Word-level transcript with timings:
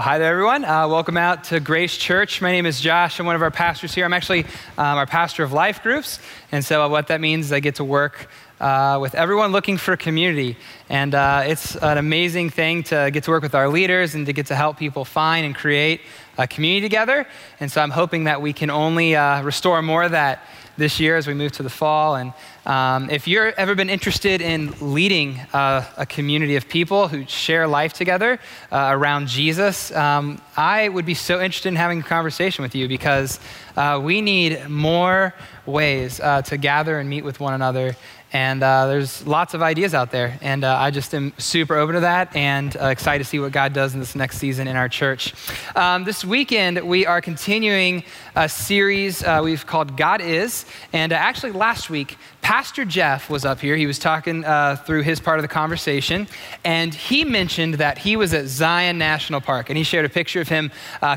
Well, 0.00 0.08
hi 0.08 0.16
there, 0.16 0.30
everyone. 0.30 0.64
Uh, 0.64 0.88
welcome 0.88 1.18
out 1.18 1.44
to 1.44 1.60
Grace 1.60 1.94
Church. 1.94 2.40
My 2.40 2.50
name 2.50 2.64
is 2.64 2.80
Josh. 2.80 3.20
I'm 3.20 3.26
one 3.26 3.36
of 3.36 3.42
our 3.42 3.50
pastors 3.50 3.94
here. 3.94 4.06
I'm 4.06 4.14
actually 4.14 4.44
um, 4.78 4.96
our 4.96 5.04
pastor 5.04 5.42
of 5.42 5.52
life 5.52 5.82
groups. 5.82 6.20
And 6.52 6.64
so, 6.64 6.82
uh, 6.82 6.88
what 6.88 7.08
that 7.08 7.20
means 7.20 7.44
is 7.44 7.52
I 7.52 7.60
get 7.60 7.74
to 7.74 7.84
work 7.84 8.30
uh, 8.60 8.96
with 8.98 9.14
everyone 9.14 9.52
looking 9.52 9.76
for 9.76 9.98
community. 9.98 10.56
And 10.88 11.14
uh, 11.14 11.42
it's 11.44 11.76
an 11.76 11.98
amazing 11.98 12.48
thing 12.48 12.82
to 12.84 13.10
get 13.12 13.24
to 13.24 13.30
work 13.30 13.42
with 13.42 13.54
our 13.54 13.68
leaders 13.68 14.14
and 14.14 14.24
to 14.24 14.32
get 14.32 14.46
to 14.46 14.54
help 14.54 14.78
people 14.78 15.04
find 15.04 15.44
and 15.44 15.54
create 15.54 16.00
a 16.38 16.46
community 16.46 16.80
together. 16.80 17.26
And 17.60 17.70
so, 17.70 17.82
I'm 17.82 17.90
hoping 17.90 18.24
that 18.24 18.40
we 18.40 18.54
can 18.54 18.70
only 18.70 19.16
uh, 19.16 19.42
restore 19.42 19.82
more 19.82 20.04
of 20.04 20.12
that 20.12 20.42
this 20.80 20.98
year 20.98 21.16
as 21.16 21.26
we 21.26 21.34
move 21.34 21.52
to 21.52 21.62
the 21.62 21.70
fall. 21.70 22.16
And 22.16 22.32
um, 22.66 23.08
if 23.10 23.28
you've 23.28 23.54
ever 23.56 23.74
been 23.74 23.88
interested 23.88 24.40
in 24.40 24.74
leading 24.80 25.38
uh, 25.52 25.84
a 25.96 26.06
community 26.06 26.56
of 26.56 26.68
people 26.68 27.06
who 27.06 27.24
share 27.26 27.68
life 27.68 27.92
together 27.92 28.40
uh, 28.72 28.88
around 28.90 29.28
Jesus, 29.28 29.92
um, 29.92 30.40
I 30.56 30.88
would 30.88 31.06
be 31.06 31.14
so 31.14 31.40
interested 31.40 31.68
in 31.68 31.76
having 31.76 32.00
a 32.00 32.02
conversation 32.02 32.62
with 32.62 32.74
you 32.74 32.88
because 32.88 33.38
uh, 33.76 34.00
we 34.02 34.20
need 34.20 34.68
more 34.68 35.34
ways 35.66 36.18
uh, 36.20 36.42
to 36.42 36.56
gather 36.56 36.98
and 36.98 37.08
meet 37.08 37.24
with 37.24 37.38
one 37.38 37.54
another 37.54 37.94
and 38.32 38.62
uh, 38.62 38.86
there's 38.86 39.26
lots 39.26 39.54
of 39.54 39.62
ideas 39.62 39.92
out 39.92 40.12
there. 40.12 40.38
And 40.40 40.62
uh, 40.62 40.76
I 40.76 40.90
just 40.90 41.12
am 41.14 41.32
super 41.38 41.76
open 41.76 41.96
to 41.96 42.00
that 42.02 42.34
and 42.36 42.76
uh, 42.76 42.86
excited 42.86 43.24
to 43.24 43.28
see 43.28 43.40
what 43.40 43.50
God 43.50 43.72
does 43.72 43.94
in 43.94 44.00
this 44.00 44.14
next 44.14 44.38
season 44.38 44.68
in 44.68 44.76
our 44.76 44.88
church. 44.88 45.34
Um, 45.74 46.04
this 46.04 46.24
weekend, 46.24 46.80
we 46.86 47.06
are 47.06 47.20
continuing 47.20 48.04
a 48.36 48.48
series 48.48 49.24
uh, 49.24 49.40
we've 49.42 49.66
called 49.66 49.96
God 49.96 50.20
Is. 50.20 50.64
And 50.92 51.12
uh, 51.12 51.16
actually, 51.16 51.52
last 51.52 51.90
week, 51.90 52.18
Pastor 52.40 52.84
Jeff 52.84 53.28
was 53.28 53.44
up 53.44 53.60
here. 53.60 53.76
He 53.76 53.86
was 53.86 53.98
talking 53.98 54.44
uh, 54.44 54.76
through 54.76 55.02
his 55.02 55.18
part 55.18 55.38
of 55.38 55.42
the 55.42 55.48
conversation. 55.48 56.28
And 56.64 56.94
he 56.94 57.24
mentioned 57.24 57.74
that 57.74 57.98
he 57.98 58.16
was 58.16 58.32
at 58.32 58.46
Zion 58.46 58.96
National 58.96 59.40
Park. 59.40 59.70
And 59.70 59.76
he 59.76 59.84
shared 59.84 60.04
a 60.04 60.08
picture 60.08 60.40
of 60.40 60.48
him 60.48 60.70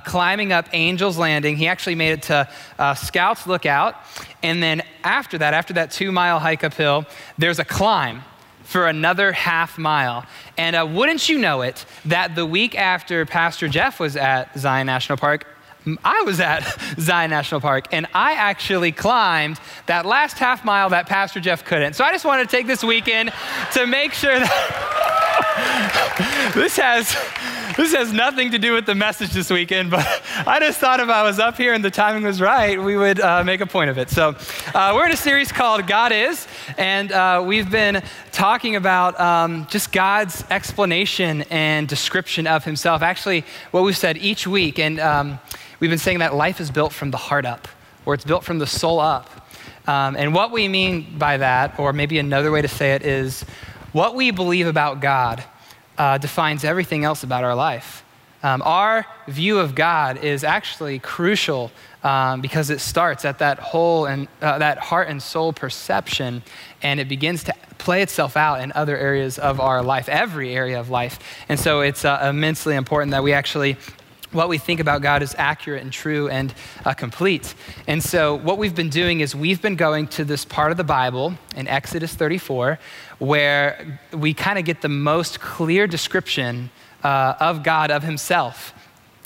climbing 0.06 0.52
up 0.52 0.68
Angel's 0.74 1.18
Landing. 1.18 1.58
He 1.58 1.68
actually 1.68 1.96
made 1.96 2.12
it 2.14 2.24
to 2.24 2.50
Scouts 2.96 3.48
Lookout. 3.48 3.96
And 4.42 4.62
then 4.62 4.84
after 5.04 5.38
that, 5.38 5.54
after 5.54 5.74
that 5.74 5.92
two 5.92 6.12
mile 6.12 6.40
hike 6.40 6.64
uphill, 6.64 7.03
there's 7.38 7.60
a 7.60 7.66
climb 7.66 8.24
for 8.64 8.88
another 8.88 9.32
half 9.32 9.78
mile. 9.78 10.26
And 10.58 10.76
uh, 10.76 10.88
wouldn't 10.90 11.30
you 11.30 11.38
know 11.38 11.62
it, 11.62 11.86
that 12.06 12.36
the 12.36 12.46
week 12.46 12.76
after 12.76 13.26
Pastor 13.26 13.68
Jeff 13.68 14.00
was 14.00 14.16
at 14.16 14.58
Zion 14.58 14.88
National 14.88 15.18
Park, 15.18 15.46
I 16.04 16.24
was 16.26 16.40
at 16.40 16.64
Zion 17.00 17.30
National 17.30 17.62
Park 17.62 17.88
and 17.92 18.08
I 18.14 18.34
actually 18.34 18.92
climbed 18.92 19.60
that 19.88 20.06
last 20.06 20.38
half 20.38 20.64
mile 20.64 20.90
that 20.90 21.08
Pastor 21.08 21.40
Jeff 21.40 21.66
couldn't. 21.66 21.94
So 21.94 22.04
I 22.04 22.12
just 22.12 22.26
wanted 22.26 22.50
to 22.50 22.56
take 22.56 22.68
this 22.68 22.84
weekend 22.84 23.34
to 23.74 23.86
make 23.86 24.14
sure 24.14 24.40
that 24.40 25.00
this 26.54 26.78
has 26.78 27.16
this 27.76 27.94
has 27.96 28.14
nothing 28.14 28.52
to 28.52 28.60
do 28.60 28.74
with 28.74 28.86
the 28.86 28.94
message 28.94 29.32
this 29.32 29.50
weekend, 29.50 29.90
but 29.90 30.06
I 30.46 30.60
just 30.60 30.80
thought 30.80 31.00
if 31.00 31.10
I 31.10 31.24
was 31.24 31.40
up 31.40 31.58
here 31.58 31.74
and 31.74 31.84
the 31.84 31.90
timing 31.90 32.24
was 32.24 32.40
right, 32.40 32.82
we 32.82 32.96
would 32.96 33.20
uh, 33.20 33.44
make 33.44 33.62
a 33.62 33.66
point 33.66 33.90
of 33.90 33.98
it. 33.98 34.10
So, 34.12 34.36
uh, 34.76 34.92
we're 34.94 35.08
in 35.08 35.12
a 35.12 35.18
series 35.18 35.52
called 35.52 35.88
God 35.88 36.12
Is, 36.12 36.48
and 36.78 37.12
uh, 37.12 37.44
we've 37.46 37.72
been 37.72 38.04
talking 38.32 38.76
about 38.76 39.20
um, 39.20 39.66
just 39.72 39.92
God's 39.92 40.44
explanation 40.52 41.44
and 41.50 41.88
description 41.88 42.46
of 42.46 42.64
Himself. 42.64 43.02
Actually, 43.02 43.44
what 43.72 43.84
we've 43.84 43.98
said 43.98 44.18
each 44.18 44.46
week, 44.46 44.78
and 44.78 45.00
um, 45.00 45.40
we've 45.80 45.90
been 45.90 45.98
saying 45.98 46.20
that 46.20 46.36
life 46.36 46.60
is 46.60 46.70
built 46.70 46.94
from 46.94 47.10
the 47.10 47.18
heart 47.18 47.46
up, 47.46 47.68
or 48.06 48.14
it's 48.14 48.26
built 48.26 48.44
from 48.44 48.60
the 48.60 48.68
soul 48.68 49.00
up. 49.00 49.30
Um, 49.86 50.16
and 50.16 50.34
what 50.34 50.52
we 50.52 50.68
mean 50.68 51.18
by 51.18 51.38
that, 51.38 51.78
or 51.80 51.92
maybe 51.92 52.20
another 52.20 52.52
way 52.52 52.62
to 52.62 52.68
say 52.68 52.94
it, 52.94 53.04
is 53.04 53.44
what 53.94 54.16
we 54.16 54.32
believe 54.32 54.68
about 54.68 55.00
God 55.00 55.44
uh, 55.98 56.18
defines 56.18 56.64
everything 56.64 57.06
else 57.06 57.24
about 57.24 57.44
our 57.44 57.56
life. 57.56 58.04
Um, 58.42 58.62
our 58.66 59.06
view 59.28 59.60
of 59.60 59.74
God 59.74 60.18
is 60.22 60.44
actually 60.44 61.00
crucial 61.00 61.72
um, 62.04 62.42
because 62.42 62.70
it 62.70 62.82
starts 62.82 63.24
at 63.24 63.40
that 63.40 63.58
whole 63.58 64.06
and 64.06 64.28
uh, 64.42 64.58
that 64.58 64.80
heart 64.80 65.08
and 65.08 65.24
soul 65.24 65.54
perception, 65.54 66.44
and 66.82 67.00
it 67.00 67.08
begins 67.08 67.46
to 67.46 67.54
play 67.78 68.02
itself 68.02 68.36
out 68.36 68.60
in 68.60 68.74
other 68.74 68.98
areas 68.98 69.40
of 69.40 69.62
our 69.62 69.82
life, 69.82 70.10
every 70.10 70.54
area 70.54 70.78
of 70.78 70.90
life. 70.90 71.20
And 71.48 71.58
so 71.58 71.82
it's 71.82 72.04
uh, 72.04 72.28
immensely 72.30 72.76
important 72.76 73.12
that 73.12 73.24
we 73.24 73.32
actually 73.32 73.78
what 74.34 74.50
we 74.50 74.58
think 74.58 74.80
about 74.80 75.02
God 75.02 75.22
is 75.22 75.36
accurate 75.38 75.84
and 75.84 75.92
true 75.92 76.28
and 76.28 76.54
uh, 76.86 76.94
complete. 76.94 77.54
And 77.88 78.02
so, 78.02 78.36
what 78.36 78.58
we've 78.58 78.76
been 78.76 78.90
doing 78.90 79.20
is 79.20 79.36
we've 79.36 79.62
been 79.62 79.76
going 79.76 80.08
to 80.10 80.26
this 80.26 80.46
part 80.46 80.72
of 80.72 80.78
the 80.78 80.84
Bible 80.84 81.36
in 81.56 81.68
Exodus 81.68 82.14
34 82.14 82.80
where 83.20 84.00
we 84.12 84.34
kind 84.34 84.60
of 84.60 84.66
get 84.66 84.82
the 84.82 84.90
most 84.90 85.40
clear 85.40 85.88
description 85.88 86.70
uh, 87.04 87.36
of 87.40 87.64
God, 87.64 87.92
of 87.92 88.04
Himself. 88.04 88.74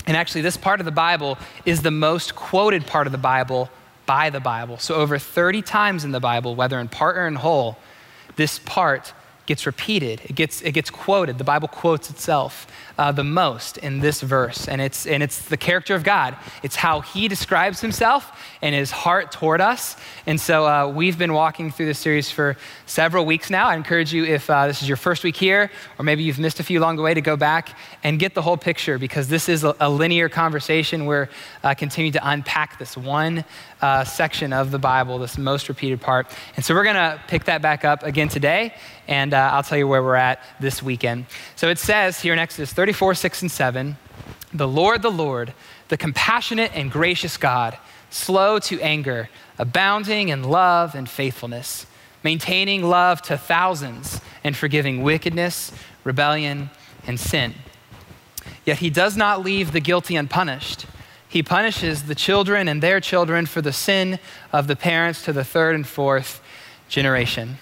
And 0.06 0.16
actually, 0.16 0.42
this 0.42 0.58
part 0.58 0.80
of 0.80 0.86
the 0.86 0.92
Bible 0.92 1.38
is 1.66 1.82
the 1.82 1.92
most 1.92 2.36
quoted 2.36 2.86
part 2.86 3.08
of 3.08 3.12
the 3.12 3.18
Bible 3.18 3.70
by 4.06 4.30
the 4.30 4.40
Bible. 4.40 4.78
So, 4.78 4.96
over 4.96 5.18
30 5.18 5.62
times 5.62 6.04
in 6.04 6.12
the 6.12 6.20
Bible, 6.20 6.56
whether 6.56 6.80
in 6.80 6.88
part 6.88 7.18
or 7.18 7.28
in 7.28 7.36
whole, 7.36 7.78
this 8.36 8.60
part 8.60 9.14
gets 9.48 9.66
repeated, 9.66 10.22
it 10.26 10.36
gets, 10.36 10.62
it 10.62 10.74
gets 10.74 10.90
quoted. 10.90 11.38
The 11.38 11.44
Bible 11.44 11.68
quotes 11.68 12.10
itself 12.10 12.68
uh, 12.98 13.12
the 13.12 13.24
most 13.24 13.78
in 13.78 14.00
this 14.00 14.22
verse. 14.22 14.68
And 14.68 14.82
it's, 14.82 15.06
and 15.06 15.22
it's 15.22 15.42
the 15.44 15.58
character 15.58 15.96
of 15.96 16.04
God. 16.04 16.36
It's 16.64 16.76
how 16.76 17.02
he 17.02 17.28
describes 17.28 17.82
himself 17.82 18.32
and 18.62 18.74
his 18.74 18.92
heart 18.92 19.32
toward 19.32 19.62
us. 19.62 19.96
And 20.26 20.40
so 20.40 20.66
uh, 20.66 20.88
we've 20.88 21.18
been 21.18 21.34
walking 21.34 21.72
through 21.72 21.86
this 21.86 22.00
series 22.00 22.32
for 22.32 22.58
several 22.86 23.26
weeks 23.26 23.50
now. 23.50 23.68
I 23.68 23.76
encourage 23.76 24.14
you, 24.14 24.26
if 24.26 24.50
uh, 24.50 24.68
this 24.68 24.82
is 24.82 24.88
your 24.88 24.98
first 24.98 25.24
week 25.24 25.36
here, 25.36 25.70
or 26.00 26.04
maybe 26.04 26.24
you've 26.24 26.40
missed 26.40 26.60
a 26.60 26.64
few 26.64 26.80
along 26.80 26.96
the 26.96 27.04
way, 27.04 27.14
to 27.14 27.22
go 27.22 27.38
back 27.38 27.78
and 28.04 28.20
get 28.20 28.34
the 28.34 28.42
whole 28.42 28.58
picture 28.58 28.98
because 28.98 29.28
this 29.28 29.50
is 29.50 29.64
a, 29.64 29.76
a 29.80 29.90
linear 29.90 30.30
conversation. 30.30 31.06
We're 31.06 31.30
uh, 31.64 31.74
continuing 31.74 32.14
to 32.14 32.30
unpack 32.30 32.80
this 32.80 32.98
one 32.98 33.46
uh, 33.82 34.04
section 34.04 34.54
of 34.54 34.72
the 34.72 34.80
Bible, 34.80 35.20
this 35.20 35.38
most 35.38 35.70
repeated 35.70 36.02
part. 36.02 36.28
And 36.56 36.66
so 36.66 36.74
we're 36.74 36.84
going 36.84 36.96
to 36.96 37.22
pick 37.28 37.46
that 37.46 37.62
back 37.62 37.86
up 37.86 38.04
again 38.04 38.28
today, 38.28 38.74
and 39.08 39.34
uh, 39.34 39.52
I'll 39.54 39.64
tell 39.64 39.78
you 39.78 39.88
where 39.88 40.02
we're 40.02 40.16
at 40.16 40.42
this 40.60 40.82
weekend. 40.82 41.26
So 41.56 41.70
it 41.70 41.80
says 41.80 42.20
here 42.20 42.34
in 42.34 42.40
Exodus 42.40 42.74
34, 42.74 43.16
6, 43.16 43.42
and 43.44 43.52
7 43.52 43.98
The 44.54 44.68
Lord, 44.68 45.02
the 45.02 45.12
Lord, 45.12 45.54
the 45.90 45.98
compassionate 45.98 46.72
and 46.76 46.92
gracious 46.92 47.38
God, 47.38 47.78
slow 48.10 48.60
to 48.60 48.82
anger, 48.82 49.30
abounding 49.60 50.30
in 50.30 50.44
love 50.44 50.96
and 50.96 51.10
faithfulness, 51.10 51.86
maintaining 52.24 52.84
love 52.84 53.22
to 53.24 53.38
thousands, 53.38 54.22
and 54.44 54.56
forgiving 54.56 55.04
wickedness, 55.04 55.72
rebellion, 56.04 56.70
and 57.06 57.20
sin. 57.20 57.54
Yet 58.66 58.80
he 58.80 58.90
does 58.90 59.16
not 59.16 59.44
leave 59.44 59.72
the 59.72 59.80
guilty 59.80 60.16
unpunished 60.16 60.86
he 61.30 61.44
punishes 61.44 62.04
the 62.04 62.16
children 62.16 62.68
and 62.68 62.82
their 62.82 63.00
children 63.00 63.46
for 63.46 63.62
the 63.62 63.74
sin 63.74 64.20
of 64.54 64.68
the 64.68 64.76
parents 64.76 65.26
to 65.26 65.34
the 65.34 65.44
third 65.44 65.76
and 65.76 65.86
fourth 65.86 66.42
generation. 66.90 67.58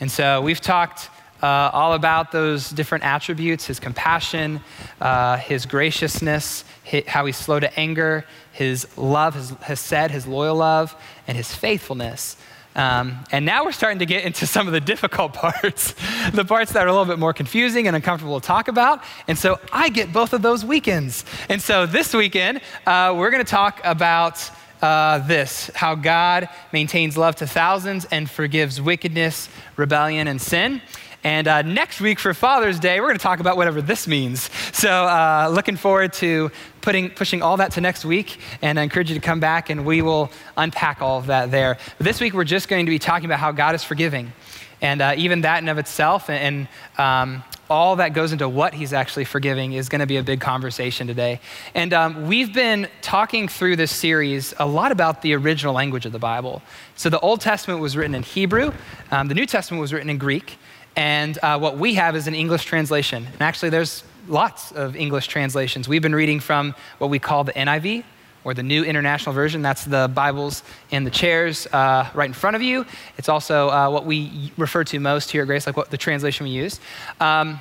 And 0.00 0.10
so 0.10 0.40
we've 0.40 0.60
talked 0.60 1.10
uh, 1.42 1.70
all 1.72 1.94
about 1.94 2.32
those 2.32 2.70
different 2.70 3.04
attributes 3.04 3.66
his 3.66 3.80
compassion, 3.80 4.60
uh, 5.00 5.36
his 5.36 5.66
graciousness, 5.66 6.64
his, 6.82 7.06
how 7.06 7.26
he's 7.26 7.36
slow 7.36 7.60
to 7.60 7.78
anger, 7.78 8.24
his 8.52 8.86
love, 8.96 9.34
his, 9.34 9.50
his 9.50 9.90
hesed, 9.90 10.10
his 10.10 10.26
loyal 10.26 10.56
love, 10.56 10.94
and 11.26 11.36
his 11.36 11.54
faithfulness. 11.54 12.36
Um, 12.78 13.18
and 13.32 13.44
now 13.44 13.64
we're 13.64 13.72
starting 13.72 13.98
to 13.98 14.06
get 14.06 14.24
into 14.24 14.46
some 14.46 14.68
of 14.68 14.72
the 14.72 14.80
difficult 14.80 15.32
parts, 15.34 15.94
the 16.32 16.44
parts 16.44 16.72
that 16.72 16.86
are 16.86 16.88
a 16.88 16.92
little 16.92 17.06
bit 17.06 17.18
more 17.18 17.32
confusing 17.32 17.88
and 17.88 17.96
uncomfortable 17.96 18.40
to 18.40 18.46
talk 18.46 18.68
about. 18.68 19.02
And 19.26 19.36
so 19.36 19.58
I 19.72 19.88
get 19.88 20.12
both 20.12 20.32
of 20.32 20.42
those 20.42 20.64
weekends. 20.64 21.24
And 21.48 21.60
so 21.60 21.86
this 21.86 22.14
weekend, 22.14 22.60
uh, 22.86 23.14
we're 23.16 23.32
going 23.32 23.44
to 23.44 23.50
talk 23.50 23.80
about 23.82 24.48
uh, 24.80 25.18
this 25.26 25.72
how 25.74 25.96
God 25.96 26.48
maintains 26.72 27.16
love 27.16 27.34
to 27.36 27.48
thousands 27.48 28.04
and 28.06 28.30
forgives 28.30 28.80
wickedness, 28.80 29.48
rebellion, 29.76 30.28
and 30.28 30.40
sin. 30.40 30.80
And 31.24 31.48
uh, 31.48 31.62
next 31.62 32.00
week 32.00 32.20
for 32.20 32.32
Father's 32.32 32.78
Day, 32.78 33.00
we're 33.00 33.08
going 33.08 33.18
to 33.18 33.22
talk 33.22 33.40
about 33.40 33.56
whatever 33.56 33.82
this 33.82 34.06
means. 34.06 34.48
So, 34.72 34.88
uh, 34.88 35.50
looking 35.52 35.76
forward 35.76 36.12
to 36.14 36.52
putting, 36.80 37.10
pushing 37.10 37.42
all 37.42 37.56
that 37.56 37.72
to 37.72 37.80
next 37.80 38.04
week. 38.04 38.38
And 38.62 38.78
I 38.78 38.84
encourage 38.84 39.10
you 39.10 39.16
to 39.16 39.20
come 39.20 39.40
back 39.40 39.68
and 39.68 39.84
we 39.84 40.00
will 40.00 40.30
unpack 40.56 41.02
all 41.02 41.18
of 41.18 41.26
that 41.26 41.50
there. 41.50 41.76
But 41.96 42.04
this 42.04 42.20
week, 42.20 42.34
we're 42.34 42.44
just 42.44 42.68
going 42.68 42.86
to 42.86 42.90
be 42.90 43.00
talking 43.00 43.26
about 43.26 43.40
how 43.40 43.50
God 43.50 43.74
is 43.74 43.82
forgiving. 43.82 44.32
And 44.80 45.02
uh, 45.02 45.14
even 45.16 45.40
that 45.40 45.60
in 45.60 45.68
of 45.68 45.78
itself, 45.78 46.30
and, 46.30 46.68
and 46.98 47.04
um, 47.04 47.44
all 47.68 47.96
that 47.96 48.12
goes 48.14 48.32
into 48.32 48.48
what 48.48 48.72
he's 48.72 48.92
actually 48.92 49.24
forgiving 49.24 49.72
is 49.72 49.88
going 49.88 50.00
to 50.00 50.06
be 50.06 50.16
a 50.16 50.22
big 50.22 50.40
conversation 50.40 51.06
today. 51.06 51.40
And 51.74 51.92
um, 51.92 52.28
we've 52.28 52.54
been 52.54 52.88
talking 53.02 53.48
through 53.48 53.76
this 53.76 53.90
series 53.90 54.54
a 54.58 54.66
lot 54.66 54.92
about 54.92 55.22
the 55.22 55.34
original 55.34 55.74
language 55.74 56.06
of 56.06 56.12
the 56.12 56.18
Bible. 56.18 56.62
So 56.94 57.10
the 57.10 57.20
Old 57.20 57.40
Testament 57.40 57.80
was 57.80 57.96
written 57.96 58.14
in 58.14 58.22
Hebrew, 58.22 58.72
um, 59.10 59.28
the 59.28 59.34
New 59.34 59.46
Testament 59.46 59.80
was 59.80 59.92
written 59.92 60.10
in 60.10 60.18
Greek. 60.18 60.58
And 60.98 61.38
uh, 61.44 61.60
what 61.60 61.78
we 61.78 61.94
have 61.94 62.16
is 62.16 62.26
an 62.26 62.34
English 62.34 62.64
translation. 62.64 63.24
And 63.24 63.40
actually, 63.40 63.70
there's 63.70 64.02
lots 64.26 64.72
of 64.72 64.96
English 64.96 65.28
translations. 65.28 65.88
We've 65.88 66.02
been 66.02 66.14
reading 66.14 66.40
from 66.40 66.74
what 66.98 67.08
we 67.08 67.20
call 67.20 67.44
the 67.44 67.52
NIV, 67.52 68.02
or 68.42 68.52
the 68.52 68.64
New 68.64 68.82
International 68.82 69.32
Version. 69.32 69.62
That's 69.62 69.84
the 69.84 70.10
Bibles 70.12 70.64
in 70.90 71.04
the 71.04 71.10
chairs 71.10 71.68
uh, 71.68 72.10
right 72.14 72.26
in 72.26 72.32
front 72.32 72.56
of 72.56 72.62
you. 72.62 72.84
It's 73.16 73.28
also 73.28 73.68
uh, 73.70 73.88
what 73.90 74.06
we 74.06 74.52
refer 74.56 74.82
to 74.84 74.98
most 74.98 75.30
here 75.30 75.42
at 75.42 75.46
Grace, 75.46 75.68
like 75.68 75.76
what 75.76 75.92
the 75.92 75.96
translation 75.96 76.42
we 76.42 76.50
use. 76.50 76.80
Um, 77.20 77.60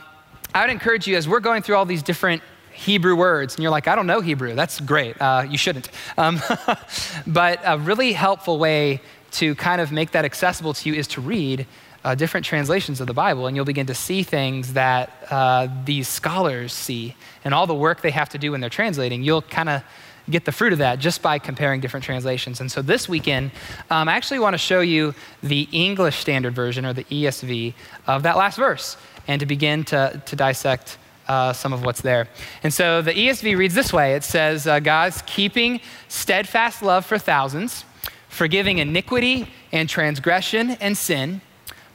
I 0.55 0.61
would 0.61 0.71
encourage 0.71 1.05
you, 1.05 1.15
as 1.15 1.27
we're 1.27 1.39
going 1.39 1.61
through 1.61 1.75
all 1.75 1.85
these 1.85 2.01
different 2.01 2.41
Hebrew 2.71 3.15
words, 3.15 3.53
and 3.53 3.61
you're 3.61 3.71
like, 3.71 3.87
I 3.87 3.93
don't 3.93 4.07
know 4.07 4.19
Hebrew. 4.19 4.55
That's 4.55 4.79
great. 4.79 5.15
Uh, 5.21 5.45
you 5.47 5.59
shouldn't. 5.59 5.89
Um, 6.17 6.41
but 7.27 7.59
a 7.63 7.77
really 7.77 8.13
helpful 8.13 8.57
way 8.57 8.99
to 9.33 9.53
kind 9.53 9.79
of 9.79 9.91
make 9.91 10.11
that 10.11 10.25
accessible 10.25 10.73
to 10.73 10.89
you 10.89 10.95
is 10.95 11.07
to 11.09 11.21
read 11.21 11.67
uh, 12.03 12.15
different 12.15 12.45
translations 12.45 13.01
of 13.01 13.07
the 13.07 13.13
Bible, 13.13 13.47
and 13.47 13.55
you'll 13.55 13.65
begin 13.65 13.87
to 13.87 13.95
see 13.95 14.23
things 14.23 14.73
that 14.73 15.11
uh, 15.29 15.67
these 15.85 16.07
scholars 16.07 16.73
see 16.73 17.15
and 17.43 17.53
all 17.53 17.67
the 17.67 17.75
work 17.75 18.01
they 18.01 18.11
have 18.11 18.29
to 18.29 18.37
do 18.37 18.51
when 18.51 18.61
they're 18.61 18.69
translating. 18.69 19.23
You'll 19.23 19.41
kind 19.41 19.69
of 19.69 19.83
get 20.29 20.45
the 20.45 20.51
fruit 20.51 20.73
of 20.73 20.79
that 20.79 20.99
just 20.99 21.21
by 21.21 21.39
comparing 21.39 21.79
different 21.79 22.03
translations. 22.03 22.59
And 22.59 22.71
so 22.71 22.81
this 22.81 23.07
weekend, 23.07 23.51
um, 23.89 24.09
I 24.09 24.13
actually 24.13 24.39
want 24.39 24.53
to 24.53 24.57
show 24.57 24.81
you 24.81 25.13
the 25.41 25.67
English 25.71 26.17
Standard 26.17 26.53
Version 26.53 26.85
or 26.85 26.93
the 26.93 27.05
ESV 27.05 27.73
of 28.07 28.23
that 28.23 28.37
last 28.37 28.57
verse 28.57 28.97
and 29.27 29.39
to 29.39 29.45
begin 29.45 29.83
to, 29.85 30.21
to 30.25 30.35
dissect 30.35 30.97
uh, 31.27 31.53
some 31.53 31.73
of 31.73 31.83
what's 31.83 32.01
there. 32.01 32.27
And 32.63 32.73
so 32.73 33.01
the 33.01 33.11
ESV 33.11 33.57
reads 33.57 33.73
this 33.73 33.91
way 33.91 34.15
it 34.15 34.23
says, 34.23 34.67
uh, 34.67 34.79
God's 34.79 35.21
keeping 35.25 35.81
steadfast 36.07 36.81
love 36.81 37.05
for 37.05 37.17
thousands, 37.17 37.85
forgiving 38.29 38.77
iniquity 38.77 39.51
and 39.71 39.89
transgression 39.89 40.71
and 40.71 40.97
sin, 40.97 41.41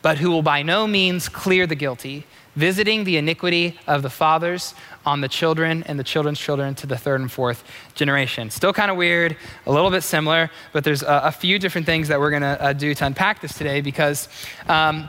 but 0.02 0.18
who 0.18 0.30
will 0.30 0.42
by 0.42 0.62
no 0.62 0.86
means 0.86 1.28
clear 1.28 1.66
the 1.66 1.74
guilty, 1.74 2.26
visiting 2.56 3.04
the 3.04 3.16
iniquity 3.16 3.78
of 3.86 4.02
the 4.02 4.10
fathers 4.10 4.74
on 5.06 5.20
the 5.20 5.28
children 5.28 5.82
and 5.84 5.98
the 5.98 6.04
children's 6.04 6.38
children 6.38 6.74
to 6.74 6.86
the 6.86 6.96
third 6.98 7.20
and 7.20 7.32
fourth 7.32 7.64
generation. 7.94 8.50
Still 8.50 8.72
kind 8.72 8.90
of 8.90 8.96
weird, 8.96 9.36
a 9.66 9.72
little 9.72 9.90
bit 9.90 10.02
similar, 10.02 10.50
but 10.72 10.84
there's 10.84 11.02
a, 11.02 11.22
a 11.24 11.32
few 11.32 11.58
different 11.58 11.86
things 11.86 12.08
that 12.08 12.20
we're 12.20 12.30
going 12.30 12.42
to 12.42 12.62
uh, 12.62 12.72
do 12.72 12.94
to 12.94 13.06
unpack 13.06 13.40
this 13.40 13.56
today 13.56 13.80
because 13.80 14.28
um, 14.68 15.08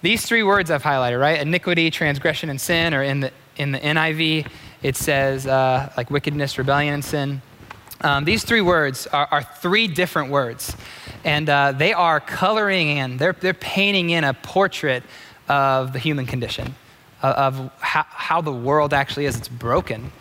these 0.00 0.24
three 0.24 0.42
words 0.42 0.70
I've 0.70 0.82
highlighted, 0.82 1.20
right? 1.20 1.40
Iniquity, 1.40 1.90
transgression, 1.90 2.50
and 2.50 2.60
sin, 2.60 2.94
or 2.94 3.02
in 3.02 3.20
the, 3.20 3.32
in 3.56 3.72
the 3.72 3.80
NIV, 3.80 4.46
it 4.82 4.96
says 4.96 5.46
uh, 5.46 5.92
like 5.96 6.10
wickedness, 6.10 6.56
rebellion, 6.56 6.94
and 6.94 7.04
sin. 7.04 7.42
Um, 8.00 8.24
these 8.24 8.44
three 8.44 8.60
words 8.60 9.06
are, 9.08 9.26
are, 9.30 9.42
three 9.42 9.88
different 9.88 10.30
words, 10.30 10.76
and 11.24 11.48
uh, 11.48 11.72
they 11.72 11.92
are 11.92 12.20
coloring 12.20 12.96
in, 12.96 13.16
they're, 13.16 13.32
they're 13.32 13.54
painting 13.54 14.10
in 14.10 14.22
a 14.22 14.34
portrait 14.34 15.02
of 15.48 15.92
the 15.92 15.98
human 15.98 16.24
condition, 16.24 16.76
of, 17.22 17.56
of 17.56 17.72
how, 17.80 18.06
how, 18.08 18.40
the 18.40 18.52
world 18.52 18.94
actually 18.94 19.26
is. 19.26 19.36
It's 19.36 19.48
broken. 19.48 20.12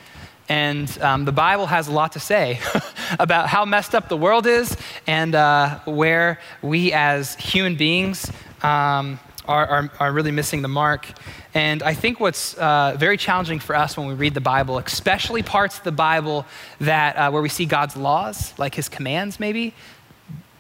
And 0.50 0.90
um, 1.02 1.26
the 1.26 1.32
Bible 1.32 1.68
has 1.68 1.88
a 1.88 1.92
lot 1.92 2.14
to 2.14 2.20
say 2.20 2.60
about 3.20 3.48
how 3.48 3.66
messed 3.66 3.94
up 3.94 4.10
the 4.10 4.18
world 4.18 4.48
is 4.48 4.76
and 5.06 5.36
uh, 5.36 5.80
where 5.86 6.40
we 6.62 6.94
as 6.94 7.36
human 7.36 7.76
beings 7.76 8.32
um, 8.64 9.20
are, 9.48 9.66
are, 9.68 9.92
are, 10.00 10.12
really 10.12 10.32
missing 10.32 10.62
the 10.62 10.68
mark. 10.68 11.08
And 11.54 11.82
I 11.84 11.94
think 11.94 12.20
what's 12.20 12.54
uh, 12.56 12.96
very 12.98 13.18
challenging 13.18 13.60
for 13.60 13.76
us 13.76 13.98
when 13.98 14.08
we 14.08 14.14
read 14.14 14.34
the 14.34 14.42
Bible, 14.42 14.78
especially 14.78 15.44
parts 15.44 15.78
of 15.78 15.84
the 15.84 15.92
Bible 15.92 16.46
that, 16.82 17.16
uh, 17.16 17.32
where 17.32 17.42
we 17.42 17.50
see 17.50 17.66
God's 17.66 17.96
laws, 17.96 18.54
like 18.58 18.76
his 18.76 18.90
commands 18.90 19.40
maybe, 19.40 19.74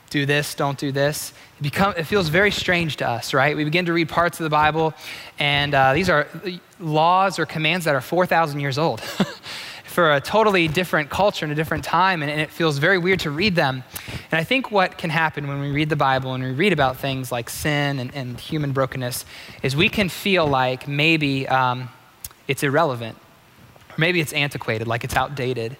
do 0.09 0.25
this, 0.25 0.55
don't 0.55 0.77
do 0.77 0.91
this. 0.91 1.33
It, 1.59 1.63
become, 1.63 1.93
it 1.97 2.03
feels 2.03 2.29
very 2.29 2.51
strange 2.51 2.97
to 2.97 3.07
us, 3.07 3.33
right? 3.33 3.55
We 3.55 3.63
begin 3.63 3.85
to 3.85 3.93
read 3.93 4.09
parts 4.09 4.39
of 4.39 4.45
the 4.45 4.49
Bible, 4.49 4.93
and 5.37 5.73
uh, 5.73 5.93
these 5.93 6.09
are 6.09 6.27
laws 6.79 7.39
or 7.39 7.45
commands 7.45 7.85
that 7.85 7.95
are 7.95 8.01
4,000 8.01 8.59
years 8.59 8.77
old. 8.77 9.01
for 9.97 10.13
a 10.13 10.21
totally 10.21 10.67
different 10.67 11.09
culture 11.09 11.43
and 11.43 11.51
a 11.51 11.55
different 11.55 11.83
time, 11.83 12.21
and, 12.21 12.29
and, 12.29 12.39
it 12.39 12.51
feels 12.51 12.77
very 12.77 12.99
weird 12.99 13.19
to 13.19 13.31
read 13.31 13.55
them. 13.55 13.83
And 14.31 14.39
I 14.39 14.43
think 14.43 14.69
what 14.69 14.95
can 14.95 15.09
happen 15.09 15.47
when 15.47 15.59
we 15.59 15.71
read 15.71 15.89
the 15.89 15.95
Bible 15.95 16.35
and 16.35 16.43
we 16.43 16.51
read 16.51 16.71
about 16.71 16.97
things 16.97 17.31
like 17.31 17.49
sin 17.49 17.97
and, 17.97 18.13
and 18.13 18.39
human 18.39 18.73
brokenness 18.73 19.25
is 19.63 19.75
we 19.75 19.89
can 19.89 20.07
feel 20.07 20.45
like 20.45 20.87
maybe 20.87 21.47
um, 21.47 21.89
it's 22.47 22.61
irrelevant, 22.61 23.17
or 23.89 23.95
maybe 23.97 24.21
it's 24.21 24.33
antiquated, 24.33 24.87
like 24.87 25.03
it's 25.03 25.15
outdated. 25.15 25.75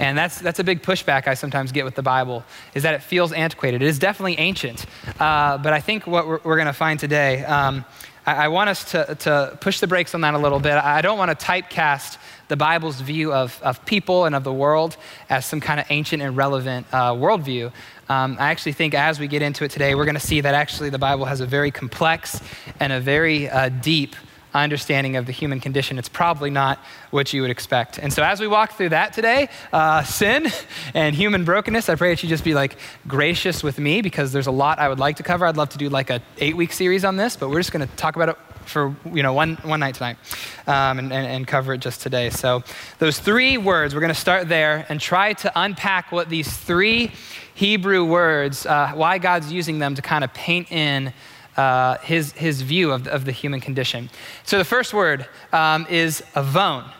And 0.00 0.18
that's, 0.18 0.40
that's 0.40 0.58
a 0.58 0.64
big 0.64 0.82
pushback 0.82 1.28
I 1.28 1.34
sometimes 1.34 1.70
get 1.70 1.84
with 1.84 1.94
the 1.94 2.02
Bible, 2.02 2.42
is 2.74 2.82
that 2.82 2.94
it 2.94 3.04
feels 3.04 3.32
antiquated. 3.32 3.82
It 3.82 3.86
is 3.86 4.00
definitely 4.00 4.36
ancient. 4.40 4.84
Uh, 5.20 5.58
but 5.58 5.72
I 5.72 5.78
think 5.78 6.08
what 6.08 6.26
we're, 6.26 6.40
we're 6.42 6.56
going 6.56 6.66
to 6.66 6.72
find 6.72 6.98
today, 6.98 7.44
um, 7.44 7.84
I, 8.26 8.44
I, 8.44 8.48
want 8.48 8.70
us 8.70 8.84
to, 8.92 9.14
to 9.20 9.58
push 9.60 9.80
the 9.80 9.86
brakes 9.86 10.14
on 10.14 10.20
that 10.22 10.34
a 10.34 10.38
little 10.38 10.60
bit. 10.60 10.72
I 10.72 11.00
don't 11.00 11.18
want 11.18 11.36
to 11.38 11.46
typecast 11.46 12.18
the 12.48 12.56
Bible's 12.56 13.00
view 13.00 13.32
of, 13.32 13.58
of 13.62 13.84
people 13.86 14.24
and 14.24 14.34
of 14.34 14.44
the 14.44 14.52
world 14.52 14.96
as 15.28 15.46
some 15.46 15.60
kind 15.60 15.80
of 15.80 15.86
ancient 15.90 16.22
and 16.22 16.36
relevant 16.36 16.86
uh, 16.92 17.12
worldview. 17.12 17.72
Um, 18.08 18.36
I 18.40 18.50
actually 18.50 18.72
think 18.72 18.94
as 18.94 19.20
we 19.20 19.28
get 19.28 19.40
into 19.40 19.64
it 19.64 19.70
today, 19.70 19.94
we're 19.94 20.04
going 20.04 20.16
to 20.16 20.20
see 20.20 20.40
that 20.40 20.54
actually 20.54 20.90
the 20.90 20.98
Bible 20.98 21.24
has 21.26 21.40
a 21.40 21.46
very 21.46 21.70
complex 21.70 22.40
and 22.80 22.92
a 22.92 23.00
very 23.00 23.48
uh, 23.48 23.68
deep 23.68 24.16
understanding 24.54 25.16
of 25.16 25.26
the 25.26 25.32
human 25.32 25.60
condition. 25.60 25.98
It's 25.98 26.08
probably 26.08 26.50
not 26.50 26.78
what 27.10 27.32
you 27.32 27.42
would 27.42 27.50
expect. 27.50 27.98
And 27.98 28.12
so, 28.12 28.22
as 28.22 28.40
we 28.40 28.46
walk 28.46 28.72
through 28.72 28.90
that 28.90 29.12
today, 29.12 29.48
uh, 29.72 30.02
sin 30.02 30.48
and 30.94 31.14
human 31.14 31.44
brokenness, 31.44 31.88
I 31.88 31.94
pray 31.94 32.10
that 32.10 32.22
you 32.22 32.28
just 32.28 32.44
be 32.44 32.54
like 32.54 32.76
gracious 33.06 33.62
with 33.62 33.78
me 33.78 34.02
because 34.02 34.32
there's 34.32 34.46
a 34.46 34.52
lot 34.52 34.78
I 34.78 34.88
would 34.88 34.98
like 34.98 35.16
to 35.16 35.22
cover. 35.22 35.46
I'd 35.46 35.56
love 35.56 35.70
to 35.70 35.78
do 35.78 35.88
like 35.88 36.10
a 36.10 36.22
eight 36.38 36.56
week 36.56 36.72
series 36.72 37.04
on 37.04 37.16
this, 37.16 37.36
but 37.36 37.50
we're 37.50 37.60
just 37.60 37.72
going 37.72 37.86
to 37.86 37.96
talk 37.96 38.16
about 38.16 38.30
it 38.30 38.36
for 38.66 38.94
you 39.12 39.22
know 39.22 39.32
one, 39.32 39.56
one 39.56 39.80
night 39.80 39.96
tonight 39.96 40.16
um, 40.66 40.98
and, 40.98 41.12
and, 41.12 41.26
and 41.26 41.46
cover 41.46 41.74
it 41.74 41.78
just 41.78 42.00
today. 42.00 42.30
So 42.30 42.62
those 42.98 43.18
three 43.18 43.58
words, 43.58 43.94
we're 43.94 44.00
going 44.00 44.14
to 44.14 44.20
start 44.20 44.48
there 44.48 44.86
and 44.88 45.00
try 45.00 45.32
to 45.34 45.52
unpack 45.54 46.12
what 46.12 46.28
these 46.28 46.56
three 46.56 47.12
Hebrew 47.54 48.04
words, 48.04 48.64
uh, 48.64 48.92
why 48.94 49.18
God's 49.18 49.52
using 49.52 49.80
them 49.80 49.94
to 49.94 50.02
kind 50.02 50.24
of 50.24 50.32
paint 50.32 50.70
in 50.72 51.12
uh, 51.56 51.98
his, 51.98 52.32
his 52.32 52.62
view 52.62 52.92
of, 52.92 53.06
of 53.08 53.24
the 53.24 53.32
human 53.32 53.60
condition. 53.60 54.10
So 54.44 54.58
the 54.58 54.64
first 54.64 54.94
word 54.94 55.26
um, 55.52 55.86
is 55.90 56.22
avon. 56.36 56.90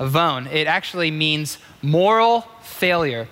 Avon. 0.00 0.46
It 0.48 0.66
actually 0.66 1.10
means 1.10 1.58
moral 1.82 2.42
failure. 2.62 3.28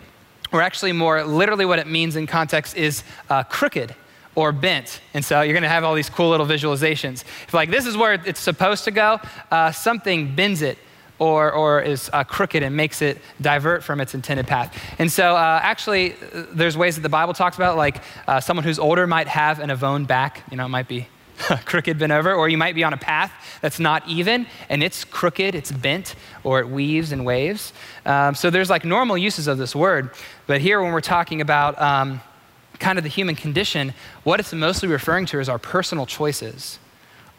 Or 0.53 0.61
actually, 0.61 0.93
more 0.93 1.25
literally, 1.25 1.65
what 1.65 1.79
it 1.79 1.87
means 1.87 2.15
in 2.17 2.27
context 2.27 2.77
is 2.77 3.03
uh, 3.31 3.43
crooked 3.45 3.95
or 4.35 4.53
bent. 4.53 5.01
And 5.15 5.25
so 5.25 5.41
you're 5.43 5.55
going 5.55 5.63
to 5.63 5.69
have 5.69 5.85
all 5.85 5.95
these 5.95 6.11
cool 6.11 6.31
little 6.31 6.47
visualizations. 6.47 7.25
If 7.47 7.55
like 7.55 7.71
this 7.71 7.87
is 7.87 7.97
where 7.97 8.15
it's 8.15 8.41
supposed 8.41 8.85
to 8.85 8.91
go, 8.91 9.21
uh, 9.51 9.73
something 9.73 10.35
bends 10.35 10.63
it 10.63 10.79
or, 11.19 11.53
or 11.53 11.81
is 11.81 12.11
uh, 12.13 12.25
crooked 12.25 12.63
and 12.63 12.77
makes 12.77 13.03
it 13.03 13.19
divert 13.41 13.85
from 13.85 14.01
its 14.01 14.15
intended 14.15 14.47
path. 14.47 14.77
And 14.99 15.11
so 15.11 15.37
uh, 15.37 15.61
actually, 15.63 16.17
there's 16.53 16.77
ways 16.77 16.97
that 16.97 17.03
the 17.03 17.09
Bible 17.09 17.35
talks 17.35 17.57
about, 17.57 17.77
like 17.77 18.03
uh, 18.27 18.41
someone 18.41 18.65
who's 18.65 18.79
older 18.79 19.07
might 19.07 19.29
have 19.29 19.61
an 19.61 19.71
avon 19.71 20.05
back. 20.05 20.43
You 20.51 20.57
know, 20.57 20.65
it 20.67 20.71
might 20.71 20.89
be 20.89 21.09
crooked, 21.65 21.99
bent 21.99 22.13
over, 22.13 22.33
or 22.33 22.49
you 22.49 22.59
might 22.59 22.75
be 22.75 22.85
on 22.85 22.93
a 22.93 22.97
path 22.97 23.33
that's 23.61 23.79
not 23.79 24.07
even 24.09 24.47
and 24.69 24.83
it's 24.83 25.05
crooked, 25.05 25.55
it's 25.55 25.73
bent, 25.73 26.15
or 26.45 26.61
it 26.61 26.69
weaves 26.69 27.13
and 27.13 27.25
waves. 27.25 27.73
Um, 28.05 28.35
so 28.35 28.51
there's 28.51 28.71
like 28.71 28.85
normal 28.85 29.17
uses 29.17 29.47
of 29.47 29.59
this 29.59 29.75
word. 29.75 30.11
But 30.47 30.61
here, 30.61 30.83
when 30.83 30.93
we're 30.93 31.01
talking 31.01 31.41
about 31.41 31.81
um, 31.81 32.21
kind 32.79 32.99
of 32.99 33.05
the 33.05 33.11
human 33.11 33.35
condition, 33.35 33.95
what 34.25 34.41
it's 34.41 34.53
mostly 34.53 34.89
referring 34.89 35.27
to 35.27 35.41
is 35.41 35.49
our 35.49 35.59
personal 35.59 36.07
choices, 36.07 36.79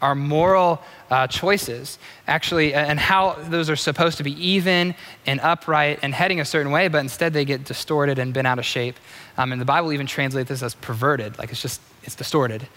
our 0.04 0.14
moral 0.14 0.82
uh, 1.10 1.26
choices, 1.26 1.98
actually, 2.28 2.74
and 2.74 3.00
how 3.00 3.32
those 3.48 3.70
are 3.70 3.76
supposed 3.76 4.18
to 4.18 4.22
be 4.22 4.32
even 4.44 4.94
and 5.24 5.40
upright 5.40 5.98
and 6.02 6.14
heading 6.14 6.40
a 6.40 6.44
certain 6.44 6.70
way, 6.70 6.88
but 6.88 6.98
instead 6.98 7.32
they 7.32 7.46
get 7.46 7.64
distorted 7.64 8.18
and 8.18 8.34
bent 8.34 8.46
out 8.46 8.58
of 8.58 8.66
shape. 8.66 8.96
Um, 9.38 9.50
and 9.50 9.58
the 9.58 9.64
Bible 9.64 9.94
even 9.94 10.06
translates 10.06 10.50
this 10.50 10.62
as 10.62 10.74
perverted, 10.74 11.38
like 11.38 11.50
it's 11.50 11.62
just, 11.62 11.80
it's 12.02 12.14
distorted. 12.14 12.68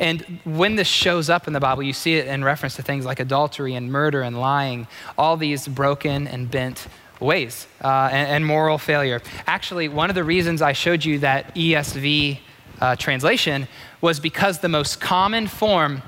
And 0.00 0.22
when 0.44 0.76
this 0.76 0.88
shows 0.88 1.28
up 1.28 1.46
in 1.46 1.52
the 1.52 1.60
Bible, 1.60 1.82
you 1.82 1.92
see 1.92 2.14
it 2.14 2.26
in 2.26 2.42
reference 2.42 2.74
to 2.76 2.82
things 2.82 3.04
like 3.04 3.20
adultery 3.20 3.74
and 3.74 3.92
murder 3.92 4.22
and 4.22 4.40
lying, 4.40 4.86
all 5.18 5.36
these 5.36 5.68
broken 5.68 6.26
and 6.26 6.50
bent 6.50 6.88
ways 7.20 7.66
uh, 7.84 8.08
and, 8.10 8.28
and, 8.30 8.46
moral 8.46 8.78
failure. 8.78 9.20
Actually, 9.46 9.88
one 9.88 10.08
of 10.08 10.14
the 10.14 10.24
reasons 10.24 10.62
I 10.62 10.72
showed 10.72 11.04
you 11.04 11.18
that 11.18 11.54
ESV 11.54 12.38
uh, 12.80 12.96
translation 12.96 13.68
was 14.00 14.18
because 14.18 14.58
the 14.58 14.68
most 14.68 15.00
common 15.00 15.46
form 15.46 16.02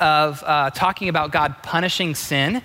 of 0.00 0.42
uh, 0.44 0.70
talking 0.70 1.08
about 1.08 1.32
God 1.32 1.56
punishing 1.62 2.14
sin 2.14 2.62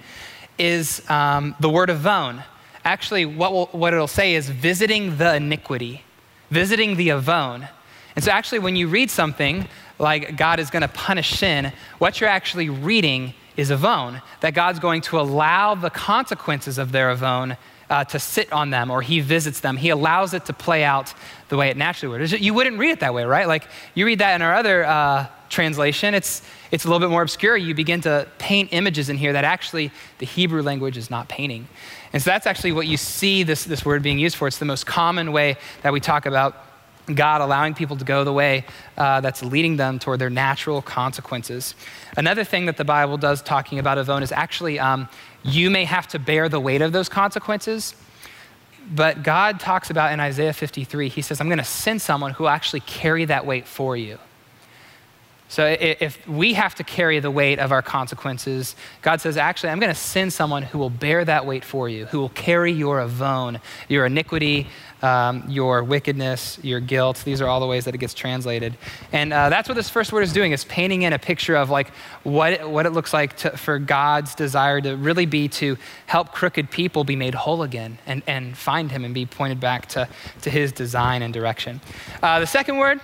is 0.58 1.08
um, 1.10 1.56
the 1.60 1.70
word 1.70 1.90
avon. 1.90 2.44
Actually, 2.84 3.26
what, 3.26 3.52
will, 3.54 3.66
what 3.68 3.94
it'll 3.94 4.08
say 4.08 4.36
is 4.36 4.50
visiting 4.50 5.18
the 5.18 5.36
iniquity, 5.36 6.04
visiting 6.50 6.96
the 6.96 7.12
avon. 7.12 7.68
And 8.16 8.24
so, 8.24 8.32
actually, 8.32 8.60
when 8.60 8.76
you 8.76 8.88
read 8.88 9.10
something 9.10 9.68
like 10.00 10.36
God 10.36 10.60
is 10.60 10.70
going 10.70 10.82
to 10.82 10.88
punish 10.88 11.38
sin, 11.38 11.72
what 12.00 12.20
you're 12.20 12.30
actually 12.30 12.70
reading 12.70 13.34
is 13.58 13.72
avon, 13.72 14.22
that 14.42 14.54
God's 14.54 14.80
going 14.80 15.02
to 15.02 15.20
allow 15.20 15.76
the 15.76 15.90
consequences 15.90 16.78
of 16.78 16.92
their 16.92 17.12
avon 17.12 17.58
uh, 17.92 18.06
to 18.06 18.18
sit 18.18 18.52
on 18.54 18.70
them 18.70 18.90
or 18.90 19.02
he 19.02 19.20
visits 19.20 19.60
them. 19.60 19.76
He 19.76 19.90
allows 19.90 20.34
it 20.34 20.46
to 20.46 20.54
play 20.54 20.84
out 20.86 21.14
the 21.50 21.58
way 21.58 21.70
it 21.70 21.76
naturally 21.76 22.18
would. 22.18 22.32
You 22.42 22.54
wouldn't 22.54 22.80
read 22.80 22.92
it 22.92 23.02
that 23.02 23.14
way, 23.14 23.26
right? 23.26 23.48
Like 23.48 23.68
you 23.94 24.06
read 24.06 24.20
that 24.20 24.34
in 24.34 24.42
our 24.42 24.56
other 24.56 24.86
uh, 24.86 25.28
translation, 25.50 26.14
it's, 26.14 26.42
it's 26.72 26.86
a 26.86 26.88
little 26.88 27.06
bit 27.06 27.12
more 27.12 27.22
obscure. 27.22 27.58
You 27.58 27.76
begin 27.76 28.00
to 28.02 28.26
paint 28.38 28.70
images 28.72 29.10
in 29.10 29.18
here 29.18 29.34
that 29.34 29.44
actually 29.44 29.92
the 30.20 30.26
Hebrew 30.26 30.62
language 30.62 30.96
is 30.96 31.10
not 31.10 31.28
painting. 31.28 31.68
And 32.14 32.24
so 32.24 32.32
that's 32.32 32.48
actually 32.48 32.72
what 32.72 32.88
you 32.88 32.96
see 32.96 33.44
this, 33.44 33.66
this 33.66 33.84
word 33.84 34.02
being 34.02 34.20
used 34.20 34.38
for. 34.38 34.48
It's 34.48 34.58
the 34.58 34.66
most 34.66 34.86
common 34.86 35.34
way 35.34 35.58
that 35.82 35.92
we 35.92 36.00
talk 36.00 36.26
about 36.26 36.66
God 37.14 37.42
allowing 37.42 37.74
people 37.74 37.98
to 37.98 38.06
go 38.06 38.24
the 38.24 38.32
way 38.32 38.66
uh, 38.98 39.22
that's 39.22 39.44
leading 39.44 39.76
them 39.76 40.00
toward 40.00 40.20
their 40.20 40.30
natural 40.30 40.82
consequences. 40.82 41.76
Another 42.16 42.44
thing 42.44 42.68
that 42.68 42.78
the 42.78 42.86
Bible 42.86 43.18
does 43.18 43.42
talking 43.42 43.80
about 43.80 43.98
Avon 43.98 44.24
is 44.24 44.32
actually 44.32 44.80
um, 44.80 45.10
you 45.44 45.70
may 45.70 45.86
have 45.86 46.08
to 46.10 46.20
bear 46.20 46.50
the 46.50 46.60
weight 46.60 46.82
of 46.82 46.92
those 46.92 47.10
consequences. 47.10 47.96
But 48.94 49.24
God 49.24 49.60
talks 49.60 49.90
about 49.90 50.12
in 50.12 50.20
Isaiah 50.20 50.54
53, 50.54 51.10
he 51.10 51.22
says, 51.22 51.40
I'm 51.40 51.48
going 51.48 51.60
to 51.60 51.64
send 51.64 52.02
someone 52.02 52.32
who 52.32 52.44
will 52.44 52.50
actually 52.50 52.82
carry 52.82 53.26
that 53.26 53.46
weight 53.46 53.68
for 53.68 53.96
you. 53.96 54.18
So 55.52 55.66
if 55.66 56.26
we 56.30 56.54
have 56.54 56.76
to 56.76 56.84
carry 56.86 57.20
the 57.20 57.30
weight 57.30 57.60
of 57.60 57.74
our 57.74 57.82
consequences, 57.82 58.74
God 59.02 59.20
says, 59.20 59.36
actually, 59.36 59.72
I'm 59.72 59.82
going 59.82 59.94
to 59.94 60.00
send 60.00 60.32
someone 60.32 60.64
who 60.64 60.78
will 60.78 60.90
bear 60.90 61.26
that 61.26 61.46
weight 61.46 61.66
for 61.66 61.90
you, 61.90 62.06
who 62.06 62.22
will 62.22 62.30
carry 62.30 62.72
your 62.72 63.02
avon, 63.02 63.60
your 63.90 64.06
iniquity, 64.06 64.68
um, 65.02 65.44
your 65.50 65.84
wickedness, 65.84 66.58
your 66.64 66.80
guilt. 66.80 67.24
These 67.26 67.42
are 67.42 67.50
all 67.50 67.60
the 67.60 67.68
ways 67.68 67.84
that 67.84 67.94
it 67.94 67.98
gets 67.98 68.14
translated. 68.14 68.78
And 69.12 69.34
uh, 69.34 69.50
that's 69.50 69.68
what 69.68 69.76
this 69.76 69.90
first 69.90 70.14
word 70.14 70.22
is 70.22 70.32
doing, 70.32 70.54
is 70.54 70.64
painting 70.64 71.02
in 71.02 71.12
a 71.12 71.20
picture 71.20 71.58
of 71.58 71.70
like 71.70 71.90
what 72.24 72.54
it, 72.54 72.70
what 72.70 72.86
it 72.86 72.92
looks 72.92 73.12
like 73.12 73.36
to, 73.38 73.58
for 73.58 73.78
God's 73.78 74.34
desire 74.36 74.80
to 74.80 74.96
really 74.96 75.26
be 75.26 75.50
to 75.50 75.78
help 76.06 76.32
crooked 76.32 76.72
people 76.72 77.04
be 77.04 77.18
made 77.18 77.36
whole 77.36 77.62
again 77.62 77.98
and, 78.06 78.24
and 78.26 78.58
find 78.58 78.90
him 78.90 79.04
and 79.04 79.14
be 79.14 79.26
pointed 79.26 79.60
back 79.60 79.88
to, 79.88 80.08
to 80.44 80.50
his 80.50 80.72
design 80.72 81.22
and 81.22 81.34
direction. 81.34 81.82
Uh, 82.24 82.40
the 82.40 82.48
second 82.48 82.78
word 82.78 83.02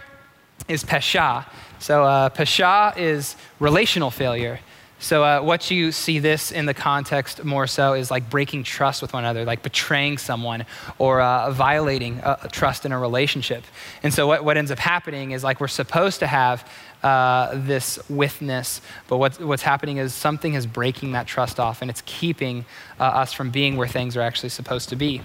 is 0.69 0.83
pesha. 0.83 1.45
So, 1.79 2.03
uh, 2.03 2.29
pesha 2.29 2.97
is 2.97 3.35
relational 3.59 4.11
failure. 4.11 4.59
So, 4.99 5.23
uh, 5.23 5.41
what 5.41 5.69
you 5.69 5.91
see 5.91 6.17
this 6.17 6.51
in 6.51 6.65
the 6.65 6.73
context 6.73 7.43
more 7.43 7.67
so 7.67 7.93
is 7.93 8.09
like 8.09 8.31
breaking 8.31 8.63
trust 8.63 9.03
with 9.03 9.13
one 9.13 9.23
another, 9.23 9.45
like 9.45 9.61
betraying 9.61 10.17
someone 10.17 10.65
or 10.97 11.21
uh, 11.21 11.51
violating 11.51 12.19
trust 12.51 12.83
in 12.83 12.91
a 12.91 12.97
relationship. 12.97 13.63
And 14.01 14.11
so, 14.11 14.25
what, 14.25 14.43
what 14.43 14.57
ends 14.57 14.71
up 14.71 14.79
happening 14.79 15.31
is 15.31 15.43
like 15.43 15.61
we're 15.61 15.67
supposed 15.67 16.19
to 16.19 16.27
have 16.27 16.67
uh, 17.03 17.51
this 17.53 17.99
witness, 18.09 18.81
but 19.07 19.17
what's, 19.17 19.39
what's 19.39 19.61
happening 19.61 19.97
is 19.97 20.15
something 20.15 20.55
is 20.55 20.65
breaking 20.65 21.11
that 21.11 21.27
trust 21.27 21.59
off 21.59 21.83
and 21.83 21.91
it's 21.91 22.01
keeping 22.07 22.65
uh, 22.99 23.03
us 23.03 23.33
from 23.33 23.51
being 23.51 23.77
where 23.77 23.87
things 23.87 24.17
are 24.17 24.21
actually 24.21 24.49
supposed 24.49 24.89
to 24.89 24.95
be. 24.95 25.21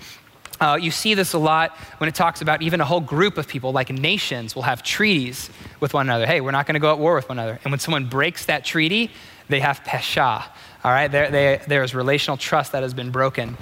Uh, 0.62 0.76
you 0.76 0.92
see 0.92 1.14
this 1.14 1.32
a 1.32 1.38
lot 1.38 1.76
when 1.98 2.06
it 2.06 2.14
talks 2.14 2.40
about 2.40 2.62
even 2.62 2.80
a 2.80 2.84
whole 2.84 3.00
group 3.00 3.36
of 3.36 3.48
people, 3.48 3.72
like 3.72 3.90
nations, 3.90 4.54
will 4.54 4.62
have 4.62 4.80
treaties 4.80 5.50
with 5.80 5.92
one 5.92 6.06
another. 6.06 6.24
Hey, 6.24 6.40
we're 6.40 6.52
not 6.52 6.68
going 6.68 6.74
to 6.74 6.80
go 6.80 6.92
at 6.92 7.00
war 7.00 7.16
with 7.16 7.28
one 7.28 7.40
another. 7.40 7.58
And 7.64 7.72
when 7.72 7.80
someone 7.80 8.08
breaks 8.08 8.46
that 8.46 8.64
treaty, 8.64 9.10
they 9.48 9.58
have 9.58 9.82
pesha. 9.82 10.44
All 10.84 10.92
right, 10.92 11.10
there, 11.10 11.32
they, 11.32 11.60
there's 11.66 11.96
relational 11.96 12.36
trust 12.36 12.70
that 12.70 12.84
has 12.84 12.94
been 12.94 13.10
broken. 13.10 13.56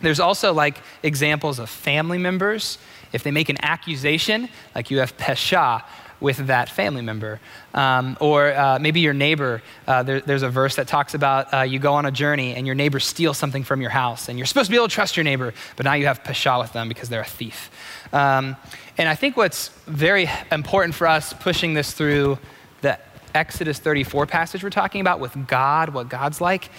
There's 0.00 0.20
also 0.20 0.52
like 0.52 0.78
examples 1.02 1.58
of 1.58 1.68
family 1.68 2.18
members. 2.18 2.78
If 3.12 3.24
they 3.24 3.32
make 3.32 3.48
an 3.48 3.58
accusation, 3.64 4.48
like 4.72 4.88
you 4.88 5.00
have 5.00 5.16
pesha, 5.16 5.82
with 6.20 6.46
that 6.46 6.68
family 6.68 7.02
member. 7.02 7.40
Um, 7.74 8.16
or 8.20 8.52
uh, 8.54 8.78
maybe 8.80 9.00
your 9.00 9.12
neighbor, 9.12 9.62
uh, 9.86 10.02
there, 10.02 10.20
there's 10.20 10.42
a 10.42 10.48
verse 10.48 10.76
that 10.76 10.88
talks 10.88 11.14
about 11.14 11.52
uh, 11.52 11.60
you 11.62 11.78
go 11.78 11.94
on 11.94 12.06
a 12.06 12.10
journey 12.10 12.54
and 12.54 12.66
your 12.66 12.74
neighbor 12.74 13.00
steals 13.00 13.36
something 13.38 13.64
from 13.64 13.80
your 13.80 13.90
house, 13.90 14.28
and 14.28 14.38
you're 14.38 14.46
supposed 14.46 14.66
to 14.66 14.70
be 14.70 14.76
able 14.76 14.88
to 14.88 14.94
trust 14.94 15.16
your 15.16 15.24
neighbor, 15.24 15.52
but 15.76 15.84
now 15.84 15.94
you 15.94 16.06
have 16.06 16.22
pesha 16.22 16.58
with 16.60 16.72
them 16.72 16.88
because 16.88 17.08
they're 17.08 17.20
a 17.20 17.24
thief. 17.24 17.70
Um, 18.12 18.56
and 18.98 19.08
I 19.08 19.14
think 19.14 19.36
what's 19.36 19.68
very 19.86 20.28
important 20.50 20.94
for 20.94 21.06
us 21.06 21.32
pushing 21.34 21.74
this 21.74 21.92
through 21.92 22.38
the 22.80 22.98
Exodus 23.34 23.78
34 23.78 24.26
passage 24.26 24.62
we're 24.62 24.70
talking 24.70 25.02
about 25.02 25.20
with 25.20 25.46
God, 25.46 25.90
what 25.90 26.08
God's 26.08 26.40
like, 26.40 26.70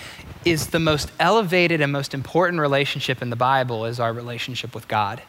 is 0.44 0.68
the 0.68 0.80
most 0.80 1.12
elevated 1.20 1.82
and 1.82 1.92
most 1.92 2.16
important 2.16 2.60
relationship 2.60 3.22
in 3.22 3.30
the 3.30 3.36
Bible 3.36 3.86
is 3.86 4.00
our 4.00 4.12
relationship 4.12 4.74
with 4.74 4.88
God. 4.88 5.22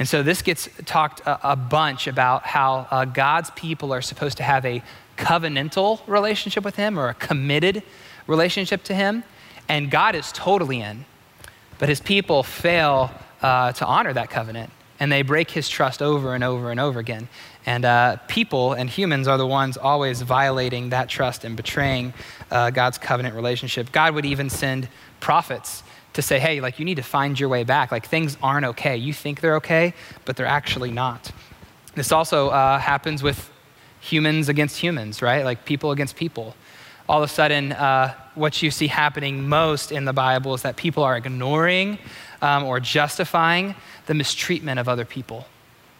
And 0.00 0.08
so 0.08 0.22
this 0.22 0.40
gets 0.40 0.66
talked 0.86 1.20
a, 1.20 1.52
a 1.52 1.56
bunch 1.56 2.06
about 2.06 2.44
how 2.44 2.88
uh, 2.90 3.04
God's 3.04 3.50
people 3.50 3.92
are 3.92 4.00
supposed 4.00 4.38
to 4.38 4.42
have 4.42 4.64
a 4.64 4.82
covenantal 5.18 6.00
relationship 6.06 6.64
with 6.64 6.76
Him 6.76 6.98
or 6.98 7.10
a 7.10 7.14
committed 7.14 7.82
relationship 8.26 8.82
to 8.84 8.94
Him. 8.94 9.24
And 9.68 9.90
God 9.90 10.14
is 10.14 10.32
totally 10.32 10.80
in. 10.80 11.04
But 11.78 11.90
His 11.90 12.00
people 12.00 12.42
fail 12.42 13.10
uh, 13.42 13.72
to 13.72 13.84
honor 13.84 14.14
that 14.14 14.30
covenant 14.30 14.70
and 14.98 15.12
they 15.12 15.20
break 15.20 15.50
His 15.50 15.68
trust 15.68 16.00
over 16.00 16.34
and 16.34 16.42
over 16.42 16.70
and 16.70 16.80
over 16.80 16.98
again. 16.98 17.28
And 17.66 17.84
uh, 17.84 18.16
people 18.26 18.72
and 18.72 18.88
humans 18.88 19.28
are 19.28 19.36
the 19.36 19.46
ones 19.46 19.76
always 19.76 20.22
violating 20.22 20.90
that 20.90 21.10
trust 21.10 21.44
and 21.44 21.58
betraying 21.58 22.14
uh, 22.50 22.70
God's 22.70 22.96
covenant 22.96 23.34
relationship. 23.34 23.92
God 23.92 24.14
would 24.14 24.24
even 24.24 24.48
send 24.48 24.88
prophets 25.20 25.82
to 26.14 26.22
say, 26.22 26.38
hey, 26.38 26.60
like 26.60 26.78
you 26.78 26.84
need 26.84 26.96
to 26.96 27.02
find 27.02 27.38
your 27.38 27.48
way 27.48 27.64
back. 27.64 27.92
Like 27.92 28.06
things 28.06 28.36
aren't 28.42 28.66
okay. 28.66 28.96
You 28.96 29.12
think 29.12 29.40
they're 29.40 29.56
okay, 29.56 29.94
but 30.24 30.36
they're 30.36 30.46
actually 30.46 30.90
not. 30.90 31.30
This 31.94 32.12
also 32.12 32.48
uh, 32.48 32.78
happens 32.78 33.22
with 33.22 33.50
humans 34.00 34.48
against 34.48 34.78
humans, 34.78 35.22
right? 35.22 35.44
Like 35.44 35.64
people 35.64 35.90
against 35.90 36.16
people. 36.16 36.54
All 37.08 37.22
of 37.22 37.28
a 37.28 37.32
sudden, 37.32 37.72
uh, 37.72 38.14
what 38.34 38.62
you 38.62 38.70
see 38.70 38.86
happening 38.86 39.48
most 39.48 39.92
in 39.92 40.04
the 40.04 40.12
Bible 40.12 40.54
is 40.54 40.62
that 40.62 40.76
people 40.76 41.02
are 41.02 41.16
ignoring 41.16 41.98
um, 42.40 42.64
or 42.64 42.80
justifying 42.80 43.74
the 44.06 44.14
mistreatment 44.14 44.78
of 44.78 44.88
other 44.88 45.04
people. 45.04 45.46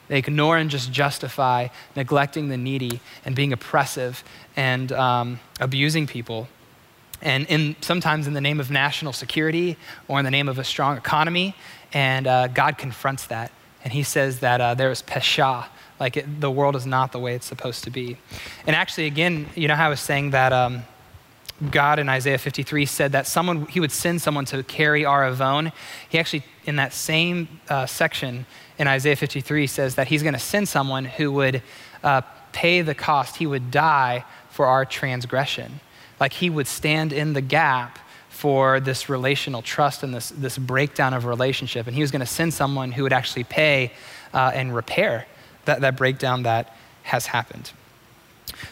They 0.08 0.18
ignore 0.18 0.56
and 0.56 0.70
just 0.70 0.90
justify 0.90 1.68
neglecting 1.94 2.48
the 2.48 2.56
needy 2.56 3.00
and 3.24 3.36
being 3.36 3.52
oppressive 3.52 4.24
and 4.56 4.90
um, 4.92 5.40
abusing 5.60 6.06
people 6.06 6.48
and 7.22 7.46
in, 7.46 7.76
sometimes 7.80 8.26
in 8.26 8.34
the 8.34 8.40
name 8.40 8.60
of 8.60 8.70
national 8.70 9.12
security 9.12 9.76
or 10.08 10.18
in 10.18 10.24
the 10.24 10.30
name 10.30 10.48
of 10.48 10.58
a 10.58 10.64
strong 10.64 10.96
economy. 10.96 11.54
And 11.92 12.26
uh, 12.26 12.48
God 12.48 12.78
confronts 12.78 13.26
that. 13.26 13.50
And 13.84 13.92
he 13.92 14.02
says 14.02 14.40
that 14.40 14.60
uh, 14.60 14.74
there 14.74 14.90
is 14.90 15.02
pesha, 15.02 15.66
like 15.98 16.16
it, 16.16 16.40
the 16.40 16.50
world 16.50 16.76
is 16.76 16.86
not 16.86 17.12
the 17.12 17.18
way 17.18 17.34
it's 17.34 17.46
supposed 17.46 17.84
to 17.84 17.90
be. 17.90 18.16
And 18.66 18.76
actually, 18.76 19.06
again, 19.06 19.46
you 19.54 19.68
know 19.68 19.74
how 19.74 19.86
I 19.86 19.88
was 19.88 20.00
saying 20.00 20.30
that 20.30 20.52
um, 20.52 20.84
God 21.70 21.98
in 21.98 22.08
Isaiah 22.08 22.38
53 22.38 22.86
said 22.86 23.12
that 23.12 23.26
someone, 23.26 23.66
he 23.66 23.80
would 23.80 23.92
send 23.92 24.22
someone 24.22 24.44
to 24.46 24.62
carry 24.62 25.04
our 25.04 25.26
avon. 25.26 25.72
He 26.08 26.18
actually, 26.18 26.44
in 26.64 26.76
that 26.76 26.92
same 26.92 27.60
uh, 27.68 27.86
section 27.86 28.46
in 28.78 28.86
Isaiah 28.86 29.16
53, 29.16 29.66
says 29.66 29.94
that 29.96 30.08
he's 30.08 30.22
going 30.22 30.34
to 30.34 30.40
send 30.40 30.68
someone 30.68 31.04
who 31.04 31.32
would 31.32 31.62
uh, 32.02 32.22
pay 32.52 32.82
the 32.82 32.94
cost. 32.94 33.36
He 33.36 33.46
would 33.46 33.70
die 33.70 34.24
for 34.50 34.66
our 34.66 34.84
transgression 34.84 35.80
like 36.20 36.34
he 36.34 36.50
would 36.50 36.66
stand 36.66 37.12
in 37.12 37.32
the 37.32 37.40
gap 37.40 37.98
for 38.28 38.78
this 38.80 39.08
relational 39.08 39.62
trust 39.62 40.02
and 40.02 40.14
this, 40.14 40.30
this 40.30 40.56
breakdown 40.56 41.12
of 41.14 41.24
relationship. 41.24 41.86
And 41.86 41.96
he 41.96 42.02
was 42.02 42.10
going 42.10 42.20
to 42.20 42.26
send 42.26 42.54
someone 42.54 42.92
who 42.92 43.02
would 43.02 43.12
actually 43.12 43.44
pay 43.44 43.92
uh, 44.32 44.52
and 44.54 44.74
repair 44.74 45.26
that, 45.64 45.80
that 45.80 45.96
breakdown 45.96 46.44
that 46.44 46.76
has 47.02 47.26
happened. 47.26 47.72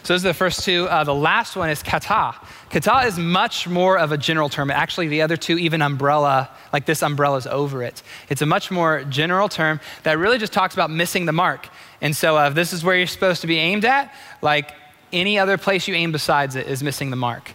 So 0.03 0.13
those 0.13 0.25
are 0.25 0.29
the 0.29 0.33
first 0.33 0.63
two. 0.63 0.85
Uh, 0.85 1.03
the 1.03 1.13
last 1.13 1.55
one 1.55 1.69
is 1.69 1.83
kata. 1.83 2.35
Kata 2.69 3.07
is 3.07 3.17
much 3.17 3.67
more 3.67 3.97
of 3.97 4.11
a 4.11 4.17
general 4.17 4.49
term. 4.49 4.71
Actually, 4.71 5.07
the 5.07 5.21
other 5.21 5.37
two, 5.37 5.57
even 5.57 5.81
umbrella, 5.81 6.49
like 6.73 6.85
this 6.85 7.01
umbrella 7.01 7.37
is 7.37 7.47
over 7.47 7.83
it. 7.83 8.01
It's 8.29 8.41
a 8.41 8.45
much 8.45 8.71
more 8.71 9.03
general 9.05 9.49
term 9.49 9.79
that 10.03 10.17
really 10.17 10.37
just 10.37 10.53
talks 10.53 10.73
about 10.73 10.89
missing 10.91 11.25
the 11.25 11.31
mark. 11.31 11.67
And 12.01 12.15
so 12.15 12.37
uh, 12.37 12.49
this 12.49 12.73
is 12.73 12.83
where 12.83 12.95
you're 12.95 13.07
supposed 13.07 13.41
to 13.41 13.47
be 13.47 13.57
aimed 13.57 13.85
at, 13.85 14.13
like 14.41 14.71
any 15.11 15.39
other 15.39 15.57
place 15.57 15.87
you 15.87 15.95
aim 15.95 16.11
besides 16.11 16.55
it 16.55 16.67
is 16.67 16.83
missing 16.83 17.09
the 17.09 17.15
mark. 17.15 17.51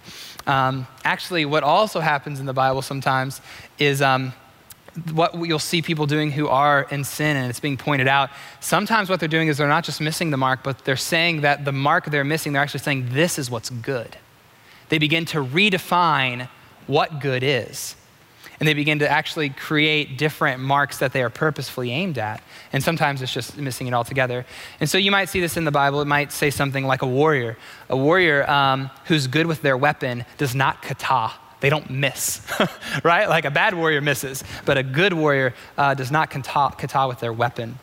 Um, 0.47 0.87
actually, 1.05 1.45
what 1.45 1.63
also 1.63 2.01
happens 2.01 2.41
in 2.41 2.47
the 2.47 2.53
Bible 2.53 2.83
sometimes 2.83 3.41
is 3.79 4.03
um, 4.03 4.33
what 5.13 5.35
you'll 5.35 5.59
see 5.59 5.83
people 5.83 6.07
doing 6.07 6.31
who 6.31 6.49
are 6.49 6.87
in 6.91 7.05
sin, 7.05 7.37
and 7.37 7.51
it's 7.51 7.61
being 7.61 7.77
pointed 7.77 8.09
out. 8.09 8.31
Sometimes 8.61 9.09
what 9.09 9.21
they're 9.21 9.29
doing 9.29 9.49
is 9.49 9.59
they're 9.59 9.69
not 9.69 9.85
just 9.85 10.01
missing 10.01 10.31
the 10.31 10.37
mark, 10.37 10.63
but 10.63 10.85
they're 10.85 10.97
saying 10.97 11.41
that 11.41 11.65
the 11.65 11.73
mark 11.73 12.07
they're 12.07 12.25
missing, 12.25 12.53
they're 12.53 12.63
actually 12.63 12.81
saying, 12.81 13.09
This 13.11 13.39
is 13.39 13.51
what's 13.51 13.71
good. 13.71 14.17
They 14.91 14.99
begin 14.99 15.25
to 15.27 15.39
redefine 15.39 16.49
what 16.87 17.21
good 17.21 17.43
is 17.43 17.97
and 18.59 18.69
they 18.69 18.75
begin 18.75 18.99
to 19.01 19.11
actually 19.11 19.51
create 19.51 20.17
different 20.19 20.61
marks 20.61 20.99
that 20.99 21.13
they 21.13 21.23
are 21.23 21.31
purposefully 21.31 21.91
aimed 21.91 22.19
at. 22.19 22.43
And 22.73 22.83
sometimes 22.83 23.23
it's 23.23 23.33
just 23.33 23.57
missing 23.57 23.87
it 23.87 23.95
altogether. 23.95 24.45
And 24.81 24.89
so 24.89 24.99
you 24.99 25.11
might 25.11 25.29
see 25.29 25.41
this 25.41 25.57
in 25.57 25.65
the 25.65 25.71
Bible. 25.71 26.01
It 26.01 26.07
might 26.07 26.33
say 26.33 26.51
something 26.51 26.85
like 26.85 27.03
a 27.03 27.07
warrior. 27.07 27.57
A 27.89 27.97
warrior 27.97 28.49
um, 28.49 28.91
who's 29.07 29.27
good 29.27 29.47
with 29.47 29.63
their 29.63 29.77
weapon 29.77 30.25
does 30.39 30.55
not 30.55 30.83
kata. 30.83 31.33
They 31.61 31.71
don't 31.71 31.89
miss, 31.91 32.47
right? 33.05 33.29
Like 33.29 33.45
a 33.45 33.51
bad 33.51 33.75
warrior 33.75 34.01
misses, 34.01 34.45
but 34.65 34.77
a 34.77 34.83
good 34.83 35.13
warrior 35.13 35.55
uh, 35.79 35.95
does 35.95 36.11
not 36.11 36.31
kata, 36.31 36.77
kata 36.77 37.09
with 37.09 37.21
their 37.21 37.33
weapon. 37.33 37.79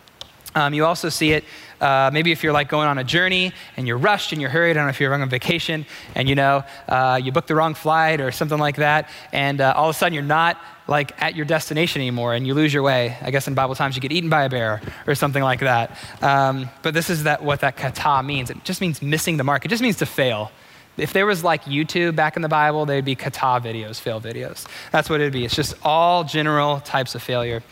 Um, 0.55 0.73
you 0.73 0.85
also 0.85 1.09
see 1.09 1.31
it 1.31 1.45
uh, 1.81 2.11
maybe 2.13 2.31
if 2.31 2.43
you're 2.43 2.53
like 2.53 2.69
going 2.69 2.87
on 2.87 2.99
a 2.99 3.03
journey 3.03 3.53
and 3.75 3.87
you're 3.87 3.97
rushed 3.97 4.31
and 4.31 4.39
you're 4.39 4.51
hurried. 4.51 4.71
I 4.71 4.73
don't 4.73 4.85
know 4.85 4.89
if 4.89 4.99
you're 4.99 5.13
on 5.13 5.27
vacation 5.29 5.85
and 6.15 6.29
you 6.29 6.35
know 6.35 6.63
uh, 6.87 7.19
you 7.21 7.31
booked 7.31 7.47
the 7.47 7.55
wrong 7.55 7.73
flight 7.73 8.21
or 8.21 8.31
something 8.31 8.59
like 8.59 8.75
that, 8.77 9.09
and 9.31 9.59
uh, 9.59 9.73
all 9.75 9.89
of 9.89 9.95
a 9.95 9.97
sudden 9.97 10.13
you're 10.13 10.23
not 10.23 10.61
like 10.87 11.19
at 11.21 11.35
your 11.35 11.45
destination 11.45 12.01
anymore 12.01 12.33
and 12.33 12.45
you 12.45 12.53
lose 12.53 12.73
your 12.73 12.83
way. 12.83 13.17
I 13.21 13.31
guess 13.31 13.47
in 13.47 13.55
Bible 13.55 13.75
times 13.75 13.95
you 13.95 14.01
get 14.01 14.11
eaten 14.11 14.29
by 14.29 14.43
a 14.43 14.49
bear 14.49 14.81
or 15.07 15.15
something 15.15 15.41
like 15.41 15.61
that. 15.61 15.97
Um, 16.21 16.69
but 16.83 16.93
this 16.93 17.09
is 17.09 17.23
that 17.23 17.43
what 17.43 17.61
that 17.61 17.77
kata 17.77 18.21
means. 18.23 18.49
It 18.49 18.63
just 18.63 18.81
means 18.81 19.01
missing 19.01 19.37
the 19.37 19.43
mark. 19.43 19.65
It 19.65 19.69
just 19.69 19.81
means 19.81 19.97
to 19.97 20.05
fail. 20.05 20.51
If 20.97 21.13
there 21.13 21.25
was 21.25 21.43
like 21.43 21.63
YouTube 21.63 22.15
back 22.15 22.35
in 22.35 22.41
the 22.41 22.49
Bible, 22.49 22.85
they'd 22.85 23.05
be 23.05 23.15
kata 23.15 23.65
videos, 23.65 23.99
fail 23.99 24.19
videos. 24.19 24.67
That's 24.91 25.09
what 25.09 25.21
it'd 25.21 25.33
be. 25.33 25.45
It's 25.45 25.55
just 25.55 25.75
all 25.83 26.25
general 26.25 26.81
types 26.81 27.15
of 27.15 27.23
failure. 27.23 27.63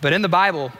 But 0.00 0.12
in 0.12 0.22
the 0.22 0.28
Bible, 0.28 0.70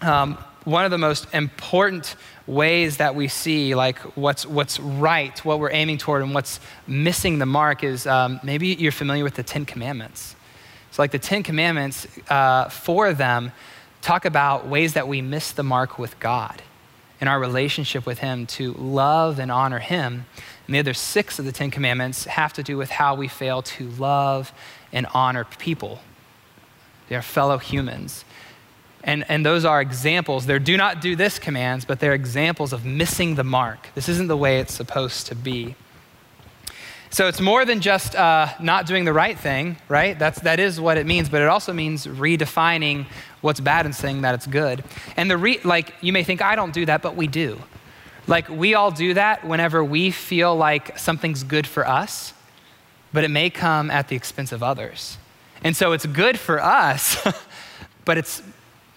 um, 0.00 0.38
one 0.66 0.84
of 0.84 0.90
the 0.90 0.98
most 0.98 1.32
important 1.32 2.16
ways 2.48 2.96
that 2.96 3.14
we 3.14 3.28
see 3.28 3.76
like 3.76 3.98
what's, 4.16 4.44
what's 4.44 4.80
right, 4.80 5.42
what 5.44 5.60
we're 5.60 5.70
aiming 5.70 5.96
toward, 5.96 6.22
and 6.22 6.34
what's 6.34 6.58
missing 6.88 7.38
the 7.38 7.46
mark 7.46 7.84
is 7.84 8.04
um, 8.04 8.40
maybe 8.42 8.68
you're 8.68 8.90
familiar 8.90 9.22
with 9.22 9.36
the 9.36 9.44
Ten 9.44 9.64
Commandments. 9.64 10.34
So, 10.90 11.02
like 11.02 11.12
the 11.12 11.20
Ten 11.20 11.44
Commandments, 11.44 12.08
uh, 12.28 12.68
four 12.68 13.06
of 13.06 13.16
them 13.16 13.52
talk 14.02 14.24
about 14.24 14.66
ways 14.66 14.94
that 14.94 15.06
we 15.06 15.22
miss 15.22 15.52
the 15.52 15.62
mark 15.62 16.00
with 16.00 16.18
God 16.18 16.62
in 17.20 17.28
our 17.28 17.38
relationship 17.38 18.04
with 18.04 18.18
Him 18.18 18.44
to 18.46 18.72
love 18.72 19.38
and 19.38 19.52
honor 19.52 19.78
Him. 19.78 20.26
And 20.66 20.74
the 20.74 20.80
other 20.80 20.94
six 20.94 21.38
of 21.38 21.44
the 21.44 21.52
Ten 21.52 21.70
Commandments 21.70 22.24
have 22.24 22.52
to 22.54 22.64
do 22.64 22.76
with 22.76 22.90
how 22.90 23.14
we 23.14 23.28
fail 23.28 23.62
to 23.62 23.88
love 23.90 24.52
and 24.92 25.06
honor 25.14 25.44
people. 25.44 26.00
They 27.08 27.14
are 27.14 27.22
fellow 27.22 27.58
humans. 27.58 28.24
And, 29.06 29.24
and 29.28 29.46
those 29.46 29.64
are 29.64 29.80
examples. 29.80 30.46
They're 30.46 30.58
do 30.58 30.76
not 30.76 31.00
do 31.00 31.14
this 31.14 31.38
commands, 31.38 31.84
but 31.84 32.00
they're 32.00 32.12
examples 32.12 32.72
of 32.72 32.84
missing 32.84 33.36
the 33.36 33.44
mark. 33.44 33.88
This 33.94 34.08
isn't 34.08 34.26
the 34.26 34.36
way 34.36 34.58
it's 34.58 34.74
supposed 34.74 35.28
to 35.28 35.36
be. 35.36 35.76
So 37.08 37.28
it's 37.28 37.40
more 37.40 37.64
than 37.64 37.80
just 37.80 38.16
uh, 38.16 38.48
not 38.60 38.86
doing 38.86 39.04
the 39.04 39.12
right 39.12 39.38
thing, 39.38 39.76
right? 39.88 40.18
That's, 40.18 40.40
that 40.40 40.58
is 40.58 40.80
what 40.80 40.98
it 40.98 41.06
means, 41.06 41.28
but 41.28 41.40
it 41.40 41.48
also 41.48 41.72
means 41.72 42.06
redefining 42.06 43.06
what's 43.40 43.60
bad 43.60 43.86
and 43.86 43.94
saying 43.94 44.22
that 44.22 44.34
it's 44.34 44.46
good. 44.46 44.82
And 45.16 45.30
the 45.30 45.36
re- 45.36 45.60
like, 45.62 45.94
you 46.00 46.12
may 46.12 46.24
think, 46.24 46.42
I 46.42 46.56
don't 46.56 46.74
do 46.74 46.84
that, 46.86 47.00
but 47.00 47.14
we 47.14 47.28
do. 47.28 47.62
Like, 48.26 48.48
we 48.48 48.74
all 48.74 48.90
do 48.90 49.14
that 49.14 49.46
whenever 49.46 49.84
we 49.84 50.10
feel 50.10 50.56
like 50.56 50.98
something's 50.98 51.44
good 51.44 51.66
for 51.66 51.86
us, 51.86 52.34
but 53.12 53.22
it 53.22 53.30
may 53.30 53.50
come 53.50 53.88
at 53.88 54.08
the 54.08 54.16
expense 54.16 54.50
of 54.50 54.64
others. 54.64 55.16
And 55.62 55.76
so 55.76 55.92
it's 55.92 56.06
good 56.06 56.40
for 56.40 56.60
us, 56.60 57.16
but 58.04 58.18
it's 58.18 58.42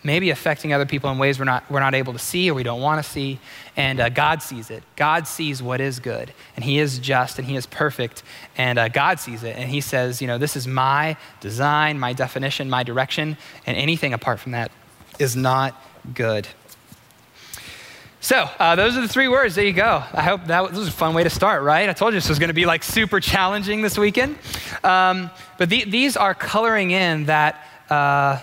maybe 0.04 0.30
affecting 0.30 0.74
other 0.74 0.86
people 0.86 1.10
in 1.12 1.18
ways 1.18 1.40
we're 1.40 1.46
not, 1.46 1.70
we're 1.70 1.80
not 1.80 1.94
able 1.94 2.14
to 2.14 2.20
see 2.20 2.50
or 2.50 2.54
we 2.54 2.64
don't 2.64 2.82
want 2.82 3.04
to 3.04 3.10
see. 3.10 3.40
And 3.76 4.00
uh, 4.00 4.10
God 4.10 4.42
sees 4.42 4.70
it. 4.70 4.84
God 4.96 5.28
sees 5.28 5.62
what 5.62 5.82
is 5.82 6.00
good, 6.00 6.34
and 6.56 6.64
He 6.64 6.80
is 6.80 7.00
just 7.00 7.40
and 7.40 7.48
He 7.48 7.56
is 7.56 7.66
perfect. 7.66 8.24
And 8.58 8.80
uh, 8.80 8.90
God 8.90 9.20
sees 9.20 9.44
it, 9.44 9.56
and 9.56 9.70
He 9.70 9.82
says, 9.82 10.22
you 10.22 10.28
know, 10.28 10.38
this 10.38 10.56
is 10.56 10.68
my 10.68 11.18
design, 11.40 12.00
my 12.00 12.14
definition, 12.14 12.70
my 12.70 12.84
direction, 12.84 13.38
and 13.66 13.78
anything 13.78 14.14
apart 14.14 14.40
from 14.40 14.54
that 14.54 14.72
is 15.20 15.36
not 15.36 15.82
good. 16.14 16.48
So, 18.22 18.50
uh, 18.60 18.76
those 18.76 18.98
are 18.98 19.02
the 19.02 19.08
three 19.08 19.30
words. 19.30 19.56
There 19.56 19.64
you 19.64 19.72
go. 19.72 20.04
I 20.12 20.24
hope 20.24 20.46
that 20.48 20.62
was, 20.62 20.78
was, 20.78 20.88
a 20.90 20.92
fun 20.92 21.14
way 21.14 21.24
to 21.24 21.30
start, 21.30 21.64
right? 21.64 21.88
I 21.88 21.94
told 21.94 22.14
you 22.14 22.18
this 22.20 22.28
was 22.28 22.38
going 22.38 22.50
to 22.50 22.54
be 22.54 22.66
like 22.66 22.84
super 22.84 23.22
challenging 23.22 23.82
this 23.82 23.98
weekend. 23.98 24.38
Um, 24.84 25.30
but 25.58 25.70
the, 25.70 25.86
these 25.86 26.18
are 26.18 26.34
coloring 26.34 26.92
in 26.92 27.26
that 27.26 27.66
uh, 27.90 28.40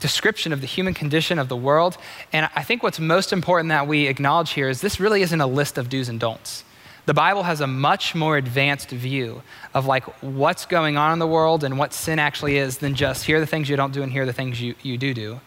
description 0.00 0.52
of 0.52 0.60
the 0.60 0.66
human 0.66 0.94
condition 0.94 1.38
of 1.38 1.48
the 1.48 1.56
world. 1.56 1.96
And 2.32 2.48
I 2.54 2.62
think 2.62 2.82
what's 2.82 3.00
most 3.00 3.32
important 3.32 3.70
that 3.70 3.86
we 3.86 4.06
acknowledge 4.06 4.50
here 4.50 4.68
is 4.68 4.80
this 4.80 5.00
really 5.00 5.22
isn't 5.22 5.40
a 5.40 5.46
list 5.46 5.78
of 5.78 5.88
do's 5.88 6.08
and 6.08 6.20
don'ts. 6.20 6.64
The 7.06 7.14
Bible 7.14 7.44
has 7.44 7.62
a 7.62 7.66
much 7.66 8.14
more 8.14 8.36
advanced 8.36 8.90
view 8.90 9.42
of 9.72 9.86
like 9.86 10.04
what's 10.22 10.66
going 10.66 10.98
on 10.98 11.14
in 11.14 11.18
the 11.18 11.26
world 11.26 11.64
and 11.64 11.78
what 11.78 11.94
sin 11.94 12.18
actually 12.18 12.58
is 12.58 12.78
than 12.78 12.94
just 12.94 13.24
here 13.24 13.38
are 13.38 13.40
the 13.40 13.46
things 13.46 13.70
you 13.70 13.76
don't 13.76 13.94
do 13.94 14.02
and 14.02 14.12
here 14.12 14.24
are 14.24 14.26
the 14.26 14.32
things 14.32 14.60
you, 14.60 14.74
you 14.82 14.98
do 14.98 15.14
do. 15.14 15.40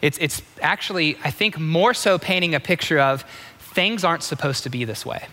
It's, 0.00 0.18
it's 0.18 0.42
actually, 0.62 1.16
I 1.22 1.30
think, 1.30 1.58
more 1.58 1.92
so 1.92 2.18
painting 2.18 2.54
a 2.54 2.60
picture 2.60 2.98
of 2.98 3.24
things 3.58 4.02
aren't 4.02 4.22
supposed 4.22 4.64
to 4.64 4.70
be 4.70 4.84
this 4.84 5.04
way. 5.04 5.26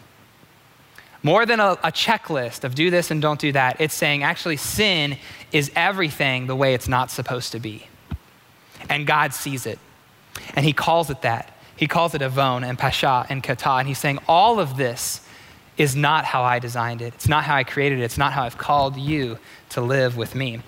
More 1.24 1.46
than 1.46 1.60
a, 1.60 1.72
a, 1.84 1.92
checklist 1.92 2.64
of 2.64 2.76
do 2.76 2.90
this 2.90 3.12
and 3.12 3.22
don't 3.22 3.40
do 3.40 3.52
that, 3.52 3.82
it's 3.82 3.94
saying 3.94 4.24
actually 4.24 4.58
sin 4.58 5.18
is 5.52 5.70
everything 5.76 6.48
the 6.48 6.56
way 6.56 6.74
it's 6.74 6.88
not 6.88 7.12
supposed 7.12 7.52
to 7.52 7.60
be. 7.60 7.88
And 8.88 9.06
God 9.06 9.34
sees 9.34 9.66
it. 9.66 9.80
And 10.56 10.66
He 10.66 10.74
calls 10.74 11.10
it 11.10 11.22
that. 11.24 11.54
He 11.76 11.88
calls 11.88 12.14
it 12.14 12.22
avon 12.22 12.64
and 12.64 12.78
pasha 12.78 13.26
and 13.30 13.44
kata. 13.44 13.72
And 13.72 13.88
He's 13.88 13.98
saying 13.98 14.20
all 14.28 14.60
of 14.60 14.78
this 14.78 15.22
is 15.78 15.96
not 15.96 16.26
how 16.26 16.44
I 16.44 16.60
designed 16.60 17.02
it. 17.02 17.14
It's 17.16 17.28
not 17.28 17.46
how 17.46 17.56
I 17.56 17.64
created 17.64 18.00
it. 18.00 18.04
It's 18.04 18.18
not 18.18 18.34
how 18.34 18.44
I've 18.44 18.58
called 18.58 18.98
you 18.98 19.40
to 19.70 19.82
live 19.82 20.18
with 20.18 20.36
me. 20.36 20.60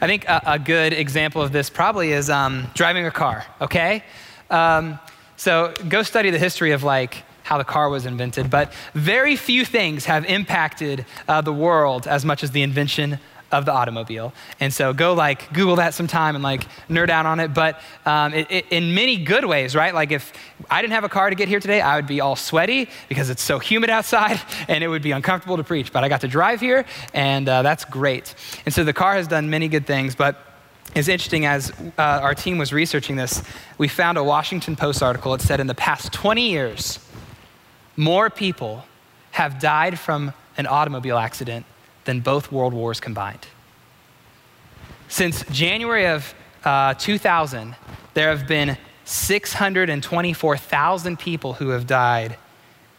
I 0.00 0.06
think 0.06 0.28
a, 0.28 0.42
a 0.46 0.58
good 0.58 0.92
example 0.92 1.42
of 1.42 1.52
this 1.52 1.70
probably 1.70 2.12
is 2.12 2.30
um, 2.30 2.68
driving 2.74 3.06
a 3.06 3.10
car, 3.10 3.44
okay? 3.60 4.04
Um, 4.50 4.98
so 5.36 5.74
go 5.88 6.02
study 6.02 6.30
the 6.30 6.38
history 6.38 6.72
of 6.72 6.84
like 6.84 7.24
how 7.42 7.56
the 7.56 7.64
car 7.64 7.88
was 7.88 8.04
invented, 8.04 8.50
but 8.50 8.72
very 8.92 9.34
few 9.34 9.64
things 9.64 10.04
have 10.04 10.26
impacted 10.26 11.06
uh, 11.26 11.40
the 11.40 11.52
world 11.52 12.06
as 12.06 12.24
much 12.24 12.44
as 12.44 12.50
the 12.50 12.62
invention 12.62 13.18
of 13.50 13.64
the 13.64 13.72
automobile. 13.72 14.32
And 14.60 14.72
so 14.72 14.92
go 14.92 15.14
like 15.14 15.52
Google 15.52 15.76
that 15.76 15.94
sometime 15.94 16.34
and 16.34 16.44
like 16.44 16.66
nerd 16.88 17.08
out 17.08 17.26
on 17.26 17.40
it. 17.40 17.54
But 17.54 17.80
um, 18.04 18.34
it, 18.34 18.50
it, 18.50 18.66
in 18.70 18.94
many 18.94 19.16
good 19.16 19.44
ways, 19.44 19.74
right? 19.74 19.94
Like 19.94 20.12
if 20.12 20.32
I 20.70 20.82
didn't 20.82 20.94
have 20.94 21.04
a 21.04 21.08
car 21.08 21.30
to 21.30 21.36
get 21.36 21.48
here 21.48 21.60
today, 21.60 21.80
I 21.80 21.96
would 21.96 22.06
be 22.06 22.20
all 22.20 22.36
sweaty 22.36 22.88
because 23.08 23.30
it's 23.30 23.42
so 23.42 23.58
humid 23.58 23.90
outside 23.90 24.40
and 24.68 24.84
it 24.84 24.88
would 24.88 25.02
be 25.02 25.12
uncomfortable 25.12 25.56
to 25.56 25.64
preach. 25.64 25.92
But 25.92 26.04
I 26.04 26.08
got 26.08 26.20
to 26.22 26.28
drive 26.28 26.60
here 26.60 26.84
and 27.14 27.48
uh, 27.48 27.62
that's 27.62 27.84
great. 27.84 28.34
And 28.66 28.74
so 28.74 28.84
the 28.84 28.92
car 28.92 29.14
has 29.14 29.26
done 29.26 29.48
many 29.48 29.68
good 29.68 29.86
things. 29.86 30.14
But 30.14 30.44
it's 30.94 31.08
interesting 31.08 31.46
as 31.46 31.70
uh, 31.98 32.02
our 32.02 32.34
team 32.34 32.58
was 32.58 32.72
researching 32.72 33.16
this, 33.16 33.42
we 33.76 33.88
found 33.88 34.18
a 34.18 34.24
Washington 34.24 34.76
Post 34.76 35.02
article. 35.02 35.34
It 35.34 35.40
said 35.40 35.60
in 35.60 35.66
the 35.66 35.74
past 35.74 36.12
20 36.12 36.50
years, 36.50 36.98
more 37.96 38.30
people 38.30 38.84
have 39.32 39.58
died 39.58 39.98
from 39.98 40.32
an 40.56 40.66
automobile 40.66 41.18
accident 41.18 41.64
than 42.08 42.20
both 42.20 42.50
world 42.50 42.72
wars 42.72 42.98
combined. 43.00 43.46
Since 45.08 45.44
January 45.50 46.06
of 46.06 46.34
uh, 46.64 46.94
2000, 46.94 47.76
there 48.14 48.34
have 48.34 48.48
been 48.48 48.78
624,000 49.04 51.18
people 51.18 51.52
who 51.52 51.68
have 51.68 51.86
died 51.86 52.38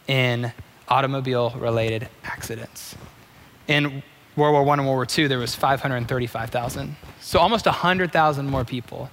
in 0.06 0.52
automobile 0.86 1.50
related 1.58 2.08
accidents. 2.22 2.94
In 3.66 4.04
World 4.36 4.52
War 4.52 4.68
I 4.68 4.74
and 4.74 4.86
World 4.86 4.96
War 4.96 5.08
II, 5.18 5.26
there 5.26 5.40
was 5.40 5.56
535,000. 5.56 6.94
So 7.20 7.40
almost 7.40 7.66
100,000 7.66 8.46
more 8.46 8.64
people. 8.64 9.10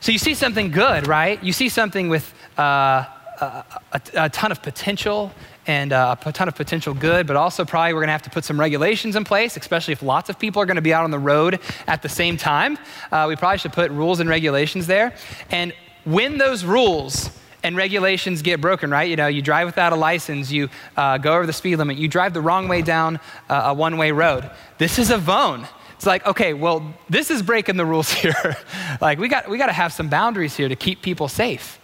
So 0.00 0.10
you 0.10 0.18
see 0.18 0.34
something 0.34 0.72
good, 0.72 1.06
right? 1.06 1.40
You 1.44 1.52
see 1.52 1.68
something 1.68 2.08
with 2.08 2.34
uh, 2.58 3.04
a, 3.40 3.64
a, 3.92 4.00
a, 4.14 4.28
ton 4.30 4.52
of 4.52 4.62
potential 4.62 5.32
and 5.66 5.92
uh, 5.92 6.16
a 6.24 6.32
ton 6.32 6.48
of 6.48 6.54
potential 6.54 6.94
good, 6.94 7.26
but 7.26 7.36
also 7.36 7.64
probably 7.64 7.92
we're 7.92 8.00
going 8.00 8.08
to 8.08 8.12
have 8.12 8.22
to 8.22 8.30
put 8.30 8.44
some 8.44 8.58
regulations 8.58 9.16
in 9.16 9.24
place, 9.24 9.56
especially 9.56 9.92
if 9.92 10.02
lots 10.02 10.28
of 10.28 10.38
people 10.38 10.60
are 10.60 10.66
going 10.66 10.76
to 10.76 10.82
be 10.82 10.92
out 10.92 11.04
on 11.04 11.10
the 11.10 11.18
road 11.18 11.60
at 11.86 12.02
the 12.02 12.08
same 12.08 12.36
time. 12.36 12.78
Uh, 13.10 13.26
we 13.28 13.36
probably 13.36 13.58
should 13.58 13.72
put 13.72 13.90
rules 13.90 14.20
and 14.20 14.28
regulations 14.28 14.86
there. 14.86 15.14
And 15.50 15.72
when 16.04 16.38
those 16.38 16.64
rules 16.64 17.30
and 17.62 17.76
regulations 17.76 18.42
get 18.42 18.60
broken, 18.60 18.90
right? 18.90 19.08
You 19.08 19.16
know, 19.16 19.26
you 19.26 19.42
drive 19.42 19.66
without 19.66 19.92
a 19.92 19.96
license, 19.96 20.50
you 20.50 20.68
uh, 20.96 21.18
go 21.18 21.34
over 21.34 21.46
the 21.46 21.52
speed 21.52 21.76
limit, 21.76 21.98
you 21.98 22.08
drive 22.08 22.32
the 22.32 22.40
wrong 22.40 22.68
way 22.68 22.82
down 22.82 23.20
uh, 23.48 23.62
a 23.66 23.74
one 23.74 23.96
way 23.96 24.12
road. 24.12 24.50
This 24.78 24.98
is 24.98 25.10
avon. 25.10 25.66
It's 25.96 26.06
like, 26.06 26.26
okay, 26.26 26.54
well, 26.54 26.94
this 27.10 27.30
is 27.30 27.42
breaking 27.42 27.76
the 27.76 27.84
rules 27.84 28.10
here. 28.22 28.56
like, 29.00 29.18
we 29.18 29.28
got, 29.28 29.50
we 29.50 29.58
got 29.58 29.66
to 29.66 29.72
have 29.72 29.92
some 29.92 30.08
boundaries 30.08 30.56
here 30.56 30.68
to 30.68 30.76
keep 30.76 31.02
people 31.02 31.28
safe. 31.28 31.79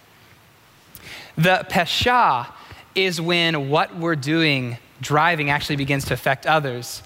The 1.37 1.65
pesha 1.69 2.51
is 2.95 3.21
when 3.21 3.69
what 3.69 3.95
we're 3.95 4.15
doing 4.15 4.77
driving 5.01 5.51
actually 5.51 5.75
begins 5.75 6.05
to 6.05 6.13
affect 6.15 6.47
others. 6.47 7.03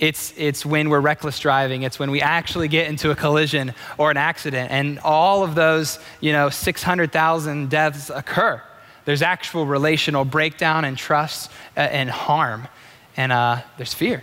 It's, 0.00 0.32
it's 0.36 0.66
when 0.66 0.90
we're 0.90 1.00
reckless 1.00 1.38
driving. 1.38 1.82
It's 1.82 1.98
when 1.98 2.10
we 2.10 2.20
actually 2.20 2.68
get 2.68 2.88
into 2.88 3.10
a 3.10 3.14
collision 3.14 3.74
or 3.96 4.10
an 4.10 4.16
accident. 4.16 4.70
And 4.70 4.98
all 5.00 5.44
of 5.44 5.54
those, 5.54 5.98
you 6.20 6.32
know, 6.32 6.50
600,000 6.50 7.70
deaths 7.70 8.10
occur. 8.10 8.62
There's 9.04 9.22
actual 9.22 9.66
relational 9.66 10.24
breakdown 10.24 10.84
and 10.84 10.96
trust 10.96 11.50
uh, 11.76 11.80
and 11.80 12.10
harm. 12.10 12.68
And 13.16 13.32
uh, 13.32 13.62
there's 13.76 13.94
fear. 13.94 14.22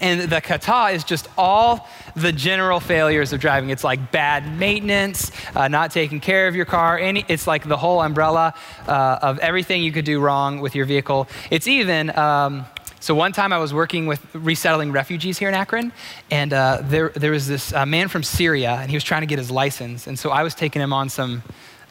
And 0.00 0.30
the 0.30 0.40
kata 0.40 0.94
is 0.94 1.04
just 1.04 1.28
all 1.36 1.88
the 2.14 2.32
general 2.32 2.80
failures 2.80 3.32
of 3.32 3.40
driving. 3.40 3.70
It's 3.70 3.84
like 3.84 4.12
bad 4.12 4.58
maintenance, 4.58 5.32
uh, 5.54 5.68
not 5.68 5.90
taking 5.90 6.20
care 6.20 6.48
of 6.48 6.54
your 6.54 6.64
car. 6.64 6.98
Any, 6.98 7.24
it's 7.28 7.46
like 7.46 7.68
the 7.68 7.76
whole 7.76 8.00
umbrella 8.00 8.54
uh, 8.86 9.18
of 9.22 9.38
everything 9.40 9.82
you 9.82 9.92
could 9.92 10.04
do 10.04 10.20
wrong 10.20 10.60
with 10.60 10.74
your 10.74 10.86
vehicle. 10.86 11.28
It's 11.50 11.66
even, 11.66 12.16
um, 12.16 12.66
so 13.00 13.14
one 13.14 13.32
time 13.32 13.52
I 13.52 13.58
was 13.58 13.72
working 13.72 14.06
with 14.06 14.24
resettling 14.34 14.92
refugees 14.92 15.38
here 15.38 15.48
in 15.48 15.54
Akron, 15.54 15.92
and 16.30 16.52
uh, 16.52 16.80
there, 16.82 17.10
there 17.10 17.30
was 17.30 17.46
this 17.46 17.72
uh, 17.72 17.86
man 17.86 18.08
from 18.08 18.22
Syria, 18.22 18.78
and 18.80 18.90
he 18.90 18.96
was 18.96 19.04
trying 19.04 19.22
to 19.22 19.26
get 19.26 19.38
his 19.38 19.50
license. 19.50 20.06
And 20.06 20.18
so 20.18 20.30
I 20.30 20.42
was 20.42 20.54
taking 20.54 20.82
him 20.82 20.92
on 20.92 21.08
some 21.08 21.42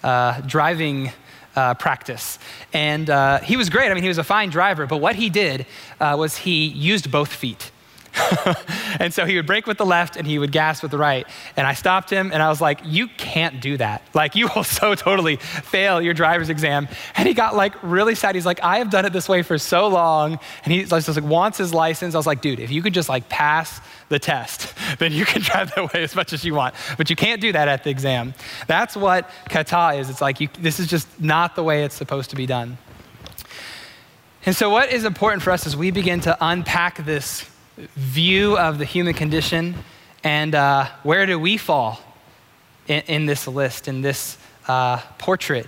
uh, 0.03 0.41
driving 0.41 1.11
uh, 1.55 1.73
practice. 1.73 2.39
And 2.71 3.09
uh, 3.09 3.39
he 3.39 3.57
was 3.57 3.69
great. 3.69 3.89
I 3.89 3.93
mean, 3.93 4.03
he 4.03 4.09
was 4.09 4.19
a 4.19 4.23
fine 4.23 4.49
driver, 4.49 4.85
but 4.85 4.97
what 4.97 5.15
he 5.15 5.29
did 5.29 5.65
uh, 5.99 6.15
was 6.17 6.37
he 6.37 6.67
used 6.67 7.09
both 7.11 7.33
feet. 7.33 7.71
and 8.99 9.13
so 9.13 9.25
he 9.25 9.35
would 9.35 9.45
brake 9.45 9.67
with 9.67 9.77
the 9.77 9.85
left 9.85 10.15
and 10.15 10.25
he 10.25 10.39
would 10.39 10.51
gas 10.51 10.81
with 10.81 10.91
the 10.91 10.97
right. 10.97 11.27
And 11.55 11.67
I 11.67 11.73
stopped 11.73 12.09
him 12.09 12.31
and 12.31 12.41
I 12.41 12.49
was 12.49 12.61
like, 12.61 12.79
You 12.83 13.07
can't 13.07 13.61
do 13.61 13.77
that. 13.77 14.01
Like, 14.13 14.35
you 14.35 14.49
will 14.55 14.63
so 14.77 14.95
totally 14.95 15.37
fail 15.37 16.01
your 16.01 16.13
driver's 16.13 16.49
exam. 16.49 16.87
And 17.15 17.27
he 17.27 17.33
got 17.33 17.55
like 17.55 17.73
really 17.83 18.15
sad. 18.15 18.35
He's 18.35 18.45
like, 18.45 18.63
I 18.63 18.79
have 18.79 18.89
done 18.89 19.05
it 19.05 19.13
this 19.13 19.29
way 19.29 19.41
for 19.41 19.57
so 19.57 19.87
long. 19.87 20.39
And 20.63 20.73
he 20.73 20.83
just 20.83 21.07
like 21.07 21.23
wants 21.23 21.57
his 21.57 21.73
license. 21.73 22.15
I 22.15 22.17
was 22.17 22.27
like, 22.27 22.41
Dude, 22.41 22.59
if 22.59 22.71
you 22.71 22.81
could 22.81 22.93
just 22.93 23.09
like 23.09 23.29
pass 23.29 23.79
the 24.09 24.19
test, 24.19 24.73
then 24.99 25.11
you 25.11 25.25
can 25.25 25.41
drive 25.41 25.73
that 25.75 25.93
way 25.93 26.03
as 26.03 26.15
much 26.15 26.33
as 26.33 26.43
you 26.43 26.53
want. 26.53 26.75
But 26.97 27.09
you 27.09 27.15
can't 27.15 27.41
do 27.41 27.51
that 27.51 27.67
at 27.67 27.83
the 27.83 27.89
exam. 27.89 28.33
That's 28.67 28.95
what 28.95 29.29
kata 29.49 29.99
is. 29.99 30.09
It's 30.09 30.21
like, 30.21 30.39
you, 30.39 30.49
this 30.59 30.79
is 30.79 30.87
just 30.87 31.21
not 31.21 31.55
the 31.55 31.63
way 31.63 31.83
it's 31.83 31.95
supposed 31.95 32.29
to 32.31 32.35
be 32.35 32.45
done. 32.45 32.77
And 34.45 34.55
so, 34.55 34.69
what 34.69 34.93
is 34.93 35.03
important 35.03 35.43
for 35.43 35.51
us 35.51 35.67
as 35.67 35.75
we 35.75 35.91
begin 35.91 36.21
to 36.21 36.37
unpack 36.39 37.03
this 37.03 37.49
view 37.95 38.57
of 38.57 38.77
the 38.77 38.85
human 38.85 39.13
condition 39.13 39.75
and 40.23 40.55
uh, 40.55 40.87
where 41.03 41.25
do 41.25 41.39
we 41.39 41.57
fall 41.57 41.99
in, 42.87 43.01
in 43.07 43.25
this 43.25 43.47
list, 43.47 43.87
in 43.87 44.01
this 44.01 44.37
uh, 44.67 44.97
portrait 45.17 45.67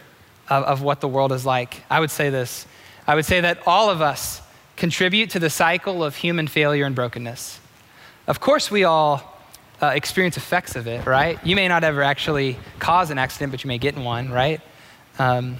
of, 0.49 0.63
of 0.63 0.81
what 0.81 1.01
the 1.01 1.07
world 1.07 1.31
is 1.31 1.45
like? 1.45 1.83
I 1.89 1.99
would 1.99 2.11
say 2.11 2.29
this 2.29 2.65
I 3.07 3.15
would 3.15 3.25
say 3.25 3.41
that 3.41 3.59
all 3.65 3.89
of 3.89 4.01
us 4.01 4.39
contribute 4.75 5.31
to 5.31 5.39
the 5.39 5.49
cycle 5.49 6.03
of 6.03 6.15
human 6.15 6.47
failure 6.47 6.85
and 6.85 6.95
brokenness. 6.95 7.59
Of 8.27 8.39
course, 8.39 8.69
we 8.69 8.83
all 8.83 9.39
uh, 9.81 9.87
experience 9.87 10.37
effects 10.37 10.75
of 10.75 10.85
it, 10.85 11.05
right? 11.07 11.43
You 11.43 11.55
may 11.55 11.67
not 11.67 11.83
ever 11.83 12.03
actually 12.03 12.57
cause 12.77 13.09
an 13.09 13.17
accident, 13.17 13.51
but 13.51 13.63
you 13.63 13.67
may 13.67 13.79
get 13.79 13.95
in 13.95 14.03
one, 14.03 14.29
right? 14.29 14.61
Um, 15.17 15.59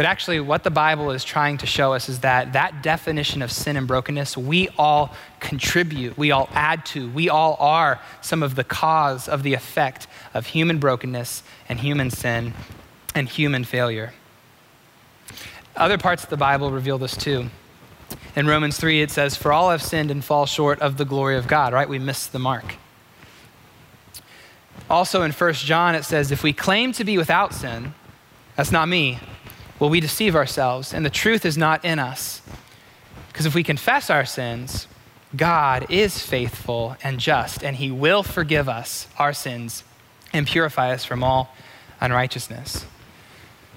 but 0.00 0.06
actually, 0.06 0.40
what 0.40 0.64
the 0.64 0.70
Bible 0.70 1.10
is 1.10 1.22
trying 1.22 1.58
to 1.58 1.66
show 1.66 1.92
us 1.92 2.08
is 2.08 2.20
that 2.20 2.54
that 2.54 2.82
definition 2.82 3.42
of 3.42 3.52
sin 3.52 3.76
and 3.76 3.86
brokenness, 3.86 4.34
we 4.34 4.70
all 4.78 5.14
contribute, 5.40 6.16
we 6.16 6.30
all 6.30 6.48
add 6.54 6.86
to, 6.86 7.10
we 7.10 7.28
all 7.28 7.54
are 7.60 8.00
some 8.22 8.42
of 8.42 8.54
the 8.54 8.64
cause 8.64 9.28
of 9.28 9.42
the 9.42 9.52
effect 9.52 10.06
of 10.32 10.46
human 10.46 10.78
brokenness 10.78 11.42
and 11.68 11.80
human 11.80 12.08
sin 12.08 12.54
and 13.14 13.28
human 13.28 13.62
failure. 13.62 14.14
Other 15.76 15.98
parts 15.98 16.24
of 16.24 16.30
the 16.30 16.38
Bible 16.38 16.70
reveal 16.70 16.96
this 16.96 17.14
too. 17.14 17.50
In 18.34 18.46
Romans 18.46 18.78
3, 18.78 19.02
it 19.02 19.10
says, 19.10 19.36
For 19.36 19.52
all 19.52 19.68
have 19.68 19.82
sinned 19.82 20.10
and 20.10 20.24
fall 20.24 20.46
short 20.46 20.80
of 20.80 20.96
the 20.96 21.04
glory 21.04 21.36
of 21.36 21.46
God, 21.46 21.74
right? 21.74 21.86
We 21.86 21.98
miss 21.98 22.26
the 22.26 22.38
mark. 22.38 22.76
Also 24.88 25.20
in 25.20 25.32
1 25.32 25.52
John, 25.52 25.94
it 25.94 26.04
says, 26.04 26.32
If 26.32 26.42
we 26.42 26.54
claim 26.54 26.92
to 26.92 27.04
be 27.04 27.18
without 27.18 27.52
sin, 27.52 27.92
that's 28.56 28.72
not 28.72 28.88
me, 28.88 29.18
will 29.80 29.88
we 29.88 29.98
deceive 29.98 30.36
ourselves 30.36 30.94
and 30.94 31.04
the 31.04 31.10
truth 31.10 31.44
is 31.44 31.56
not 31.58 31.84
in 31.84 31.98
us. 31.98 32.42
Because 33.28 33.46
if 33.46 33.54
we 33.54 33.64
confess 33.64 34.10
our 34.10 34.24
sins, 34.24 34.86
God 35.34 35.86
is 35.90 36.18
faithful 36.18 36.96
and 37.02 37.18
just, 37.18 37.64
and 37.64 37.76
he 37.76 37.90
will 37.90 38.22
forgive 38.22 38.68
us 38.68 39.08
our 39.18 39.32
sins 39.32 39.82
and 40.32 40.46
purify 40.46 40.92
us 40.92 41.04
from 41.04 41.24
all 41.24 41.54
unrighteousness. 42.00 42.84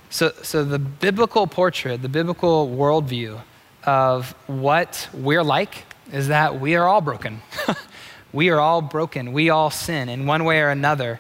So, 0.09 0.31
so 0.41 0.63
the 0.63 0.79
biblical 0.79 1.47
portrait, 1.47 2.01
the 2.01 2.09
biblical 2.09 2.67
worldview 2.67 3.41
of 3.83 4.31
what 4.47 5.09
we're 5.13 5.43
like 5.43 5.85
is 6.11 6.27
that 6.27 6.59
we 6.59 6.75
are 6.75 6.87
all 6.87 7.01
broken. 7.01 7.41
we 8.33 8.49
are 8.49 8.59
all 8.59 8.81
broken. 8.81 9.33
We 9.33 9.49
all 9.49 9.69
sin 9.69 10.09
in 10.09 10.25
one 10.25 10.43
way 10.43 10.61
or 10.61 10.69
another, 10.69 11.19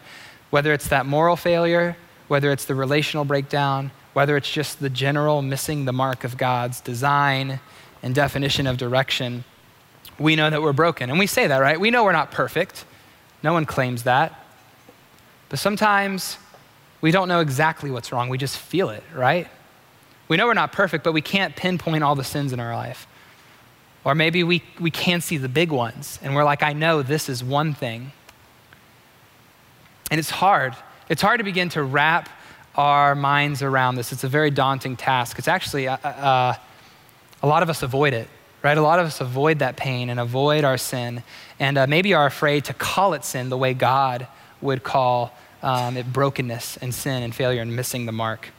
whether 0.49 0.73
it's 0.73 0.89
that 0.89 1.05
moral 1.05 1.35
failure, 1.35 1.95
whether 2.27 2.51
it's 2.51 2.65
the 2.65 2.75
relational 2.75 3.25
breakdown, 3.25 3.91
whether 4.13 4.37
it's 4.37 4.51
just 4.51 4.79
the 4.79 4.89
general 4.89 5.41
missing 5.41 5.85
the 5.85 5.93
mark 5.93 6.23
of 6.23 6.37
God's 6.37 6.79
design 6.81 7.59
and 8.01 8.13
definition 8.13 8.67
of 8.67 8.77
direction, 8.77 9.43
we 10.19 10.35
know 10.35 10.49
that 10.49 10.61
we're 10.61 10.73
broken. 10.73 11.09
And 11.09 11.19
we 11.19 11.27
say 11.27 11.47
that, 11.47 11.57
right? 11.57 11.79
We 11.79 11.89
know 11.89 12.03
we're 12.03 12.11
not 12.11 12.31
perfect. 12.31 12.85
No 13.41 13.53
one 13.53 13.65
claims 13.65 14.03
that. 14.03 14.39
But 15.49 15.59
sometimes 15.59 16.37
we 17.01 17.11
don't 17.11 17.27
know 17.27 17.39
exactly 17.39 17.91
what's 17.91 18.11
wrong. 18.11 18.29
We 18.29 18.37
just 18.37 18.57
feel 18.57 18.89
it, 18.89 19.03
right? 19.13 19.47
We 20.27 20.37
know 20.37 20.47
we're 20.47 20.53
not 20.53 20.71
perfect, 20.71 21.03
but 21.03 21.11
we 21.11 21.21
can't 21.21 21.55
pinpoint 21.55 22.03
all 22.03 22.15
the 22.15 22.23
sins 22.23 22.53
in 22.53 22.59
our 22.59 22.75
life. 22.75 23.07
Or 24.05 24.15
maybe 24.15 24.43
we, 24.43 24.63
we 24.79 24.91
can 24.91 25.21
see 25.21 25.37
the 25.37 25.49
big 25.49 25.71
ones, 25.71 26.19
and 26.21 26.35
we're 26.35 26.43
like, 26.43 26.61
I 26.61 26.73
know 26.73 27.01
this 27.01 27.29
is 27.29 27.43
one 27.43 27.73
thing. 27.73 28.11
And 30.11 30.19
it's 30.19 30.29
hard. 30.29 30.75
It's 31.09 31.21
hard 31.21 31.39
to 31.39 31.43
begin 31.43 31.69
to 31.69 31.83
wrap 31.83 32.29
our 32.75 33.15
minds 33.15 33.61
around 33.61 33.95
this. 33.95 34.11
It's 34.11 34.23
a 34.23 34.29
very 34.29 34.51
daunting 34.51 34.95
task. 34.95 35.37
It's 35.37 35.47
actually, 35.47 35.87
uh, 35.87 35.97
uh, 35.97 36.55
a 37.41 37.47
lot 37.47 37.63
of 37.63 37.69
us 37.69 37.83
avoid 37.83 38.13
it, 38.13 38.27
right? 38.63 38.77
A 38.77 38.81
lot 38.81 38.99
of 38.99 39.05
us 39.05 39.21
avoid 39.21 39.59
that 39.59 39.75
pain 39.75 40.09
and 40.09 40.19
avoid 40.19 40.63
our 40.63 40.77
sin, 40.77 41.23
and 41.59 41.77
uh, 41.77 41.87
maybe 41.87 42.13
are 42.13 42.25
afraid 42.25 42.65
to 42.65 42.73
call 42.73 43.13
it 43.13 43.23
sin 43.25 43.49
the 43.49 43.57
way 43.57 43.73
God 43.73 44.27
would 44.61 44.83
call 44.83 45.35
um, 45.61 45.97
it 45.97 46.11
brokenness 46.11 46.77
and 46.77 46.93
sin 46.93 47.23
and 47.23 47.33
failure 47.33 47.61
and 47.61 47.75
missing 47.75 48.05
the 48.05 48.11
mark. 48.11 48.49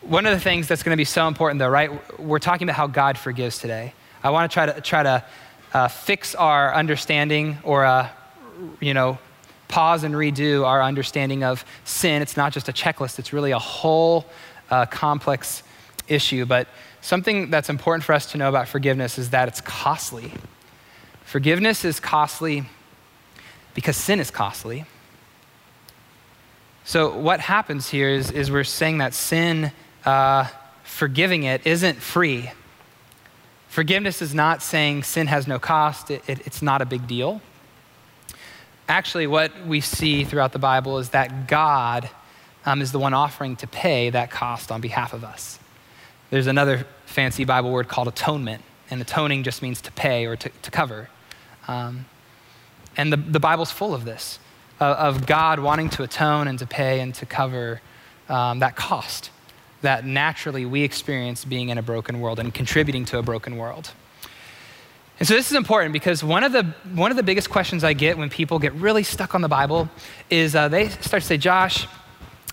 One 0.00 0.26
of 0.26 0.32
the 0.32 0.40
things 0.40 0.68
that's 0.68 0.82
going 0.82 0.94
to 0.94 1.00
be 1.00 1.04
so 1.04 1.28
important, 1.28 1.58
though, 1.58 1.68
right? 1.68 1.90
We're 2.18 2.38
talking 2.38 2.66
about 2.66 2.76
how 2.76 2.86
God 2.86 3.18
forgives 3.18 3.58
today. 3.58 3.92
I 4.22 4.30
want 4.30 4.50
to 4.50 4.54
try 4.54 4.66
to 4.66 4.80
try 4.80 5.02
to 5.02 5.24
uh, 5.72 5.88
fix 5.88 6.34
our 6.34 6.74
understanding 6.74 7.58
or, 7.62 7.84
uh, 7.84 8.08
you 8.80 8.94
know, 8.94 9.18
pause 9.70 10.02
and 10.04 10.14
redo 10.14 10.66
our 10.66 10.82
understanding 10.82 11.44
of 11.44 11.64
sin. 11.84 12.20
It's 12.20 12.36
not 12.36 12.52
just 12.52 12.68
a 12.68 12.72
checklist, 12.72 13.18
it's 13.18 13.32
really 13.32 13.52
a 13.52 13.58
whole 13.58 14.26
uh, 14.70 14.84
complex 14.86 15.62
issue. 16.08 16.44
But 16.44 16.68
something 17.00 17.50
that's 17.50 17.70
important 17.70 18.04
for 18.04 18.12
us 18.12 18.30
to 18.32 18.38
know 18.38 18.48
about 18.48 18.68
forgiveness 18.68 19.16
is 19.16 19.30
that 19.30 19.48
it's 19.48 19.60
costly. 19.60 20.32
Forgiveness 21.24 21.84
is 21.84 22.00
costly 22.00 22.64
because 23.74 23.96
sin 23.96 24.18
is 24.18 24.30
costly. 24.30 24.84
So, 26.84 27.16
what 27.16 27.38
happens 27.38 27.88
here 27.88 28.08
is, 28.08 28.32
is 28.32 28.50
we're 28.50 28.64
saying 28.64 28.98
that 28.98 29.14
sin, 29.14 29.70
uh, 30.04 30.48
forgiving 30.82 31.44
it, 31.44 31.64
isn't 31.64 31.98
free. 31.98 32.50
Forgiveness 33.68 34.20
is 34.20 34.34
not 34.34 34.60
saying 34.60 35.04
sin 35.04 35.28
has 35.28 35.46
no 35.46 35.60
cost, 35.60 36.10
it, 36.10 36.24
it, 36.26 36.44
it's 36.46 36.60
not 36.60 36.82
a 36.82 36.86
big 36.86 37.06
deal 37.06 37.40
actually, 38.90 39.26
what 39.26 39.66
we 39.66 39.80
see 39.80 40.24
throughout 40.24 40.52
the 40.52 40.58
Bible 40.58 40.98
is 40.98 41.10
that 41.10 41.48
God 41.48 42.10
um, 42.66 42.82
is 42.82 42.92
the 42.92 42.98
one 42.98 43.14
offering 43.14 43.56
to 43.56 43.66
pay 43.66 44.10
that 44.10 44.30
cost 44.30 44.70
on 44.70 44.80
behalf 44.80 45.12
of 45.12 45.24
us. 45.24 45.58
There's 46.30 46.46
another 46.46 46.86
fancy 47.06 47.44
Bible 47.44 47.72
word 47.72 47.88
called 47.88 48.08
atonement, 48.08 48.62
and 48.90 49.00
atoning 49.00 49.42
just 49.44 49.62
means 49.62 49.80
to 49.82 49.92
pay 49.92 50.26
or 50.26 50.36
to, 50.36 50.48
to 50.48 50.70
cover. 50.70 51.08
Um, 51.68 52.06
and 52.96 53.12
the, 53.12 53.16
the 53.16 53.40
Bible's 53.40 53.70
full 53.70 53.94
of 53.94 54.04
this, 54.04 54.38
of 54.78 55.26
God 55.26 55.60
wanting 55.60 55.88
to 55.90 56.02
atone 56.02 56.48
and 56.48 56.58
to 56.58 56.66
pay 56.66 57.00
and 57.00 57.14
to 57.14 57.26
cover 57.26 57.80
um, 58.28 58.58
that 58.58 58.76
cost 58.76 59.30
that 59.82 60.04
naturally 60.04 60.66
we 60.66 60.82
experience 60.82 61.44
being 61.44 61.68
in 61.70 61.78
a 61.78 61.82
broken 61.82 62.20
world 62.20 62.38
and 62.38 62.52
contributing 62.52 63.04
to 63.06 63.18
a 63.18 63.22
broken 63.22 63.56
world. 63.56 63.92
And 65.20 65.28
so 65.28 65.34
this 65.34 65.50
is 65.50 65.56
important 65.56 65.92
because 65.92 66.24
one 66.24 66.44
of 66.44 66.52
the, 66.52 66.64
one 66.94 67.10
of 67.10 67.16
the 67.18 67.22
biggest 67.22 67.50
questions 67.50 67.84
I 67.84 67.92
get 67.92 68.16
when 68.16 68.30
people 68.30 68.58
get 68.58 68.72
really 68.72 69.02
stuck 69.02 69.34
on 69.34 69.42
the 69.42 69.48
Bible 69.48 69.90
is 70.30 70.56
uh, 70.56 70.68
they 70.68 70.88
start 70.88 71.22
to 71.22 71.26
say, 71.28 71.36
Josh, 71.36 71.86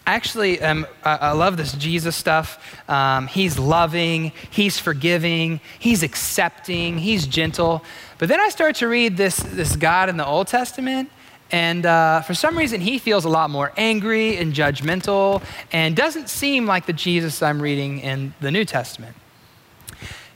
actually, 0.05 0.61
um, 0.61 0.85
I, 1.01 1.15
I, 1.15 1.31
love 1.31 1.55
this 1.55 1.71
Jesus 1.71 2.17
stuff. 2.17 2.77
Um, 2.89 3.27
he's 3.27 3.57
loving, 3.57 4.33
he's 4.49 4.79
forgiving, 4.79 5.61
he's 5.79 6.03
accepting, 6.03 6.97
he's 6.97 7.25
gentle. 7.25 7.85
But 8.17 8.27
then 8.27 8.41
I 8.41 8.49
start 8.49 8.75
to 8.75 8.89
read 8.89 9.15
this, 9.15 9.37
this 9.37 9.77
God 9.77 10.09
in 10.09 10.17
the 10.17 10.25
Old 10.25 10.47
Testament, 10.47 11.09
and 11.51 11.85
uh, 11.85 12.21
for 12.21 12.33
some 12.33 12.57
reason, 12.57 12.81
he 12.81 12.99
feels 12.99 13.23
a 13.23 13.29
lot 13.29 13.49
more 13.49 13.71
angry 13.77 14.35
and 14.35 14.53
judgmental 14.53 15.41
and 15.71 15.95
doesn't 15.95 16.27
seem 16.27 16.65
like 16.65 16.85
the 16.85 16.91
Jesus 16.91 17.41
I'm 17.41 17.61
reading 17.61 17.99
in 17.99 18.33
the 18.41 18.51
New 18.51 18.65
Testament. 18.65 19.15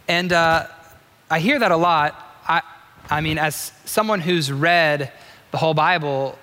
And 0.07 0.31
uh, 0.31 0.67
I 1.31 1.39
hear 1.39 1.57
that 1.59 1.71
a 1.71 1.77
lot. 1.77 2.21
I, 2.45 2.61
I 3.09 3.21
mean, 3.21 3.37
as 3.37 3.71
someone 3.85 4.19
who's 4.19 4.51
read 4.51 5.13
the 5.51 5.57
whole 5.57 5.73
Bible, 5.73 6.37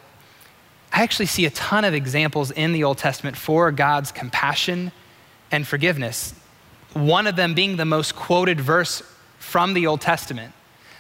I 0.91 1.03
actually 1.03 1.27
see 1.27 1.45
a 1.45 1.51
ton 1.51 1.85
of 1.85 1.93
examples 1.93 2.51
in 2.51 2.73
the 2.73 2.85
Old 2.85 2.97
Testament 2.97 3.37
for 3.37 3.71
God's 3.71 4.11
compassion 4.11 4.91
and 5.53 5.67
forgiveness. 5.67 6.35
One 6.95 7.27
of 7.27 7.37
them 7.37 7.53
being 7.53 7.77
the 7.77 7.85
most 7.85 8.17
quoted 8.17 8.63
verse 8.63 9.03
from 9.39 9.75
the 9.75 9.87
Old 9.87 10.01
Testament. 10.01 10.55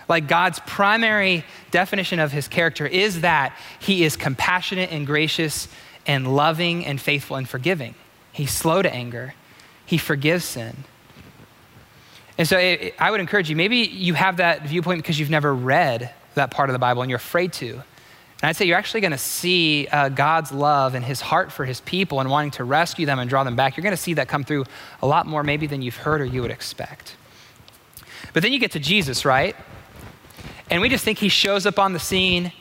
Like 0.06 0.28
God's 0.28 0.60
primary 0.66 1.44
definition 1.70 2.18
of 2.18 2.30
his 2.30 2.46
character 2.46 2.86
is 2.86 3.22
that 3.22 3.56
he 3.78 4.04
is 4.04 4.16
compassionate 4.16 4.92
and 4.92 5.06
gracious 5.06 5.66
and 6.06 6.36
loving 6.36 6.84
and 6.84 7.00
faithful 7.00 7.36
and 7.36 7.48
forgiving. 7.48 7.94
He's 8.32 8.52
slow 8.52 8.82
to 8.82 8.92
anger, 8.92 9.32
he 9.86 9.96
forgives 9.96 10.44
sin. 10.44 10.84
And 12.38 12.46
so 12.46 12.56
it, 12.56 12.94
I 12.98 13.10
would 13.10 13.20
encourage 13.20 13.50
you, 13.50 13.56
maybe 13.56 13.78
you 13.78 14.14
have 14.14 14.36
that 14.36 14.62
viewpoint 14.62 15.02
because 15.02 15.18
you've 15.18 15.28
never 15.28 15.52
read 15.52 16.14
that 16.34 16.52
part 16.52 16.70
of 16.70 16.72
the 16.72 16.78
Bible 16.78 17.02
and 17.02 17.10
you're 17.10 17.16
afraid 17.16 17.52
to. 17.54 17.82
And 18.40 18.48
I'd 18.48 18.56
say 18.56 18.66
you're 18.66 18.78
actually 18.78 19.00
going 19.00 19.12
to 19.12 19.18
see 19.18 19.88
uh, 19.88 20.08
God's 20.10 20.52
love 20.52 20.94
and 20.94 21.04
his 21.04 21.20
heart 21.20 21.50
for 21.50 21.64
his 21.64 21.80
people 21.80 22.20
and 22.20 22.30
wanting 22.30 22.52
to 22.52 22.64
rescue 22.64 23.04
them 23.04 23.18
and 23.18 23.28
draw 23.28 23.42
them 23.42 23.56
back. 23.56 23.76
You're 23.76 23.82
going 23.82 23.96
to 23.96 24.00
see 24.00 24.14
that 24.14 24.28
come 24.28 24.44
through 24.44 24.64
a 25.02 25.06
lot 25.06 25.26
more 25.26 25.42
maybe 25.42 25.66
than 25.66 25.82
you've 25.82 25.96
heard 25.96 26.20
or 26.20 26.24
you 26.24 26.40
would 26.42 26.52
expect. 26.52 27.16
But 28.32 28.44
then 28.44 28.52
you 28.52 28.60
get 28.60 28.70
to 28.72 28.78
Jesus, 28.78 29.24
right? 29.24 29.56
And 30.70 30.80
we 30.80 30.88
just 30.88 31.04
think 31.04 31.18
he 31.18 31.28
shows 31.28 31.66
up 31.66 31.80
on 31.80 31.92
the 31.92 31.98
scene 31.98 32.52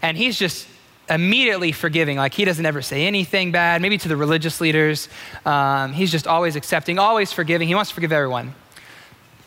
and 0.00 0.16
he's 0.16 0.38
just 0.38 0.66
immediately 1.10 1.72
forgiving. 1.72 2.16
Like 2.16 2.32
he 2.32 2.46
doesn't 2.46 2.64
ever 2.64 2.80
say 2.80 3.06
anything 3.06 3.52
bad, 3.52 3.82
maybe 3.82 3.98
to 3.98 4.08
the 4.08 4.16
religious 4.16 4.62
leaders. 4.62 5.10
Um, 5.44 5.92
he's 5.92 6.10
just 6.10 6.26
always 6.26 6.56
accepting, 6.56 6.98
always 6.98 7.32
forgiving. 7.32 7.68
He 7.68 7.74
wants 7.74 7.90
to 7.90 7.94
forgive 7.94 8.12
everyone. 8.12 8.54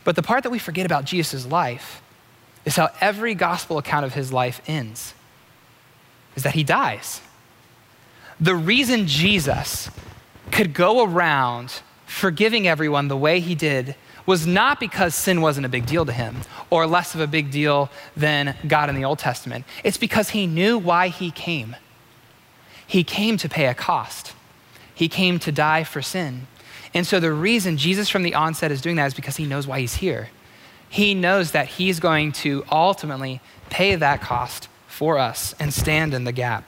But 0.09 0.15
the 0.15 0.23
part 0.23 0.41
that 0.41 0.49
we 0.49 0.57
forget 0.57 0.87
about 0.87 1.05
Jesus' 1.05 1.45
life 1.45 2.01
is 2.65 2.75
how 2.75 2.89
every 2.99 3.35
gospel 3.35 3.77
account 3.77 4.07
of 4.07 4.15
his 4.15 4.33
life 4.33 4.59
ends 4.65 5.13
is 6.35 6.41
that 6.41 6.55
he 6.55 6.63
dies. 6.63 7.21
The 8.39 8.55
reason 8.55 9.05
Jesus 9.05 9.91
could 10.49 10.73
go 10.73 11.05
around 11.05 11.81
forgiving 12.07 12.67
everyone 12.67 13.07
the 13.07 13.15
way 13.15 13.39
he 13.39 13.53
did 13.53 13.93
was 14.25 14.47
not 14.47 14.79
because 14.79 15.13
sin 15.13 15.41
wasn't 15.41 15.67
a 15.67 15.69
big 15.69 15.85
deal 15.85 16.07
to 16.07 16.11
him 16.11 16.37
or 16.71 16.87
less 16.87 17.13
of 17.13 17.21
a 17.21 17.27
big 17.27 17.51
deal 17.51 17.91
than 18.17 18.55
God 18.67 18.89
in 18.89 18.95
the 18.95 19.05
Old 19.05 19.19
Testament. 19.19 19.63
It's 19.83 19.97
because 19.97 20.29
he 20.29 20.47
knew 20.47 20.79
why 20.79 21.09
he 21.09 21.29
came. 21.29 21.75
He 22.87 23.03
came 23.03 23.37
to 23.37 23.47
pay 23.47 23.67
a 23.67 23.75
cost, 23.75 24.33
he 24.95 25.07
came 25.07 25.37
to 25.37 25.51
die 25.51 25.83
for 25.83 26.01
sin. 26.01 26.47
And 26.93 27.06
so 27.06 27.19
the 27.19 27.32
reason 27.32 27.78
Jesus 27.78 28.10
from 28.10 28.23
the 28.23 28.34
onset 28.34 28.71
is 28.71 28.82
doing 28.82 28.95
that 28.95 29.08
is 29.08 29.13
because 29.13 29.38
he 29.38 29.45
knows 29.45 29.67
why 29.67 29.80
he's 29.80 29.95
here. 29.95 30.30
He 30.89 31.13
knows 31.13 31.52
that 31.52 31.67
he's 31.67 31.99
going 31.99 32.32
to 32.34 32.65
ultimately 32.71 33.41
pay 33.69 33.95
that 33.95 34.21
cost 34.21 34.67
for 34.88 35.19
us 35.19 35.54
and 35.60 35.73
stand 35.73 36.13
in 36.13 36.23
the 36.23 36.32
gap. 36.32 36.63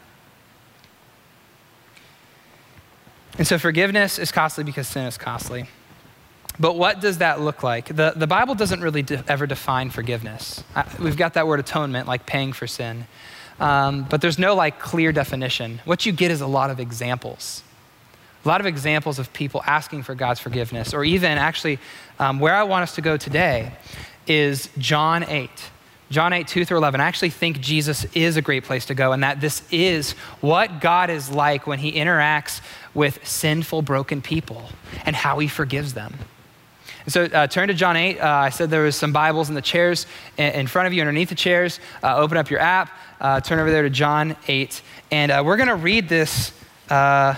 And 3.38 3.48
so 3.48 3.58
forgiveness 3.58 4.20
is 4.20 4.32
costly 4.32 4.64
because 4.64 4.88
sin 4.88 5.06
is 5.06 5.18
costly. 5.18 5.68
But 6.60 6.78
what 6.78 7.02
does 7.02 7.18
that 7.20 7.42
look 7.42 7.64
like? 7.64 7.88
The, 7.88 8.14
the 8.16 8.28
Bible 8.28 8.54
doesn't 8.54 8.82
really 8.82 9.02
de- 9.02 9.24
ever 9.28 9.48
define 9.48 9.90
forgiveness. 9.90 10.64
Uh, 10.76 10.84
we've 11.00 11.18
got 11.18 11.34
that 11.34 11.48
word 11.48 11.60
atonement, 11.60 12.08
like 12.08 12.26
paying 12.28 12.54
for 12.54 12.68
sin. 12.68 13.08
Um, 13.60 14.06
but 14.10 14.22
there's 14.22 14.38
no 14.38 14.54
like 14.54 14.80
clear 14.80 15.12
definition. 15.12 15.82
What 15.86 16.06
you 16.06 16.12
get 16.12 16.30
is 16.30 16.42
a 16.42 16.48
lot 16.48 16.70
of 16.70 16.80
examples. 16.80 17.64
A 18.44 18.48
lot 18.48 18.60
of 18.60 18.66
examples 18.66 19.20
of 19.20 19.32
people 19.34 19.62
asking 19.66 20.04
for 20.04 20.16
God's 20.16 20.40
forgiveness, 20.40 20.94
or 20.94 21.04
even 21.04 21.38
actually, 21.38 21.78
um, 22.18 22.40
where 22.40 22.56
I 22.56 22.64
want 22.64 22.84
us 22.84 22.96
to 22.96 23.02
go 23.02 23.16
today 23.16 23.72
is 24.26 24.70
John 24.78 25.24
8. 25.24 25.50
John 26.10 26.34
8, 26.34 26.48
2 26.48 26.66
through 26.66 26.78
11. 26.78 27.00
I 27.00 27.06
actually 27.06 27.30
think 27.30 27.62
Jesus 27.62 28.06
is 28.14 28.38
a 28.38 28.42
great 28.42 28.66
place 28.66 28.86
to 28.88 28.96
go, 28.96 29.14
and 29.14 29.24
that 29.24 29.40
this 29.40 29.64
is 29.72 30.12
what 30.42 30.82
God 30.82 31.10
is 31.10 31.30
like 31.30 31.68
when 31.68 31.80
he 31.80 31.94
interacts 31.94 32.62
with 32.94 33.26
sinful, 33.26 33.84
broken 33.84 34.22
people 34.22 34.70
and 35.06 35.16
how 35.16 35.40
he 35.40 35.48
forgives 35.48 35.94
them. 35.94 36.14
And 37.06 37.14
So 37.14 37.26
uh, 37.26 37.48
turn 37.48 37.70
to 37.70 37.74
John 37.74 37.96
8. 37.96 38.20
Uh, 38.20 38.28
I 38.28 38.50
said 38.50 38.70
there 38.70 38.84
was 38.84 38.96
some 38.96 39.14
Bibles 39.14 39.50
in 39.50 39.56
the 39.56 39.62
chairs 39.62 40.06
in 40.38 40.68
front 40.68 40.88
of 40.88 40.94
you, 40.94 41.02
underneath 41.02 41.30
the 41.30 41.36
chairs. 41.36 41.80
Uh, 42.04 42.18
open 42.18 42.38
up 42.38 42.50
your 42.50 42.60
app, 42.60 42.92
uh, 43.20 43.40
turn 43.40 43.60
over 43.60 43.72
there 43.72 43.84
to 43.84 43.90
John 43.90 44.36
8, 44.48 44.82
and 45.12 45.32
uh, 45.32 45.44
we're 45.46 45.58
going 45.58 45.70
to 45.70 45.76
read 45.76 46.10
this 46.10 46.52
uh, 46.90 47.36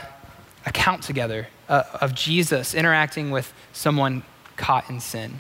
account 0.66 1.04
together 1.04 1.48
uh, 1.70 1.84
of 2.02 2.14
Jesus 2.14 2.74
interacting 2.74 3.32
with 3.32 3.54
someone 3.74 4.24
caught 4.56 4.90
in 4.90 5.00
sin. 5.00 5.40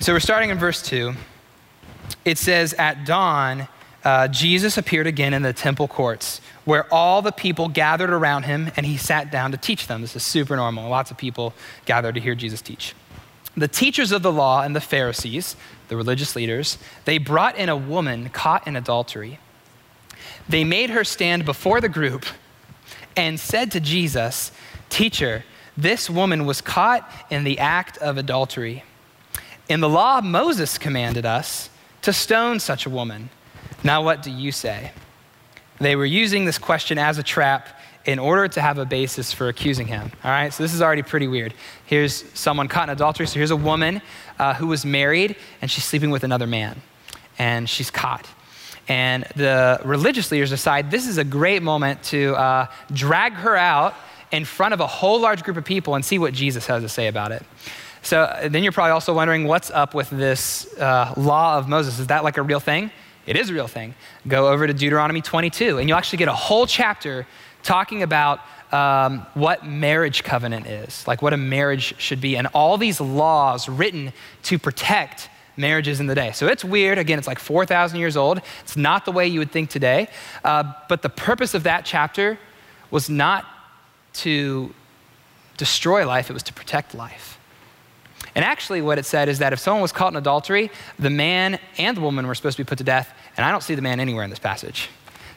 So 0.00 0.12
we're 0.12 0.20
starting 0.20 0.50
in 0.50 0.58
verse 0.58 0.80
2. 0.82 1.14
It 2.24 2.38
says, 2.38 2.72
At 2.74 3.04
dawn, 3.04 3.68
uh, 4.04 4.28
Jesus 4.28 4.78
appeared 4.78 5.06
again 5.06 5.34
in 5.34 5.42
the 5.42 5.52
temple 5.52 5.88
courts 5.88 6.40
where 6.64 6.92
all 6.92 7.20
the 7.22 7.32
people 7.32 7.68
gathered 7.68 8.10
around 8.10 8.44
him 8.44 8.70
and 8.76 8.86
he 8.86 8.96
sat 8.96 9.30
down 9.32 9.50
to 9.52 9.56
teach 9.56 9.86
them. 9.86 10.02
This 10.02 10.14
is 10.14 10.22
super 10.22 10.54
normal. 10.54 10.88
Lots 10.88 11.10
of 11.10 11.16
people 11.16 11.52
gathered 11.84 12.14
to 12.14 12.20
hear 12.20 12.34
Jesus 12.34 12.60
teach. 12.60 12.94
The 13.56 13.68
teachers 13.68 14.12
of 14.12 14.22
the 14.22 14.30
law 14.30 14.62
and 14.62 14.76
the 14.76 14.80
Pharisees, 14.80 15.56
the 15.88 15.96
religious 15.96 16.36
leaders, 16.36 16.78
they 17.06 17.18
brought 17.18 17.56
in 17.56 17.68
a 17.68 17.76
woman 17.76 18.28
caught 18.28 18.66
in 18.66 18.76
adultery. 18.76 19.40
They 20.48 20.62
made 20.62 20.90
her 20.90 21.02
stand 21.02 21.44
before 21.44 21.80
the 21.80 21.88
group 21.88 22.24
and 23.18 23.40
said 23.40 23.72
to 23.72 23.80
Jesus, 23.80 24.52
Teacher, 24.88 25.44
this 25.76 26.08
woman 26.08 26.46
was 26.46 26.60
caught 26.60 27.10
in 27.30 27.42
the 27.42 27.58
act 27.58 27.98
of 27.98 28.16
adultery. 28.16 28.84
In 29.68 29.80
the 29.80 29.88
law, 29.88 30.20
Moses 30.20 30.78
commanded 30.78 31.26
us 31.26 31.68
to 32.02 32.12
stone 32.12 32.60
such 32.60 32.86
a 32.86 32.90
woman. 32.90 33.30
Now, 33.82 34.02
what 34.04 34.22
do 34.22 34.30
you 34.30 34.52
say? 34.52 34.92
They 35.80 35.96
were 35.96 36.06
using 36.06 36.44
this 36.44 36.58
question 36.58 36.96
as 36.96 37.18
a 37.18 37.22
trap 37.24 37.68
in 38.04 38.20
order 38.20 38.46
to 38.48 38.60
have 38.60 38.78
a 38.78 38.86
basis 38.86 39.32
for 39.32 39.48
accusing 39.48 39.88
him. 39.88 40.12
All 40.22 40.30
right, 40.30 40.52
so 40.52 40.62
this 40.62 40.72
is 40.72 40.80
already 40.80 41.02
pretty 41.02 41.26
weird. 41.26 41.54
Here's 41.86 42.24
someone 42.38 42.68
caught 42.68 42.88
in 42.88 42.92
adultery. 42.92 43.26
So 43.26 43.34
here's 43.34 43.50
a 43.50 43.56
woman 43.56 44.00
uh, 44.38 44.54
who 44.54 44.68
was 44.68 44.86
married 44.86 45.34
and 45.60 45.68
she's 45.68 45.84
sleeping 45.84 46.10
with 46.10 46.22
another 46.22 46.46
man, 46.46 46.80
and 47.36 47.68
she's 47.68 47.90
caught. 47.90 48.28
And 48.88 49.24
the 49.36 49.80
religious 49.84 50.32
leaders 50.32 50.50
decide 50.50 50.90
this 50.90 51.06
is 51.06 51.18
a 51.18 51.24
great 51.24 51.62
moment 51.62 52.02
to 52.04 52.34
uh, 52.34 52.66
drag 52.92 53.34
her 53.34 53.56
out 53.56 53.94
in 54.32 54.44
front 54.44 54.74
of 54.74 54.80
a 54.80 54.86
whole 54.86 55.20
large 55.20 55.42
group 55.42 55.56
of 55.56 55.64
people 55.64 55.94
and 55.94 56.04
see 56.04 56.18
what 56.18 56.32
Jesus 56.32 56.66
has 56.66 56.82
to 56.82 56.88
say 56.88 57.06
about 57.06 57.32
it. 57.32 57.42
So 58.02 58.48
then 58.48 58.62
you're 58.62 58.72
probably 58.72 58.92
also 58.92 59.12
wondering 59.12 59.44
what's 59.44 59.70
up 59.70 59.94
with 59.94 60.08
this 60.08 60.72
uh, 60.78 61.12
law 61.16 61.58
of 61.58 61.68
Moses? 61.68 61.98
Is 61.98 62.06
that 62.06 62.24
like 62.24 62.38
a 62.38 62.42
real 62.42 62.60
thing? 62.60 62.90
It 63.26 63.36
is 63.36 63.50
a 63.50 63.54
real 63.54 63.66
thing. 63.66 63.94
Go 64.26 64.48
over 64.48 64.66
to 64.66 64.72
Deuteronomy 64.72 65.20
22, 65.20 65.78
and 65.78 65.88
you'll 65.88 65.98
actually 65.98 66.18
get 66.18 66.28
a 66.28 66.34
whole 66.34 66.66
chapter 66.66 67.26
talking 67.62 68.02
about 68.02 68.40
um, 68.72 69.26
what 69.34 69.66
marriage 69.66 70.24
covenant 70.24 70.66
is, 70.66 71.06
like 71.06 71.20
what 71.20 71.34
a 71.34 71.36
marriage 71.36 71.94
should 71.98 72.20
be, 72.20 72.36
and 72.36 72.46
all 72.54 72.78
these 72.78 73.00
laws 73.00 73.68
written 73.68 74.12
to 74.44 74.58
protect 74.58 75.28
marriages 75.58 76.00
in 76.00 76.06
the 76.06 76.14
day. 76.14 76.32
So 76.32 76.46
it's 76.46 76.64
weird. 76.64 76.98
Again, 76.98 77.18
it's 77.18 77.28
like 77.28 77.38
4,000 77.38 77.98
years 77.98 78.16
old. 78.16 78.40
It's 78.62 78.76
not 78.76 79.04
the 79.04 79.12
way 79.12 79.26
you 79.26 79.40
would 79.40 79.50
think 79.50 79.70
today. 79.70 80.08
Uh, 80.44 80.72
but 80.88 81.02
the 81.02 81.08
purpose 81.08 81.54
of 81.54 81.64
that 81.64 81.84
chapter 81.84 82.38
was 82.90 83.10
not 83.10 83.44
to 84.14 84.72
destroy 85.56 86.06
life, 86.06 86.30
it 86.30 86.32
was 86.32 86.42
to 86.44 86.52
protect 86.52 86.94
life. 86.94 87.38
And 88.34 88.44
actually, 88.44 88.82
what 88.82 88.98
it 88.98 89.04
said 89.04 89.28
is 89.28 89.40
that 89.40 89.52
if 89.52 89.58
someone 89.58 89.82
was 89.82 89.92
caught 89.92 90.12
in 90.12 90.16
adultery, 90.16 90.70
the 90.98 91.10
man 91.10 91.58
and 91.76 91.96
the 91.96 92.00
woman 92.00 92.26
were 92.26 92.34
supposed 92.34 92.56
to 92.56 92.64
be 92.64 92.68
put 92.68 92.78
to 92.78 92.84
death. 92.84 93.12
And 93.36 93.44
I 93.44 93.50
don't 93.50 93.62
see 93.62 93.74
the 93.74 93.82
man 93.82 94.00
anywhere 94.00 94.22
in 94.22 94.30
this 94.30 94.38
passage. 94.38 94.88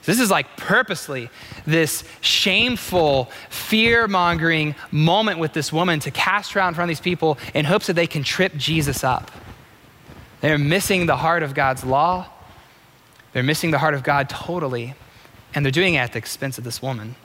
So 0.02 0.12
this 0.12 0.20
is 0.20 0.32
like 0.32 0.58
purposely 0.58 1.30
this 1.66 2.04
shameful, 2.22 3.26
fear 3.50 4.08
mongering 4.08 4.76
moment 4.92 5.38
with 5.38 5.54
this 5.54 5.72
woman 5.72 6.00
to 6.02 6.12
cast 6.12 6.54
her 6.54 6.60
out 6.60 6.70
in 6.70 6.74
front 6.74 6.90
of 6.90 6.98
these 6.98 7.02
people 7.02 7.38
in 7.54 7.66
hopes 7.66 7.88
that 7.88 7.94
they 7.94 8.08
can 8.08 8.24
trip 8.24 8.56
Jesus 8.56 9.04
up. 9.04 9.32
They're 10.42 10.58
missing 10.58 11.06
the 11.06 11.18
heart 11.18 11.44
of 11.44 11.54
God's 11.54 11.84
law, 11.84 12.28
they're 13.34 13.44
missing 13.44 13.72
the 13.72 13.78
heart 13.78 13.94
of 13.94 14.04
God 14.04 14.30
totally, 14.30 14.96
and 15.54 15.66
they're 15.66 15.72
doing 15.72 15.94
it 15.94 16.00
at 16.00 16.12
the 16.14 16.18
expense 16.18 16.58
of 16.58 16.64
this 16.64 16.82
woman. 16.82 17.16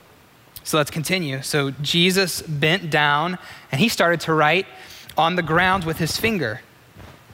So 0.63 0.77
let's 0.77 0.91
continue. 0.91 1.41
So 1.41 1.71
Jesus 1.71 2.41
bent 2.41 2.89
down 2.89 3.37
and 3.71 3.79
he 3.79 3.87
started 3.87 4.19
to 4.21 4.33
write 4.33 4.65
on 5.17 5.35
the 5.35 5.41
ground 5.41 5.85
with 5.85 5.97
his 5.97 6.17
finger. 6.17 6.61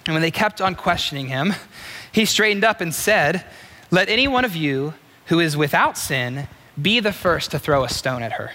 And 0.05 0.13
when 0.13 0.21
they 0.21 0.31
kept 0.31 0.61
on 0.61 0.75
questioning 0.75 1.29
him, 1.29 1.53
he 2.11 2.25
straightened 2.25 2.63
up 2.63 2.79
and 2.79 2.93
said, 2.93 3.43
Let 3.89 4.07
any 4.07 4.27
one 4.27 4.45
of 4.45 4.55
you 4.55 4.93
who 5.27 5.39
is 5.39 5.57
without 5.57 5.97
sin 5.97 6.47
be 6.79 6.99
the 6.99 7.11
first 7.11 7.51
to 7.51 7.59
throw 7.59 7.83
a 7.83 7.89
stone 7.89 8.21
at 8.21 8.33
her. 8.33 8.51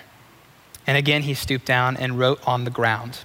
And 0.87 0.97
again 0.97 1.23
he 1.23 1.35
stooped 1.35 1.67
down 1.67 1.97
and 1.97 2.19
wrote 2.19 2.41
on 2.47 2.64
the 2.64 2.71
ground. 2.71 3.25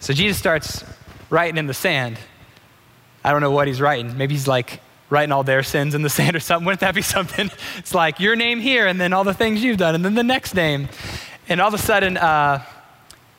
So 0.00 0.14
Jesus 0.14 0.38
starts 0.38 0.82
writing 1.28 1.58
in 1.58 1.66
the 1.66 1.74
sand. 1.74 2.18
I 3.22 3.32
don't 3.32 3.42
know 3.42 3.50
what 3.50 3.68
he's 3.68 3.82
writing. 3.82 4.16
Maybe 4.16 4.34
he's 4.34 4.48
like 4.48 4.80
writing 5.10 5.30
all 5.30 5.44
their 5.44 5.62
sins 5.62 5.94
in 5.94 6.00
the 6.02 6.10
sand 6.18 6.34
or 6.34 6.40
something. 6.40 6.64
Wouldn't 6.64 6.80
that 6.80 6.94
be 6.94 7.02
something? 7.02 7.50
It's 7.78 7.94
like 7.94 8.18
your 8.18 8.34
name 8.34 8.60
here, 8.60 8.86
and 8.86 9.00
then 9.00 9.12
all 9.12 9.24
the 9.24 9.34
things 9.34 9.62
you've 9.62 9.76
done, 9.76 9.94
and 9.94 10.04
then 10.04 10.14
the 10.14 10.24
next 10.24 10.54
name. 10.54 10.88
And 11.48 11.60
all 11.60 11.68
of 11.68 11.74
a 11.74 11.78
sudden, 11.78 12.16
uh, 12.16 12.64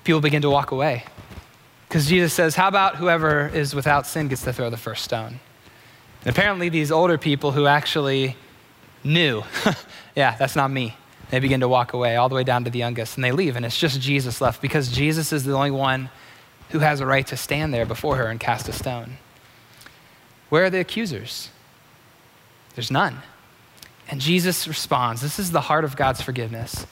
people 0.04 0.22
begin 0.22 0.42
to 0.44 0.50
walk 0.50 0.72
away. 0.72 1.04
Because 1.88 2.08
Jesus 2.08 2.34
says, 2.34 2.56
How 2.56 2.68
about 2.68 2.98
whoever 2.98 3.48
is 3.48 3.74
without 3.74 4.06
sin 4.06 4.28
gets 4.28 4.44
to 4.44 4.54
throw 4.54 4.70
the 4.70 4.78
first 4.78 5.04
stone? 5.04 5.40
And 6.24 6.36
apparently, 6.36 6.70
these 6.70 6.92
older 6.92 7.18
people 7.18 7.52
who 7.52 7.66
actually 7.66 8.36
knew, 9.04 9.44
yeah, 10.16 10.36
that's 10.38 10.56
not 10.56 10.70
me, 10.70 10.96
they 11.32 11.40
begin 11.40 11.62
to 11.62 11.68
walk 11.68 11.94
away 11.94 12.18
all 12.18 12.30
the 12.30 12.36
way 12.36 12.44
down 12.44 12.66
to 12.66 12.70
the 12.70 12.80
youngest 12.80 13.18
and 13.18 13.24
they 13.24 13.32
leave. 13.32 13.56
And 13.56 13.66
it's 13.66 13.78
just 13.78 14.00
Jesus 14.00 14.42
left 14.42 14.62
because 14.62 14.92
Jesus 14.92 15.34
is 15.34 15.44
the 15.44 15.54
only 15.54 15.72
one 15.72 16.10
who 16.72 16.80
has 16.80 17.00
a 17.00 17.06
right 17.06 17.26
to 17.28 17.38
stand 17.38 17.74
there 17.74 17.86
before 17.86 18.16
her 18.18 18.28
and 18.28 18.40
cast 18.40 18.70
a 18.70 18.74
stone. 18.74 19.18
Where 20.50 20.66
are 20.66 20.70
the 20.70 20.80
accusers? 20.80 21.50
There's 22.76 22.92
none. 22.92 23.22
And 24.10 24.20
Jesus 24.20 24.68
responds 24.68 25.22
this 25.22 25.40
is 25.40 25.52
the 25.52 25.62
heart 25.62 25.84
of 25.84 25.96
God's 25.96 26.22
forgiveness. 26.22 26.86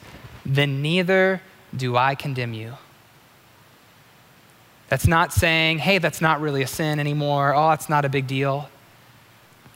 Then 0.45 0.81
neither 0.81 1.41
do 1.75 1.97
I 1.97 2.15
condemn 2.15 2.53
you. 2.53 2.73
That's 4.87 5.05
not 5.05 5.31
saying, 5.33 5.79
hey, 5.79 5.99
that's 5.99 6.21
not 6.21 6.41
really 6.41 6.63
a 6.63 6.67
sin 6.67 6.99
anymore. 6.99 7.53
Oh, 7.53 7.71
it's 7.71 7.89
not 7.89 8.05
a 8.05 8.09
big 8.09 8.25
deal. 8.25 8.69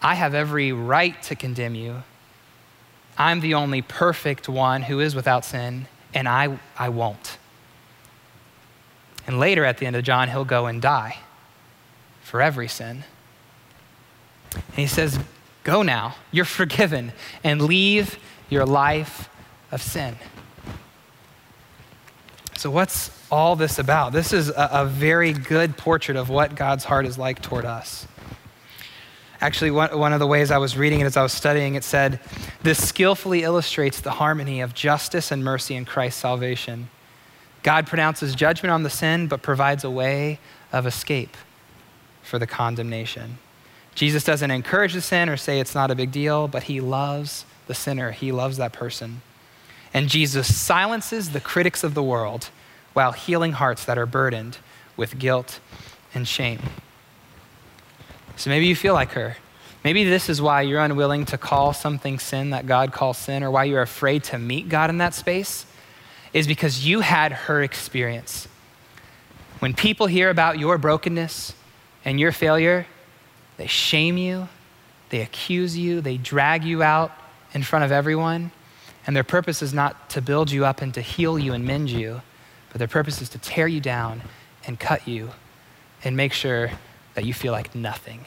I 0.01 0.15
have 0.15 0.33
every 0.33 0.73
right 0.73 1.21
to 1.23 1.35
condemn 1.35 1.75
you. 1.75 2.03
I'm 3.17 3.39
the 3.39 3.53
only 3.53 3.81
perfect 3.81 4.49
one 4.49 4.81
who 4.81 4.99
is 4.99 5.13
without 5.13 5.45
sin, 5.45 5.87
and 6.13 6.27
I, 6.27 6.57
I 6.77 6.89
won't. 6.89 7.37
And 9.25 9.39
later 9.39 9.65
at 9.65 9.77
the 9.77 9.85
end 9.85 9.95
of 9.95 10.03
John, 10.03 10.29
he'll 10.29 10.45
go 10.45 10.65
and 10.65 10.81
die 10.81 11.17
for 12.21 12.41
every 12.41 12.67
sin. 12.67 13.03
And 14.53 14.75
he 14.75 14.87
says, 14.87 15.19
Go 15.63 15.81
now, 15.81 16.15
you're 16.31 16.45
forgiven, 16.45 17.13
and 17.43 17.61
leave 17.61 18.19
your 18.49 18.65
life 18.65 19.29
of 19.71 19.81
sin. 19.81 20.17
So, 22.57 22.69
what's 22.69 23.11
all 23.31 23.55
this 23.55 23.79
about? 23.79 24.13
This 24.13 24.33
is 24.33 24.49
a, 24.49 24.69
a, 24.71 24.85
very 24.85 25.33
good 25.33 25.75
portrait 25.75 26.17
of 26.17 26.29
what 26.29 26.55
God's 26.55 26.83
heart 26.83 27.05
is 27.05 27.17
like 27.17 27.41
toward 27.41 27.65
us. 27.65 28.07
Actually, 29.41 29.71
one, 29.71 29.97
one 29.97 30.13
of 30.13 30.19
the 30.19 30.27
ways 30.27 30.51
I 30.51 30.57
was 30.57 30.77
reading 30.77 31.01
it 31.01 31.05
as 31.05 31.17
I 31.17 31.23
was 31.23 31.33
studying, 31.33 31.75
it 31.75 31.83
said, 31.83 32.19
This 32.61 32.85
skillfully 32.87 33.43
illustrates 33.43 33.99
the 33.99 34.11
harmony 34.11 34.61
of 34.61 34.73
justice 34.73 35.31
and 35.31 35.43
mercy 35.43 35.75
in 35.75 35.83
Christ's 35.83 36.21
salvation. 36.21 36.89
God 37.63 37.87
pronounces 37.87 38.35
judgment 38.35 38.71
on 38.71 38.83
the 38.83 38.89
sin, 38.89 39.27
but 39.27 39.41
provides 39.41 39.83
a 39.83 39.89
way 39.89 40.39
of 40.71 40.85
escape 40.85 41.35
for 42.21 42.37
the 42.37 42.47
condemnation. 42.47 43.37
Jesus 43.95 44.23
doesn't 44.23 44.51
encourage 44.51 44.93
the 44.93 45.01
sin 45.01 45.29
or 45.29 45.37
say 45.37 45.59
it's 45.59 45.75
not 45.75 45.91
a 45.91 45.95
big 45.95 46.11
deal, 46.11 46.47
but 46.47 46.63
he 46.63 46.81
loves 46.81 47.45
the 47.67 47.73
sinner. 47.73 48.11
He 48.11 48.31
loves 48.31 48.57
that 48.57 48.73
person. 48.73 49.21
And 49.93 50.09
Jesus 50.09 50.55
silences 50.55 51.29
the 51.29 51.39
critics 51.39 51.83
of 51.83 51.93
the 51.93 52.03
world 52.03 52.49
while 52.93 53.11
healing 53.11 53.53
hearts 53.53 53.85
that 53.85 53.97
are 53.97 54.05
burdened 54.05 54.57
with 54.97 55.19
guilt 55.19 55.59
and 56.13 56.27
shame. 56.27 56.59
So 58.35 58.49
maybe 58.49 58.65
you 58.65 58.75
feel 58.75 58.93
like 58.93 59.11
her. 59.11 59.37
Maybe 59.83 60.03
this 60.03 60.29
is 60.29 60.41
why 60.41 60.61
you're 60.61 60.79
unwilling 60.79 61.25
to 61.25 61.37
call 61.37 61.73
something 61.73 62.17
sin 62.17 62.51
that 62.51 62.65
God 62.65 62.91
calls 62.91 63.17
sin, 63.17 63.43
or 63.43 63.51
why 63.51 63.65
you're 63.65 63.81
afraid 63.81 64.23
to 64.25 64.39
meet 64.39 64.69
God 64.69 64.89
in 64.89 64.97
that 64.99 65.13
space, 65.13 65.65
is 66.33 66.47
because 66.47 66.85
you 66.85 67.01
had 67.01 67.31
her 67.31 67.61
experience. 67.61 68.47
When 69.59 69.73
people 69.73 70.07
hear 70.07 70.29
about 70.29 70.59
your 70.59 70.77
brokenness 70.77 71.53
and 72.03 72.19
your 72.19 72.31
failure, 72.31 72.85
they 73.57 73.67
shame 73.67 74.17
you, 74.17 74.49
they 75.09 75.21
accuse 75.21 75.77
you, 75.77 76.01
they 76.01 76.17
drag 76.17 76.63
you 76.63 76.81
out 76.81 77.11
in 77.53 77.63
front 77.63 77.85
of 77.85 77.91
everyone. 77.91 78.51
And 79.05 79.15
their 79.15 79.23
purpose 79.23 79.61
is 79.61 79.73
not 79.73 80.09
to 80.11 80.21
build 80.21 80.49
you 80.51 80.65
up 80.65 80.81
and 80.81 80.93
to 80.93 81.01
heal 81.01 81.37
you 81.37 81.53
and 81.53 81.65
mend 81.65 81.89
you, 81.89 82.21
but 82.69 82.79
their 82.79 82.87
purpose 82.87 83.21
is 83.21 83.29
to 83.29 83.37
tear 83.37 83.67
you 83.67 83.79
down 83.79 84.23
and 84.65 84.79
cut 84.79 85.07
you 85.07 85.31
and 86.03 86.17
make 86.17 86.33
sure 86.33 86.71
that 87.13 87.25
you 87.25 87.33
feel 87.33 87.51
like 87.51 87.75
nothing. 87.75 88.25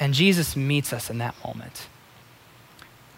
And 0.00 0.14
Jesus 0.14 0.56
meets 0.56 0.92
us 0.92 1.10
in 1.10 1.18
that 1.18 1.34
moment. 1.44 1.86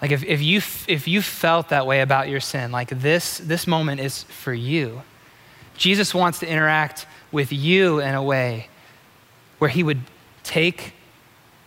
Like 0.03 0.11
if, 0.11 0.23
if, 0.25 0.43
you, 0.43 0.59
if 0.89 1.09
you 1.09 1.23
felt 1.23 1.71
that 1.71 1.87
way 1.87 2.01
about 2.01 2.29
your 2.29 2.41
sin, 2.41 2.73
like 2.73 2.89
this, 2.89 3.39
this 3.39 3.67
moment 3.67 4.01
is 4.01 4.25
for 4.25 4.53
you. 4.53 5.03
Jesus 5.77 6.15
wants 6.15 6.41
to 6.41 6.49
interact 6.49 7.07
with 7.33 7.53
you 7.53 8.01
in 8.01 8.15
a 8.15 8.23
way 8.23 8.69
where 9.59 9.71
he 9.71 9.83
would 9.83 10.01
take 10.43 10.93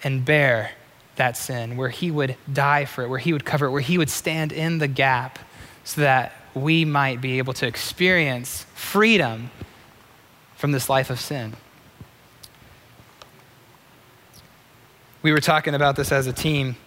and 0.03 0.23
bear 0.23 0.71
that 1.15 1.35
sin, 1.35 1.77
where 1.77 1.89
he 1.89 2.11
would 2.11 2.35
die 2.51 2.85
for 2.85 3.03
it, 3.03 3.09
where 3.09 3.19
he 3.19 3.33
would 3.33 3.43
cover 3.43 3.65
it, 3.65 3.71
where 3.71 3.81
he 3.81 3.97
would 3.97 4.09
stand 4.09 4.51
in 4.51 4.77
the 4.77 4.87
gap 4.87 5.39
so 5.83 6.01
that 6.01 6.33
we 6.53 6.85
might 6.85 7.21
be 7.21 7.37
able 7.37 7.53
to 7.53 7.67
experience 7.67 8.65
freedom 8.75 9.49
from 10.55 10.71
this 10.71 10.89
life 10.89 11.09
of 11.09 11.19
sin. 11.19 11.55
We 15.21 15.31
were 15.31 15.41
talking 15.41 15.73
about 15.73 15.95
this 15.95 16.11
as 16.11 16.27
a 16.27 16.33
team. 16.33 16.77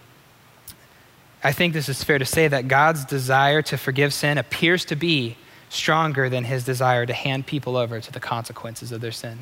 I 1.43 1.51
think 1.51 1.73
this 1.73 1.89
is 1.89 2.03
fair 2.03 2.19
to 2.19 2.25
say 2.25 2.47
that 2.47 2.67
God's 2.67 3.03
desire 3.05 3.61
to 3.63 3.77
forgive 3.77 4.13
sin 4.13 4.37
appears 4.37 4.85
to 4.85 4.95
be 4.95 5.37
stronger 5.69 6.29
than 6.29 6.43
his 6.43 6.63
desire 6.63 7.05
to 7.05 7.13
hand 7.13 7.47
people 7.47 7.77
over 7.77 7.99
to 7.99 8.11
the 8.11 8.19
consequences 8.19 8.91
of 8.91 9.01
their 9.01 9.11
sin. 9.11 9.39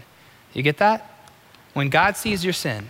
You 0.53 0.63
get 0.63 0.77
that? 0.77 1.29
When 1.73 1.89
God 1.89 2.15
sees 2.15 2.43
your 2.43 2.53
sin, 2.53 2.89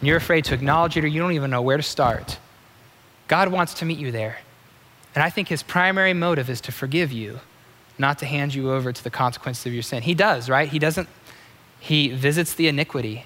and 0.00 0.08
you're 0.08 0.16
afraid 0.16 0.44
to 0.46 0.54
acknowledge 0.54 0.96
it 0.96 1.04
or 1.04 1.06
you 1.06 1.20
don't 1.20 1.32
even 1.32 1.50
know 1.50 1.62
where 1.62 1.76
to 1.76 1.82
start, 1.82 2.38
God 3.28 3.48
wants 3.50 3.74
to 3.74 3.84
meet 3.84 3.98
you 3.98 4.10
there. 4.10 4.38
And 5.14 5.22
I 5.22 5.30
think 5.30 5.48
his 5.48 5.62
primary 5.62 6.12
motive 6.12 6.50
is 6.50 6.60
to 6.62 6.72
forgive 6.72 7.12
you, 7.12 7.40
not 7.98 8.18
to 8.18 8.26
hand 8.26 8.54
you 8.54 8.72
over 8.72 8.92
to 8.92 9.04
the 9.04 9.10
consequences 9.10 9.64
of 9.66 9.72
your 9.72 9.82
sin. 9.82 10.02
He 10.02 10.14
does, 10.14 10.50
right? 10.50 10.68
He 10.68 10.78
doesn't, 10.78 11.08
he 11.80 12.08
visits 12.08 12.54
the 12.54 12.68
iniquity. 12.68 13.24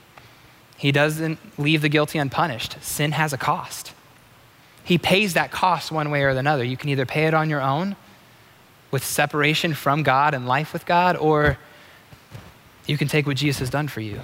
He 0.77 0.93
doesn't 0.93 1.39
leave 1.59 1.83
the 1.83 1.89
guilty 1.89 2.19
unpunished. 2.19 2.77
Sin 2.83 3.13
has 3.13 3.33
a 3.33 3.39
cost. 3.39 3.93
He 4.85 4.99
pays 4.99 5.35
that 5.35 5.51
cost 5.51 5.93
one 5.93 6.11
way 6.11 6.23
or 6.23 6.31
another. 6.31 6.65
You 6.65 6.77
can 6.77 6.89
either 6.89 7.07
pay 7.07 7.27
it 7.27 7.35
on 7.35 7.51
your 7.51 7.61
own 7.61 7.97
with 8.91 9.05
separation 9.05 9.75
from 9.75 10.03
God 10.03 10.35
and 10.35 10.47
life 10.47 10.73
with 10.73 10.85
God, 10.87 11.17
or 11.17 11.59
you 12.87 12.99
can 12.99 13.09
take 13.09 13.27
what 13.27 13.37
Jesus 13.37 13.61
has 13.61 13.71
done 13.71 13.89
for 13.89 14.01
you 14.01 14.21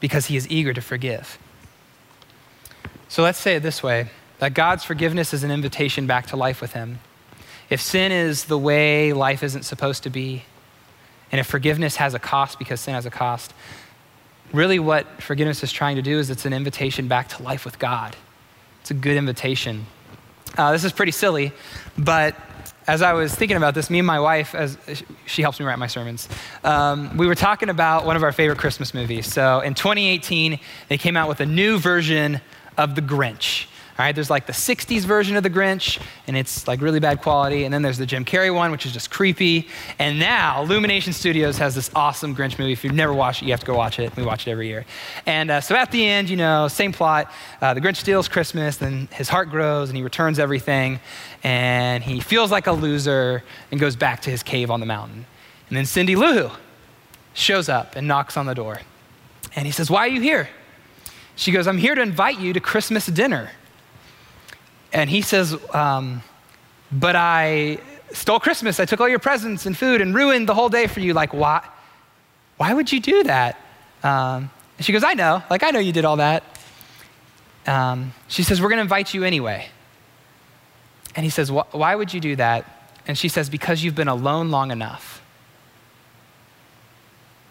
because 0.00 0.26
he 0.26 0.36
is 0.36 0.48
eager 0.50 0.72
to 0.72 0.80
forgive. 0.80 1.38
So 3.08 3.22
let's 3.22 3.38
say 3.38 3.56
it 3.56 3.62
this 3.62 3.82
way 3.82 4.08
that 4.38 4.54
God's 4.54 4.82
forgiveness 4.82 5.32
is 5.32 5.44
an 5.44 5.50
invitation 5.50 6.06
back 6.06 6.26
to 6.28 6.36
life 6.36 6.60
with 6.60 6.72
him. 6.72 6.98
If 7.70 7.80
sin 7.80 8.10
is 8.10 8.46
the 8.46 8.58
way 8.58 9.12
life 9.12 9.42
isn't 9.42 9.62
supposed 9.62 10.02
to 10.02 10.10
be, 10.10 10.44
and 11.30 11.38
if 11.38 11.46
forgiveness 11.46 11.96
has 11.96 12.14
a 12.14 12.18
cost 12.18 12.58
because 12.58 12.80
sin 12.80 12.94
has 12.94 13.06
a 13.06 13.10
cost, 13.10 13.54
really 14.52 14.78
what 14.78 15.22
forgiveness 15.22 15.62
is 15.62 15.70
trying 15.70 15.96
to 15.96 16.02
do 16.02 16.18
is 16.18 16.28
it's 16.28 16.44
an 16.44 16.52
invitation 16.52 17.06
back 17.06 17.28
to 17.28 17.42
life 17.42 17.64
with 17.64 17.78
God. 17.78 18.16
It's 18.82 18.90
a 18.90 18.94
good 18.94 19.16
invitation. 19.16 19.86
Uh, 20.58 20.72
this 20.72 20.82
is 20.82 20.90
pretty 20.90 21.12
silly, 21.12 21.52
but 21.96 22.34
as 22.88 23.00
I 23.00 23.12
was 23.12 23.32
thinking 23.32 23.56
about 23.56 23.76
this, 23.76 23.90
me 23.90 24.00
and 24.00 24.06
my 24.06 24.18
wife, 24.18 24.56
as 24.56 24.76
she 25.24 25.40
helps 25.40 25.60
me 25.60 25.66
write 25.66 25.78
my 25.78 25.86
sermons, 25.86 26.28
um, 26.64 27.16
we 27.16 27.28
were 27.28 27.36
talking 27.36 27.68
about 27.68 28.06
one 28.06 28.16
of 28.16 28.24
our 28.24 28.32
favorite 28.32 28.58
Christmas 28.58 28.92
movies. 28.92 29.32
So 29.32 29.60
in 29.60 29.74
2018, 29.74 30.58
they 30.88 30.98
came 30.98 31.16
out 31.16 31.28
with 31.28 31.38
a 31.38 31.46
new 31.46 31.78
version 31.78 32.40
of 32.76 32.96
The 32.96 33.02
Grinch. 33.02 33.66
All 33.98 34.06
right, 34.06 34.14
there's 34.14 34.30
like 34.30 34.46
the 34.46 34.54
60s 34.54 35.02
version 35.02 35.36
of 35.36 35.42
The 35.42 35.50
Grinch, 35.50 36.00
and 36.26 36.34
it's 36.34 36.66
like 36.66 36.80
really 36.80 36.98
bad 36.98 37.20
quality. 37.20 37.64
And 37.64 37.74
then 37.74 37.82
there's 37.82 37.98
the 37.98 38.06
Jim 38.06 38.24
Carrey 38.24 38.52
one, 38.52 38.70
which 38.70 38.86
is 38.86 38.92
just 38.92 39.10
creepy. 39.10 39.68
And 39.98 40.18
now 40.18 40.62
Illumination 40.62 41.12
Studios 41.12 41.58
has 41.58 41.74
this 41.74 41.90
awesome 41.94 42.34
Grinch 42.34 42.58
movie. 42.58 42.72
If 42.72 42.84
you've 42.84 42.94
never 42.94 43.12
watched 43.12 43.42
it, 43.42 43.44
you 43.44 43.50
have 43.50 43.60
to 43.60 43.66
go 43.66 43.76
watch 43.76 43.98
it. 43.98 44.16
We 44.16 44.22
watch 44.22 44.46
it 44.46 44.50
every 44.50 44.68
year. 44.68 44.86
And 45.26 45.50
uh, 45.50 45.60
so 45.60 45.76
at 45.76 45.90
the 45.90 46.06
end, 46.06 46.30
you 46.30 46.38
know, 46.38 46.68
same 46.68 46.90
plot. 46.90 47.30
Uh, 47.60 47.74
the 47.74 47.82
Grinch 47.82 47.96
steals 47.96 48.28
Christmas, 48.28 48.78
then 48.78 49.08
his 49.12 49.28
heart 49.28 49.50
grows, 49.50 49.90
and 49.90 49.96
he 49.96 50.02
returns 50.02 50.38
everything. 50.38 50.98
And 51.44 52.02
he 52.02 52.20
feels 52.20 52.50
like 52.50 52.66
a 52.66 52.72
loser 52.72 53.44
and 53.70 53.78
goes 53.78 53.94
back 53.94 54.22
to 54.22 54.30
his 54.30 54.42
cave 54.42 54.70
on 54.70 54.80
the 54.80 54.86
mountain. 54.86 55.26
And 55.68 55.76
then 55.76 55.84
Cindy 55.84 56.16
Lou 56.16 56.48
Who 56.48 56.50
shows 57.34 57.68
up 57.68 57.94
and 57.94 58.08
knocks 58.08 58.38
on 58.38 58.46
the 58.46 58.54
door. 58.54 58.80
And 59.54 59.66
he 59.66 59.72
says, 59.72 59.90
Why 59.90 60.00
are 60.00 60.10
you 60.10 60.22
here? 60.22 60.48
She 61.36 61.52
goes, 61.52 61.66
I'm 61.66 61.78
here 61.78 61.94
to 61.94 62.00
invite 62.00 62.38
you 62.38 62.54
to 62.54 62.60
Christmas 62.60 63.06
dinner. 63.06 63.50
And 64.92 65.08
he 65.08 65.22
says, 65.22 65.56
um, 65.74 66.22
But 66.90 67.16
I 67.16 67.78
stole 68.12 68.40
Christmas. 68.40 68.78
I 68.78 68.84
took 68.84 69.00
all 69.00 69.08
your 69.08 69.18
presents 69.18 69.66
and 69.66 69.76
food 69.76 70.00
and 70.00 70.14
ruined 70.14 70.48
the 70.48 70.54
whole 70.54 70.68
day 70.68 70.86
for 70.86 71.00
you. 71.00 71.14
Like, 71.14 71.32
why? 71.32 71.66
Why 72.56 72.74
would 72.74 72.92
you 72.92 73.00
do 73.00 73.24
that? 73.24 73.58
Um, 74.02 74.50
and 74.76 74.84
she 74.84 74.92
goes, 74.92 75.04
I 75.04 75.14
know. 75.14 75.42
Like, 75.50 75.62
I 75.62 75.70
know 75.70 75.78
you 75.78 75.92
did 75.92 76.04
all 76.04 76.16
that. 76.16 76.44
Um, 77.66 78.12
she 78.28 78.42
says, 78.42 78.60
We're 78.60 78.68
going 78.68 78.78
to 78.78 78.82
invite 78.82 79.14
you 79.14 79.24
anyway. 79.24 79.68
And 81.14 81.24
he 81.24 81.30
says, 81.30 81.50
Why 81.50 81.94
would 81.94 82.12
you 82.12 82.20
do 82.20 82.36
that? 82.36 82.90
And 83.06 83.16
she 83.16 83.28
says, 83.28 83.48
Because 83.48 83.82
you've 83.82 83.94
been 83.94 84.08
alone 84.08 84.50
long 84.50 84.70
enough. 84.70 85.22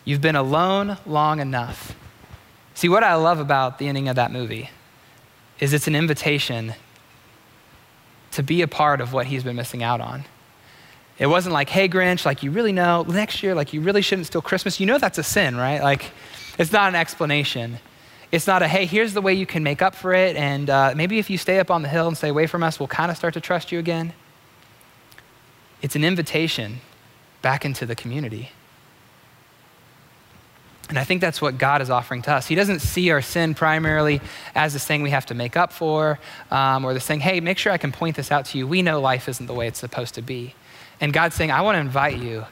You've 0.04 0.22
been 0.22 0.36
alone 0.36 0.98
long 1.06 1.40
enough. 1.40 1.96
See, 2.74 2.90
what 2.90 3.04
I 3.04 3.16
love 3.16 3.40
about 3.40 3.78
the 3.78 3.88
ending 3.88 4.08
of 4.08 4.16
that 4.16 4.32
movie 4.32 4.70
is 5.60 5.74
it's 5.74 5.88
an 5.88 5.96
invitation 5.96 6.74
to 8.32 8.44
be 8.44 8.62
a 8.62 8.68
part 8.68 9.02
of 9.02 9.14
what 9.14 9.28
he's 9.28 9.44
been 9.44 9.56
missing 9.56 9.84
out 9.84 10.02
on. 10.02 10.26
It 11.20 11.28
wasn't 11.28 11.54
like, 11.54 11.70
hey, 11.70 11.88
Grinch, 11.88 12.26
like 12.26 12.42
you 12.44 12.52
really 12.52 12.72
know, 12.72 13.04
next 13.04 13.44
year, 13.44 13.54
like 13.54 13.74
you 13.74 13.82
really 13.82 14.02
shouldn't 14.02 14.28
steal 14.28 14.42
Christmas. 14.42 14.80
You 14.80 14.86
know 14.86 14.98
that's 14.98 15.18
a 15.18 15.24
sin, 15.24 15.56
right? 15.56 15.82
Like, 15.82 16.12
it's 16.58 16.72
not 16.72 16.90
an 16.90 16.96
explanation. 16.96 17.80
It's 18.32 18.48
not 18.48 18.62
a, 18.62 18.68
hey, 18.68 18.86
here's 18.86 19.14
the 19.14 19.22
way 19.22 19.34
you 19.34 19.46
can 19.46 19.62
make 19.62 19.82
up 19.82 19.94
for 19.94 20.14
it, 20.14 20.38
and 20.38 20.70
uh, 20.70 20.94
maybe 20.96 21.20
if 21.20 21.30
you 21.30 21.38
stay 21.38 21.60
up 21.60 21.70
on 21.70 21.82
the 21.82 21.90
hill 21.90 22.08
and 22.08 22.18
stay 22.18 22.30
away 22.30 22.48
from 22.48 22.64
us, 22.64 22.80
we'll 22.80 22.88
kind 22.88 23.12
of 23.12 23.18
start 23.18 23.34
to 23.34 23.42
trust 23.42 23.72
you 23.72 23.80
again. 23.80 24.14
It's 25.82 25.96
an 25.96 26.04
invitation 26.04 26.80
back 27.42 27.66
into 27.66 27.86
the 27.86 27.96
community. 27.96 28.52
And 30.92 31.00
I 31.00 31.06
think 31.06 31.22
that's 31.22 31.42
what 31.42 31.58
God 31.58 31.82
is 31.82 31.90
offering 31.90 32.22
to 32.24 32.34
us. 32.34 32.48
He 32.48 32.54
doesn't 32.54 32.82
see 32.82 33.12
our 33.12 33.22
sin 33.22 33.56
primarily 33.56 34.20
as 34.54 34.74
this 34.74 34.86
thing 34.86 35.02
we 35.02 35.12
have 35.12 35.26
to 35.28 35.34
make 35.34 35.56
up 35.56 35.72
for, 35.72 36.20
um, 36.52 36.84
or 36.84 36.94
this 36.94 37.08
thing, 37.08 37.22
hey, 37.22 37.40
make 37.40 37.58
sure 37.58 37.72
I 37.72 37.78
can 37.78 37.94
point 37.94 38.18
this 38.18 38.30
out 38.30 38.44
to 38.48 38.58
you. 38.58 38.68
We 38.68 38.82
know 38.82 39.00
life 39.00 39.30
isn't 39.30 39.46
the 39.46 39.54
way 39.54 39.68
it's 39.68 39.80
supposed 39.80 40.16
to 40.16 40.22
be. 40.22 40.54
And 41.00 41.14
God's 41.14 41.34
saying, 41.36 41.50
I 41.50 41.62
want 41.62 41.78
to 41.78 41.80
invite 41.80 42.18
you 42.18 42.44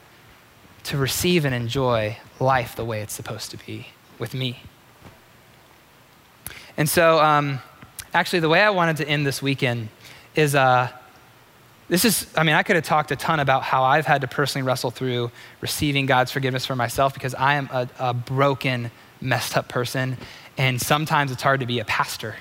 to 0.85 0.97
receive 0.97 1.43
and 1.43 1.53
enjoy 1.53 2.15
life 2.39 2.77
the 2.77 2.85
way 2.85 3.01
it's 3.01 3.13
supposed 3.13 3.51
to 3.51 3.57
be 3.57 3.87
with 4.19 4.33
me. 4.33 4.63
And 6.77 6.87
so, 6.87 7.19
um, 7.19 7.59
actually, 8.13 8.39
the 8.39 8.47
way 8.47 8.61
I 8.61 8.69
wanted 8.69 8.95
to 8.97 9.07
end 9.09 9.27
this 9.27 9.41
weekend 9.41 9.89
is 10.33 10.55
uh, 10.55 10.87
this 11.89 12.05
is, 12.05 12.27
I 12.37 12.43
mean, 12.43 12.55
I 12.55 12.61
could 12.61 12.75
have 12.75 12.85
talked 12.85 13.11
a 13.11 13.15
ton 13.15 13.39
about 13.39 13.63
how 13.63 13.83
I've 13.83 14.05
had 14.05 14.21
to 14.21 14.27
personally 14.27 14.65
wrestle 14.65 14.91
through 14.91 15.31
receiving 15.59 16.05
God's 16.05 16.31
forgiveness 16.31 16.65
for 16.65 16.75
myself 16.75 17.15
because 17.15 17.33
I 17.33 17.55
am 17.55 17.67
a, 17.73 17.89
a 17.97 18.13
broken, 18.13 18.91
messed 19.19 19.57
up 19.57 19.67
person. 19.67 20.17
And 20.55 20.79
sometimes 20.79 21.31
it's 21.31 21.41
hard 21.41 21.61
to 21.61 21.65
be 21.65 21.79
a 21.79 21.85
pastor. 21.85 22.35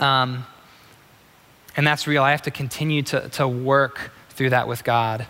Um, 0.00 0.44
and 1.76 1.86
that's 1.86 2.08
real. 2.08 2.24
I 2.24 2.32
have 2.32 2.42
to 2.42 2.50
continue 2.50 3.02
to, 3.02 3.28
to 3.30 3.46
work 3.46 4.10
through 4.30 4.50
that 4.50 4.66
with 4.66 4.82
God, 4.82 5.26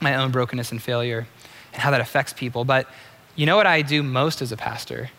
my 0.00 0.16
own 0.16 0.32
brokenness 0.32 0.72
and 0.72 0.82
failure, 0.82 1.28
and 1.72 1.80
how 1.80 1.92
that 1.92 2.00
affects 2.00 2.32
people. 2.32 2.64
But 2.64 2.88
you 3.36 3.46
know 3.46 3.56
what 3.56 3.66
I 3.68 3.82
do 3.82 4.02
most 4.02 4.42
as 4.42 4.50
a 4.50 4.56
pastor 4.56 5.10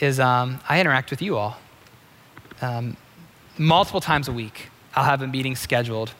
is 0.00 0.18
um, 0.18 0.60
I 0.68 0.80
interact 0.80 1.10
with 1.10 1.22
you 1.22 1.36
all. 1.36 1.58
Um, 2.60 2.96
multiple 3.56 4.00
times 4.00 4.26
a 4.26 4.32
week, 4.32 4.70
I'll 4.96 5.04
have 5.04 5.22
a 5.22 5.28
meeting 5.28 5.54
scheduled 5.54 6.12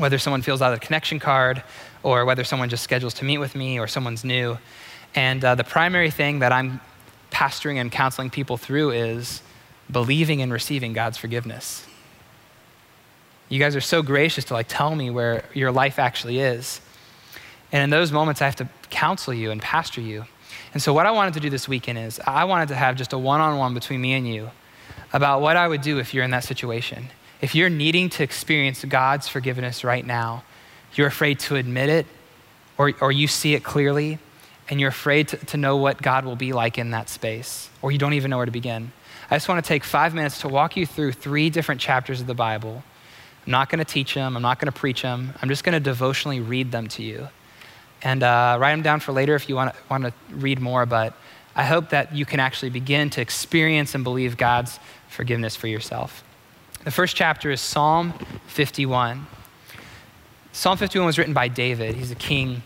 whether 0.00 0.18
someone 0.18 0.42
fills 0.42 0.62
out 0.62 0.72
a 0.72 0.78
connection 0.78 1.18
card 1.18 1.62
or 2.02 2.24
whether 2.24 2.44
someone 2.44 2.68
just 2.68 2.82
schedules 2.82 3.14
to 3.14 3.24
meet 3.24 3.38
with 3.38 3.54
me 3.54 3.78
or 3.78 3.86
someone's 3.86 4.24
new. 4.24 4.58
And 5.14 5.44
uh, 5.44 5.54
the 5.54 5.64
primary 5.64 6.10
thing 6.10 6.38
that 6.38 6.52
I'm 6.52 6.80
pastoring 7.30 7.76
and 7.76 7.92
counseling 7.92 8.30
people 8.30 8.56
through 8.56 8.90
is 8.90 9.42
believing 9.90 10.40
and 10.42 10.52
receiving 10.52 10.92
God's 10.92 11.18
forgiveness. 11.18 11.86
You 13.48 13.58
guys 13.58 13.74
are 13.74 13.80
so 13.80 14.02
gracious 14.02 14.44
to 14.46 14.54
like 14.54 14.66
tell 14.68 14.94
me 14.94 15.10
where 15.10 15.44
your 15.54 15.72
life 15.72 15.98
actually 15.98 16.38
is. 16.38 16.80
And 17.72 17.82
in 17.82 17.90
those 17.90 18.12
moments, 18.12 18.40
I 18.40 18.46
have 18.46 18.56
to 18.56 18.68
counsel 18.90 19.34
you 19.34 19.50
and 19.50 19.60
pastor 19.60 20.00
you. 20.00 20.24
And 20.72 20.82
so, 20.82 20.92
what 20.92 21.06
I 21.06 21.10
wanted 21.10 21.34
to 21.34 21.40
do 21.40 21.50
this 21.50 21.68
weekend 21.68 21.98
is 21.98 22.20
I 22.26 22.44
wanted 22.44 22.68
to 22.68 22.74
have 22.76 22.96
just 22.96 23.12
a 23.12 23.18
one 23.18 23.40
on 23.40 23.58
one 23.58 23.74
between 23.74 24.00
me 24.00 24.14
and 24.14 24.26
you 24.26 24.50
about 25.12 25.40
what 25.40 25.56
I 25.56 25.66
would 25.66 25.80
do 25.80 25.98
if 25.98 26.14
you're 26.14 26.24
in 26.24 26.30
that 26.30 26.44
situation. 26.44 27.08
If 27.40 27.54
you're 27.54 27.70
needing 27.70 28.10
to 28.10 28.22
experience 28.22 28.84
God's 28.84 29.26
forgiveness 29.26 29.82
right 29.82 30.04
now, 30.04 30.44
you're 30.94 31.06
afraid 31.06 31.38
to 31.40 31.56
admit 31.56 31.88
it, 31.88 32.06
or, 32.76 32.92
or 33.00 33.10
you 33.12 33.26
see 33.26 33.54
it 33.54 33.64
clearly, 33.64 34.18
and 34.68 34.78
you're 34.78 34.90
afraid 34.90 35.28
to, 35.28 35.36
to 35.38 35.56
know 35.56 35.76
what 35.76 36.02
God 36.02 36.24
will 36.24 36.36
be 36.36 36.52
like 36.52 36.76
in 36.76 36.90
that 36.90 37.08
space, 37.08 37.70
or 37.80 37.92
you 37.92 37.98
don't 37.98 38.12
even 38.12 38.30
know 38.30 38.36
where 38.36 38.46
to 38.46 38.52
begin. 38.52 38.92
I 39.30 39.36
just 39.36 39.48
want 39.48 39.64
to 39.64 39.68
take 39.68 39.84
five 39.84 40.14
minutes 40.14 40.40
to 40.40 40.48
walk 40.48 40.76
you 40.76 40.84
through 40.84 41.12
three 41.12 41.48
different 41.48 41.80
chapters 41.80 42.20
of 42.20 42.26
the 42.26 42.34
Bible. 42.34 42.82
I'm 43.46 43.52
not 43.52 43.70
going 43.70 43.78
to 43.78 43.84
teach 43.84 44.14
them, 44.14 44.36
I'm 44.36 44.42
not 44.42 44.58
going 44.58 44.70
to 44.70 44.78
preach 44.78 45.00
them, 45.00 45.32
I'm 45.40 45.48
just 45.48 45.64
going 45.64 45.72
to 45.72 45.80
devotionally 45.80 46.40
read 46.40 46.72
them 46.72 46.88
to 46.88 47.02
you. 47.02 47.28
And 48.02 48.22
uh, 48.22 48.58
write 48.60 48.72
them 48.72 48.82
down 48.82 49.00
for 49.00 49.12
later 49.12 49.34
if 49.34 49.48
you 49.48 49.54
want 49.54 49.74
to, 49.74 49.80
want 49.88 50.04
to 50.04 50.12
read 50.30 50.60
more, 50.60 50.84
but 50.84 51.14
I 51.56 51.64
hope 51.64 51.90
that 51.90 52.14
you 52.14 52.26
can 52.26 52.38
actually 52.40 52.70
begin 52.70 53.08
to 53.10 53.20
experience 53.20 53.94
and 53.94 54.04
believe 54.04 54.36
God's 54.36 54.78
forgiveness 55.08 55.56
for 55.56 55.68
yourself. 55.68 56.22
The 56.82 56.90
first 56.90 57.14
chapter 57.14 57.50
is 57.50 57.60
Psalm 57.60 58.14
51. 58.46 59.26
Psalm 60.52 60.78
51 60.78 61.04
was 61.04 61.18
written 61.18 61.34
by 61.34 61.46
David. 61.46 61.94
He's 61.94 62.10
a 62.10 62.14
king, 62.14 62.62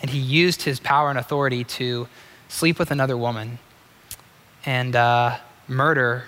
and 0.00 0.08
he 0.08 0.20
used 0.20 0.62
his 0.62 0.78
power 0.78 1.10
and 1.10 1.18
authority 1.18 1.64
to 1.64 2.06
sleep 2.48 2.78
with 2.78 2.92
another 2.92 3.16
woman 3.16 3.58
and 4.64 4.94
uh, 4.94 5.38
murder 5.66 6.26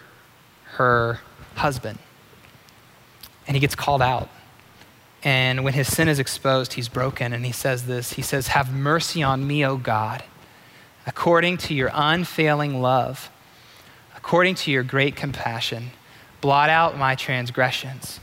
her 0.72 1.20
husband. 1.54 2.00
And 3.46 3.54
he 3.54 3.60
gets 3.60 3.76
called 3.76 4.02
out. 4.02 4.28
And 5.22 5.62
when 5.62 5.74
his 5.74 5.86
sin 5.86 6.08
is 6.08 6.18
exposed, 6.18 6.72
he's 6.72 6.88
broken. 6.88 7.32
And 7.32 7.46
he 7.46 7.52
says 7.52 7.86
this 7.86 8.14
He 8.14 8.22
says, 8.22 8.48
Have 8.48 8.74
mercy 8.74 9.22
on 9.22 9.46
me, 9.46 9.64
O 9.64 9.76
God, 9.76 10.24
according 11.06 11.58
to 11.58 11.74
your 11.74 11.92
unfailing 11.94 12.82
love, 12.82 13.30
according 14.16 14.56
to 14.56 14.72
your 14.72 14.82
great 14.82 15.14
compassion 15.14 15.92
Blot 16.44 16.68
out 16.68 16.98
my 16.98 17.14
transgressions. 17.14 18.20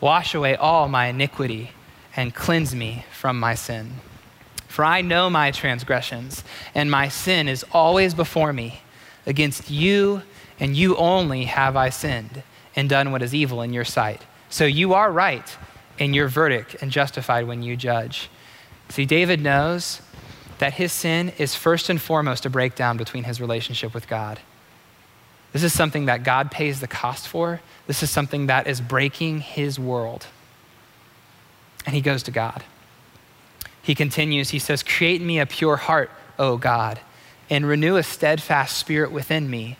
Wash 0.00 0.32
away 0.32 0.54
all 0.54 0.86
my 0.86 1.06
iniquity 1.06 1.72
and 2.14 2.32
cleanse 2.32 2.72
me 2.72 3.04
from 3.10 3.40
my 3.40 3.56
sin. 3.56 3.94
For 4.68 4.84
I 4.84 5.00
know 5.00 5.28
my 5.28 5.50
transgressions, 5.50 6.44
and 6.72 6.88
my 6.88 7.08
sin 7.08 7.48
is 7.48 7.64
always 7.72 8.14
before 8.14 8.52
me. 8.52 8.82
Against 9.26 9.72
you 9.72 10.22
and 10.60 10.76
you 10.76 10.94
only 10.98 11.46
have 11.46 11.74
I 11.74 11.88
sinned 11.88 12.44
and 12.76 12.88
done 12.88 13.10
what 13.10 13.22
is 13.22 13.34
evil 13.34 13.60
in 13.60 13.72
your 13.72 13.84
sight. 13.84 14.22
So 14.48 14.64
you 14.64 14.94
are 14.94 15.10
right 15.10 15.56
in 15.98 16.14
your 16.14 16.28
verdict 16.28 16.76
and 16.80 16.92
justified 16.92 17.48
when 17.48 17.64
you 17.64 17.76
judge. 17.76 18.30
See, 18.88 19.04
David 19.04 19.40
knows 19.40 20.00
that 20.58 20.74
his 20.74 20.92
sin 20.92 21.32
is 21.38 21.56
first 21.56 21.90
and 21.90 22.00
foremost 22.00 22.46
a 22.46 22.50
breakdown 22.50 22.96
between 22.96 23.24
his 23.24 23.40
relationship 23.40 23.94
with 23.94 24.06
God. 24.06 24.38
This 25.52 25.62
is 25.62 25.72
something 25.72 26.06
that 26.06 26.24
God 26.24 26.50
pays 26.50 26.80
the 26.80 26.86
cost 26.86 27.26
for. 27.26 27.60
This 27.86 28.02
is 28.02 28.10
something 28.10 28.46
that 28.46 28.66
is 28.66 28.80
breaking 28.80 29.40
his 29.40 29.78
world. 29.78 30.26
And 31.86 31.94
he 31.94 32.00
goes 32.00 32.22
to 32.24 32.30
God. 32.30 32.64
He 33.80 33.94
continues, 33.94 34.50
he 34.50 34.58
says, 34.58 34.82
Create 34.82 35.20
in 35.20 35.26
me 35.26 35.38
a 35.38 35.46
pure 35.46 35.76
heart, 35.76 36.10
O 36.38 36.58
God, 36.58 37.00
and 37.48 37.66
renew 37.66 37.96
a 37.96 38.02
steadfast 38.02 38.76
spirit 38.76 39.10
within 39.10 39.48
me. 39.48 39.78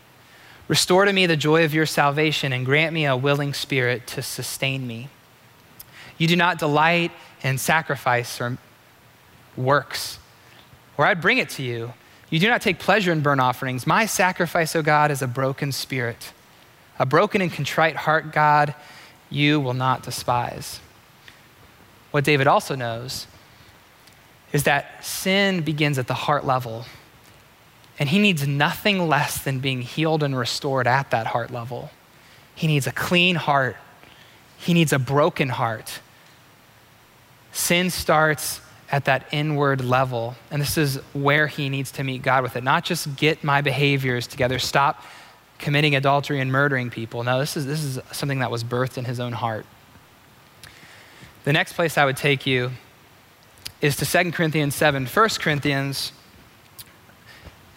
Restore 0.69 1.05
to 1.05 1.13
me 1.13 1.27
the 1.27 1.37
joy 1.37 1.65
of 1.65 1.75
your 1.75 1.87
salvation 1.87 2.53
and 2.53 2.65
grant 2.65 2.95
me 2.95 3.05
a 3.05 3.17
willing 3.17 3.53
spirit 3.53 4.07
to 4.09 4.23
sustain 4.23 4.87
me. 4.87 5.09
You 6.17 6.27
do 6.27 6.37
not 6.37 6.59
delight 6.59 7.13
in 7.43 7.59
sacrifice 7.59 8.41
or 8.41 8.57
works, 9.57 10.19
or 10.97 11.07
I'd 11.07 11.21
bring 11.21 11.39
it 11.39 11.51
to 11.51 11.63
you. 11.63 11.93
You 12.31 12.39
do 12.39 12.49
not 12.49 12.61
take 12.61 12.79
pleasure 12.79 13.13
in 13.13 13.21
burnt 13.21 13.41
offerings. 13.41 13.87
My 13.87 14.07
sacrifice, 14.07 14.77
O 14.77 14.83
God, 14.83 15.11
is 15.11 15.23
a 15.23 15.27
broken 15.27 15.73
spirit. 15.73 16.33
A 16.99 17.07
broken 17.07 17.41
and 17.41 17.53
contrite 17.53 17.97
heart, 17.97 18.33
God, 18.33 18.75
you 19.31 19.61
will 19.61 19.75
not 19.75 20.03
despise. 20.03 20.81
What 22.11 22.25
David 22.25 22.47
also 22.47 22.75
knows 22.75 23.27
is 24.53 24.65
that 24.65 25.05
sin 25.05 25.61
begins 25.61 25.99
at 25.99 26.07
the 26.07 26.15
heart 26.15 26.45
level, 26.45 26.87
and 27.99 28.09
he 28.09 28.19
needs 28.19 28.47
nothing 28.47 29.09
less 29.09 29.43
than 29.43 29.59
being 29.61 29.83
healed 29.83 30.23
and 30.23 30.37
restored 30.37 30.87
at 30.87 31.11
that 31.11 31.29
heart 31.29 31.51
level. 31.51 31.91
He 32.55 32.67
needs 32.67 32.87
a 32.87 32.93
clean 32.93 33.37
heart, 33.37 33.77
he 34.57 34.75
needs 34.75 34.93
a 34.93 34.99
broken 34.99 35.51
heart. 35.51 36.01
Sin 37.53 37.91
starts 37.91 38.61
at 38.91 39.05
that 39.05 39.27
inward 39.33 39.85
level. 39.85 40.35
And 40.51 40.63
this 40.63 40.79
is 40.79 40.97
where 41.13 41.47
he 41.47 41.69
needs 41.69 41.91
to 41.93 42.05
meet 42.05 42.23
God 42.23 42.43
with 42.43 42.57
it. 42.57 42.65
Not 42.65 42.85
just 42.85 43.17
get 43.17 43.45
my 43.45 43.61
behaviors 43.61 44.27
together, 44.27 44.59
stop 44.59 45.03
committing 45.59 45.95
adultery 45.95 46.41
and 46.41 46.51
murdering 46.51 46.89
people. 46.89 47.23
No, 47.23 47.39
this 47.39 47.57
is, 47.57 47.67
this 47.67 47.83
is 47.83 47.99
something 48.13 48.39
that 48.39 48.51
was 48.51 48.65
birthed 48.65 48.97
in 48.97 49.05
his 49.05 49.21
own 49.21 49.33
heart. 49.33 49.67
The 51.45 51.53
next 51.53 51.75
place 51.75 51.99
I 51.99 52.05
would 52.05 52.17
take 52.17 52.47
you 52.47 52.71
is 53.81 53.97
to 53.97 54.07
2 54.07 54.33
Corinthians 54.33 54.75
7. 54.75 55.07
1 55.07 55.29
Corinthians 55.41 56.13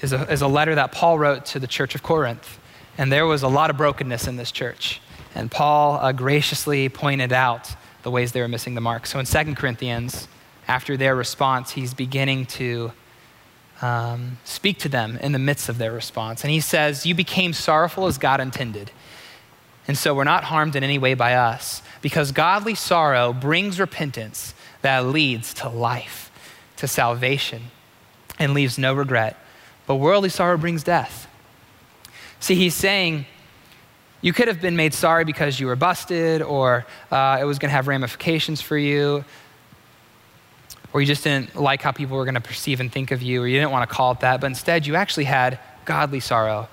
is 0.01 0.14
a, 0.14 0.32
is 0.32 0.41
a 0.41 0.47
letter 0.47 0.76
that 0.76 0.91
Paul 0.91 1.20
wrote 1.20 1.45
to 1.47 1.59
the 1.59 1.68
church 1.68 1.95
of 1.95 2.03
Corinth. 2.03 2.59
And 2.97 3.12
there 3.12 3.26
was 3.26 3.43
a 3.43 3.47
lot 3.47 3.70
of 3.70 3.78
brokenness 3.78 4.28
in 4.28 4.36
this 4.36 4.51
church. 4.51 5.01
And 5.36 5.49
Paul 5.49 5.95
uh, 5.95 6.12
graciously 6.12 6.89
pointed 6.89 7.32
out 7.32 7.74
the 8.03 8.12
ways 8.12 8.32
they 8.32 8.41
were 8.41 8.47
missing 8.47 8.76
the 8.76 8.82
mark. 8.82 9.05
So 9.05 9.20
in 9.20 9.26
2 9.26 9.55
Corinthians 9.55 10.28
after 10.72 10.95
their 10.95 11.13
response, 11.13 11.72
he's 11.72 11.93
beginning 11.93 12.45
to 12.45 12.93
um, 13.82 14.38
speak 14.45 14.80
to 14.80 14.88
them 14.88 15.17
in 15.17 15.34
the 15.34 15.39
midst 15.39 15.67
of 15.67 15.78
their 15.78 15.91
response. 15.91 16.45
And 16.45 16.51
he 16.51 16.61
says, 16.61 17.05
You 17.05 17.13
became 17.13 17.51
sorrowful 17.51 18.07
as 18.07 18.17
God 18.17 18.39
intended. 18.39 18.89
And 19.86 19.97
so 19.97 20.15
we're 20.15 20.24
not 20.24 20.45
harmed 20.45 20.78
in 20.78 20.84
any 20.84 20.97
way 20.97 21.13
by 21.13 21.34
us 21.34 21.82
because 22.01 22.32
godly 22.32 22.74
sorrow 22.74 23.34
brings 23.34 23.82
repentance 23.82 24.53
that 24.82 25.05
leads 25.07 25.53
to 25.55 25.67
life, 25.67 26.32
to 26.78 26.88
salvation, 26.88 27.63
and 28.39 28.53
leaves 28.53 28.78
no 28.78 28.93
regret. 28.93 29.38
But 29.88 29.95
worldly 29.95 30.30
sorrow 30.30 30.55
brings 30.57 30.84
death. 30.84 31.28
See, 32.39 32.55
he's 32.55 32.76
saying, 32.76 33.26
you 34.22 34.32
could 34.32 34.47
have 34.47 34.61
been 34.61 34.78
made 34.78 34.93
sorry 34.93 35.26
because 35.26 35.59
you 35.59 35.67
were 35.67 35.76
busted 35.76 36.41
or 36.41 36.86
uh, 37.11 37.39
it 37.41 37.43
was 37.43 37.59
going 37.59 37.72
to 37.72 37.76
have 37.76 37.89
ramifications 37.89 38.61
for 38.61 38.78
you 38.78 39.26
or 40.94 41.02
you 41.02 41.08
just 41.08 41.24
didn't 41.24 41.56
like 41.56 41.82
how 41.82 41.92
people 41.92 42.18
were 42.18 42.26
going 42.26 42.36
to 42.36 42.42
perceive 42.42 42.80
and 42.80 42.92
think 42.92 43.12
of 43.12 43.22
you, 43.22 43.42
or 43.42 43.48
you 43.48 43.58
didn't 43.58 43.72
want 43.72 43.89
to 43.89 43.96
call 43.96 44.12
it 44.12 44.20
that, 44.22 44.42
but 44.42 44.48
instead 44.48 44.86
you 44.86 44.96
actually 44.96 45.24
had 45.26 45.60
godly 45.86 46.20
sorrow. 46.20 46.68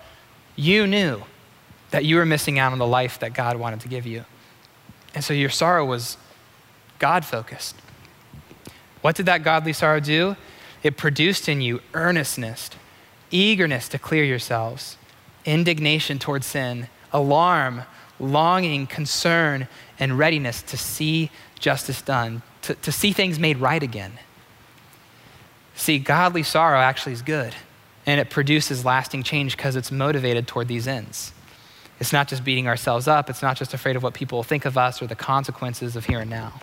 You 0.57 0.87
knew 0.87 1.23
that 1.91 2.05
you 2.05 2.17
were 2.17 2.27
missing 2.27 2.59
out 2.59 2.73
on 2.73 2.79
the 2.79 2.87
life 2.87 3.19
that 3.21 3.33
God 3.33 3.57
wanted 3.57 3.81
to 3.81 3.89
give 3.89 4.07
you. 4.07 4.25
And 5.15 5.25
so 5.25 5.33
your 5.33 5.51
sorrow 5.51 5.85
was 5.85 6.17
God 6.99 7.25
focused. 7.25 7.77
What 9.01 9.17
did 9.17 9.27
that 9.27 9.43
godly 9.43 9.73
sorrow 9.73 10.01
do? 10.01 10.37
It 10.83 10.97
produced 10.97 11.49
in 11.49 11.61
you 11.61 11.81
earnestness, 11.95 12.71
eagerness 13.31 13.89
to 13.89 13.99
clear 13.99 14.25
yourselves, 14.25 14.97
indignation 15.45 16.19
towards 16.19 16.47
sin, 16.47 16.89
alarm, 17.13 17.83
longing, 18.21 18.87
concern, 18.87 19.69
and 19.99 20.19
readiness 20.19 20.63
to 20.63 20.77
see 20.77 21.31
justice 21.59 22.03
done, 22.03 22.43
to, 22.69 22.75
to 22.75 22.93
see 22.93 23.13
things 23.13 23.39
made 23.39 23.57
right 23.57 23.83
again. 23.83 24.13
See, 25.75 25.99
godly 25.99 26.43
sorrow 26.43 26.79
actually 26.79 27.15
is 27.15 27.23
good, 27.23 27.55
and 28.05 28.21
it 28.21 28.29
produces 28.29 28.85
lasting 28.85 29.23
change 29.23 29.57
because 29.57 29.75
it's 29.75 29.91
motivated 29.91 30.47
toward 30.47 30.69
these 30.69 30.87
ends. 30.87 31.33
It's 31.99 32.13
not 32.13 32.29
just 32.29 32.45
beating 32.45 32.69
ourselves 32.69 33.09
up, 33.09 33.31
it's 33.31 33.41
not 33.41 33.57
just 33.57 33.73
afraid 33.73 33.97
of 33.97 34.03
what 34.03 34.13
people 34.13 34.37
will 34.37 34.43
think 34.43 34.67
of 34.67 34.77
us 34.77 35.01
or 35.01 35.07
the 35.07 35.15
consequences 35.15 35.97
of 35.97 36.05
here 36.05 36.21
and 36.21 36.29
now. 36.29 36.61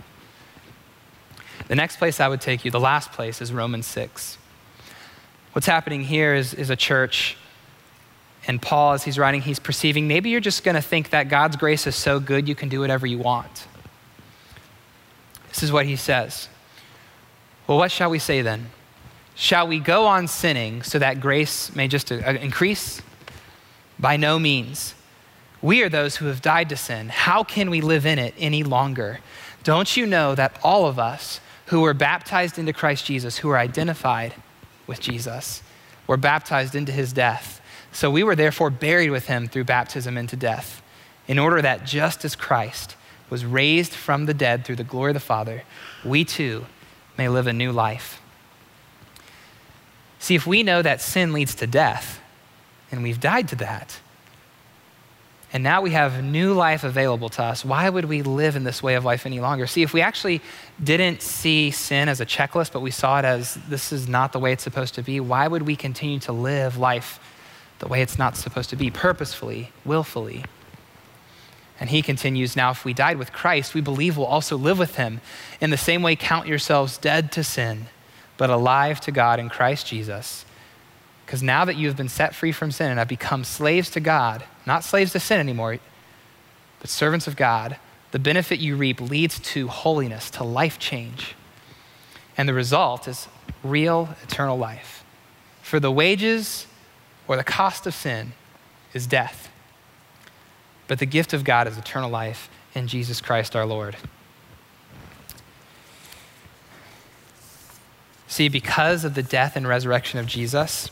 The 1.70 1.76
next 1.76 1.98
place 1.98 2.20
I 2.20 2.28
would 2.28 2.42
take 2.42 2.64
you, 2.64 2.70
the 2.70 2.80
last 2.80 3.12
place, 3.12 3.42
is 3.42 3.52
Romans 3.52 3.88
6. 3.88 4.38
What's 5.54 5.66
happening 5.66 6.04
here 6.04 6.36
is, 6.36 6.54
is 6.54 6.70
a 6.70 6.76
church, 6.76 7.36
and 8.46 8.62
Paul, 8.62 8.94
as 8.94 9.04
he's 9.04 9.18
writing, 9.18 9.42
he's 9.42 9.58
perceiving 9.58 10.08
maybe 10.08 10.30
you're 10.30 10.40
just 10.40 10.64
going 10.64 10.76
to 10.76 10.84
think 10.84 11.10
that 11.10 11.30
God's 11.30 11.56
grace 11.56 11.88
is 11.88 11.96
so 11.96 12.20
good 12.20 12.48
you 12.48 12.54
can 12.54 12.70
do 12.70 12.82
whatever 12.82 13.08
you 13.08 13.18
want. 13.18 13.66
This 15.56 15.64
is 15.64 15.72
what 15.72 15.86
he 15.86 15.96
says. 15.96 16.50
Well, 17.66 17.78
what 17.78 17.90
shall 17.90 18.10
we 18.10 18.20
say 18.20 18.42
then? 18.42 18.72
Shall 19.36 19.66
we 19.68 19.80
go 19.80 20.06
on 20.06 20.28
sinning 20.28 20.84
so 20.84 21.00
that 21.00 21.22
grace 21.22 21.74
may 21.74 21.88
just 21.88 22.12
uh, 22.12 22.16
increase? 22.16 23.02
By 23.98 24.18
no 24.18 24.38
means. 24.38 24.96
We 25.62 25.82
are 25.82 25.88
those 25.88 26.18
who 26.18 26.26
have 26.26 26.42
died 26.42 26.68
to 26.70 26.76
sin. 26.76 27.08
How 27.08 27.46
can 27.46 27.70
we 27.70 27.80
live 27.80 28.06
in 28.06 28.20
it 28.20 28.34
any 28.38 28.64
longer? 28.64 29.22
Don't 29.64 29.96
you 29.96 30.06
know 30.06 30.36
that 30.36 30.60
all 30.62 30.88
of 30.88 31.00
us 31.00 31.40
who 31.68 31.80
were 31.80 31.94
baptized 31.94 32.60
into 32.60 32.74
Christ 32.74 33.06
Jesus, 33.06 33.38
who 33.38 33.50
are 33.50 33.58
identified 33.58 34.36
with 34.88 35.00
Jesus, 35.00 35.64
were 36.06 36.18
baptized 36.18 36.76
into 36.76 36.92
his 36.92 37.14
death? 37.14 37.62
So 37.94 38.12
we 38.12 38.24
were 38.24 38.36
therefore 38.36 38.72
buried 38.72 39.10
with 39.10 39.28
him 39.28 39.48
through 39.48 39.64
baptism 39.64 40.18
into 40.18 40.36
death, 40.36 40.82
in 41.30 41.40
order 41.40 41.62
that 41.62 41.86
just 41.86 42.26
as 42.26 42.36
Christ 42.36 42.98
was 43.30 43.46
raised 43.46 43.94
from 43.94 44.26
the 44.26 44.34
dead 44.34 44.66
through 44.66 44.76
the 44.76 44.84
glory 44.84 45.12
of 45.12 45.16
the 45.16 45.20
Father, 45.20 45.64
we 46.04 46.24
too 46.24 46.66
may 47.18 47.30
live 47.30 47.48
a 47.48 47.54
new 47.54 47.72
life. 47.72 48.22
See, 50.20 50.36
if 50.36 50.48
we 50.48 50.64
know 50.64 50.82
that 50.82 51.02
sin 51.02 51.34
leads 51.34 51.56
to 51.56 51.68
death, 51.68 52.20
and 52.92 53.04
we've 53.04 53.20
died 53.20 53.48
to 53.50 53.56
that, 53.58 54.00
and 55.54 55.64
now 55.64 55.82
we 55.82 55.92
have 55.92 56.22
new 56.24 56.54
life 56.54 56.84
available 56.84 57.30
to 57.30 57.44
us. 57.44 57.64
Why 57.64 57.90
would 57.90 58.06
we 58.06 58.24
live 58.24 58.56
in 58.56 58.66
this 58.66 58.84
way 58.84 58.96
of 58.96 59.06
life 59.06 59.26
any 59.26 59.40
longer? 59.40 59.68
See, 59.68 59.84
if 59.84 59.94
we 59.94 60.02
actually 60.02 60.42
didn't 60.84 61.22
see 61.22 61.72
sin 61.72 62.10
as 62.10 62.20
a 62.20 62.26
checklist, 62.26 62.74
but 62.74 62.82
we 62.82 62.92
saw 62.92 63.20
it 63.20 63.26
as 63.26 63.54
this 63.70 63.94
is 63.94 64.08
not 64.08 64.34
the 64.34 64.40
way 64.40 64.52
it's 64.52 64.64
supposed 64.64 64.96
to 64.96 65.02
be, 65.02 65.20
why 65.20 65.48
would 65.48 65.62
we 65.62 65.76
continue 65.78 66.20
to 66.20 66.34
live 66.34 66.78
life 66.78 67.20
the 67.80 67.88
way 67.88 68.02
it's 68.02 68.18
not 68.18 68.36
supposed 68.36 68.70
to 68.72 68.76
be, 68.76 68.92
purposefully, 68.92 69.72
willfully? 69.86 70.44
And 71.80 71.90
he 71.90 72.02
continues 72.02 72.56
Now, 72.56 72.72
if 72.72 72.86
we 72.86 72.94
died 72.94 73.18
with 73.18 73.34
Christ, 73.34 73.74
we 73.74 73.82
believe 73.82 74.18
we'll 74.18 74.26
also 74.26 74.58
live 74.58 74.80
with 74.80 74.96
him. 74.96 75.22
In 75.60 75.70
the 75.70 75.78
same 75.78 76.02
way, 76.02 76.16
count 76.16 76.48
yourselves 76.48 76.98
dead 76.98 77.32
to 77.34 77.44
sin, 77.44 77.88
but 78.38 78.50
alive 78.50 79.02
to 79.02 79.12
God 79.12 79.40
in 79.40 79.50
Christ 79.50 79.88
Jesus. 79.88 80.46
Because 81.26 81.42
now 81.42 81.66
that 81.66 81.76
you 81.76 81.88
have 81.88 81.98
been 81.98 82.10
set 82.10 82.36
free 82.36 82.52
from 82.52 82.72
sin 82.72 82.92
and 82.92 83.00
have 83.00 83.08
become 83.08 83.44
slaves 83.44 83.90
to 83.92 84.00
God, 84.00 84.44
not 84.66 84.84
slaves 84.84 85.12
to 85.14 85.20
sin 85.20 85.40
anymore, 85.40 85.80
but 86.80 86.90
servants 86.90 87.28
of 87.28 87.36
God, 87.36 87.78
the 88.12 88.20
benefit 88.20 88.60
you 88.60 88.76
reap 88.76 89.02
leads 89.02 89.40
to 89.40 89.68
holiness, 89.68 90.30
to 90.32 90.44
life 90.44 90.80
change. 90.80 91.36
And 92.38 92.48
the 92.48 92.54
result 92.54 93.08
is 93.08 93.28
real 93.64 94.16
eternal 94.24 94.58
life. 94.58 95.04
For 95.62 95.80
the 95.80 95.92
wages 95.92 96.68
or 97.28 97.36
the 97.36 97.44
cost 97.44 97.88
of 97.88 97.94
sin 97.94 98.34
is 98.94 99.08
death. 99.08 99.50
But 100.88 101.00
the 101.00 101.06
gift 101.06 101.34
of 101.34 101.44
God 101.44 101.68
is 101.68 101.78
eternal 101.78 102.10
life 102.10 102.50
in 102.74 102.88
Jesus 102.88 103.22
Christ 103.22 103.56
our 103.56 103.66
Lord. 103.66 103.96
See, 108.28 108.50
because 108.50 109.06
of 109.06 109.16
the 109.16 109.24
death 109.24 109.56
and 109.56 109.68
resurrection 109.68 110.20
of 110.20 110.26
Jesus, 110.26 110.92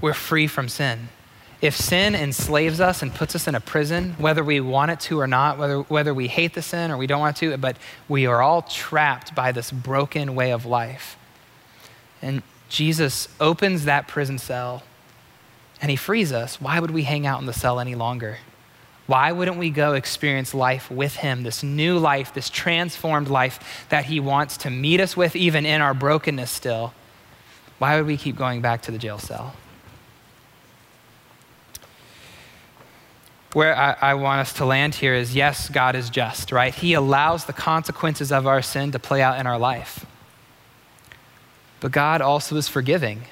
we're 0.00 0.14
free 0.14 0.46
from 0.46 0.68
sin. 0.68 1.08
If 1.60 1.76
sin 1.76 2.16
enslaves 2.16 2.80
us 2.80 3.02
and 3.02 3.14
puts 3.14 3.36
us 3.36 3.46
in 3.46 3.54
a 3.54 3.60
prison, 3.60 4.16
whether 4.18 4.42
we 4.42 4.58
want 4.60 4.90
it 4.90 4.98
to 5.00 5.20
or 5.20 5.28
not, 5.28 5.58
whether, 5.58 5.80
whether 5.82 6.12
we 6.12 6.26
hate 6.26 6.54
the 6.54 6.62
sin 6.62 6.90
or 6.90 6.96
we 6.96 7.06
don't 7.06 7.20
want 7.20 7.36
to, 7.36 7.56
but 7.56 7.76
we 8.08 8.26
are 8.26 8.42
all 8.42 8.62
trapped 8.62 9.34
by 9.34 9.52
this 9.52 9.70
broken 9.70 10.34
way 10.34 10.50
of 10.50 10.66
life. 10.66 11.16
And 12.20 12.42
Jesus 12.68 13.28
opens 13.40 13.84
that 13.84 14.08
prison 14.08 14.38
cell 14.38 14.82
and 15.82 15.90
he 15.90 15.96
frees 15.96 16.32
us. 16.32 16.60
Why 16.60 16.80
would 16.80 16.92
we 16.92 17.02
hang 17.02 17.26
out 17.26 17.40
in 17.40 17.46
the 17.46 17.52
cell 17.52 17.78
any 17.78 17.94
longer? 17.94 18.38
Why 19.06 19.32
wouldn't 19.32 19.58
we 19.58 19.68
go 19.68 19.92
experience 19.92 20.54
life 20.54 20.90
with 20.90 21.16
him, 21.16 21.42
this 21.42 21.62
new 21.62 21.98
life, 21.98 22.32
this 22.32 22.48
transformed 22.48 23.28
life 23.28 23.86
that 23.90 24.06
he 24.06 24.20
wants 24.20 24.56
to 24.58 24.70
meet 24.70 25.00
us 25.00 25.16
with, 25.16 25.36
even 25.36 25.66
in 25.66 25.80
our 25.82 25.92
brokenness 25.92 26.50
still? 26.50 26.94
Why 27.78 27.96
would 27.96 28.06
we 28.06 28.16
keep 28.16 28.36
going 28.36 28.62
back 28.62 28.82
to 28.82 28.92
the 28.92 28.98
jail 28.98 29.18
cell? 29.18 29.54
where 33.54 33.76
I, 33.76 33.96
I, 34.00 34.14
want 34.14 34.40
us 34.40 34.54
to 34.54 34.64
land 34.64 34.94
here 34.94 35.14
is 35.14 35.34
yes, 35.34 35.68
God 35.68 35.94
is 35.94 36.08
just, 36.08 36.52
right? 36.52 36.74
He 36.74 36.94
allows 36.94 37.44
the 37.44 37.52
consequences 37.52 38.32
of 38.32 38.46
our 38.46 38.62
sin 38.62 38.92
to 38.92 38.98
play 38.98 39.20
out 39.20 39.38
in 39.38 39.46
our 39.46 39.58
life. 39.58 40.06
But 41.80 41.92
God 41.92 42.22
also 42.22 42.56
is 42.56 42.68
forgiving. 42.68 43.24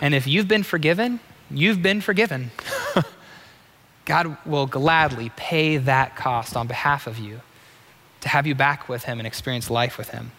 And 0.00 0.14
if 0.14 0.26
you've 0.26 0.48
been 0.48 0.62
forgiven, 0.62 1.20
you've 1.50 1.82
been 1.82 2.00
forgiven. 2.00 2.50
God 4.04 4.36
will 4.44 4.66
gladly 4.66 5.30
pay 5.36 5.78
that 5.78 6.16
cost 6.16 6.56
on 6.56 6.66
behalf 6.66 7.06
of 7.06 7.18
you 7.18 7.40
to 8.20 8.28
have 8.28 8.46
you 8.46 8.54
back 8.54 8.88
with 8.88 9.04
Him 9.04 9.18
and 9.18 9.26
experience 9.26 9.70
life 9.70 9.96
with 9.96 10.10
Him. 10.10 10.32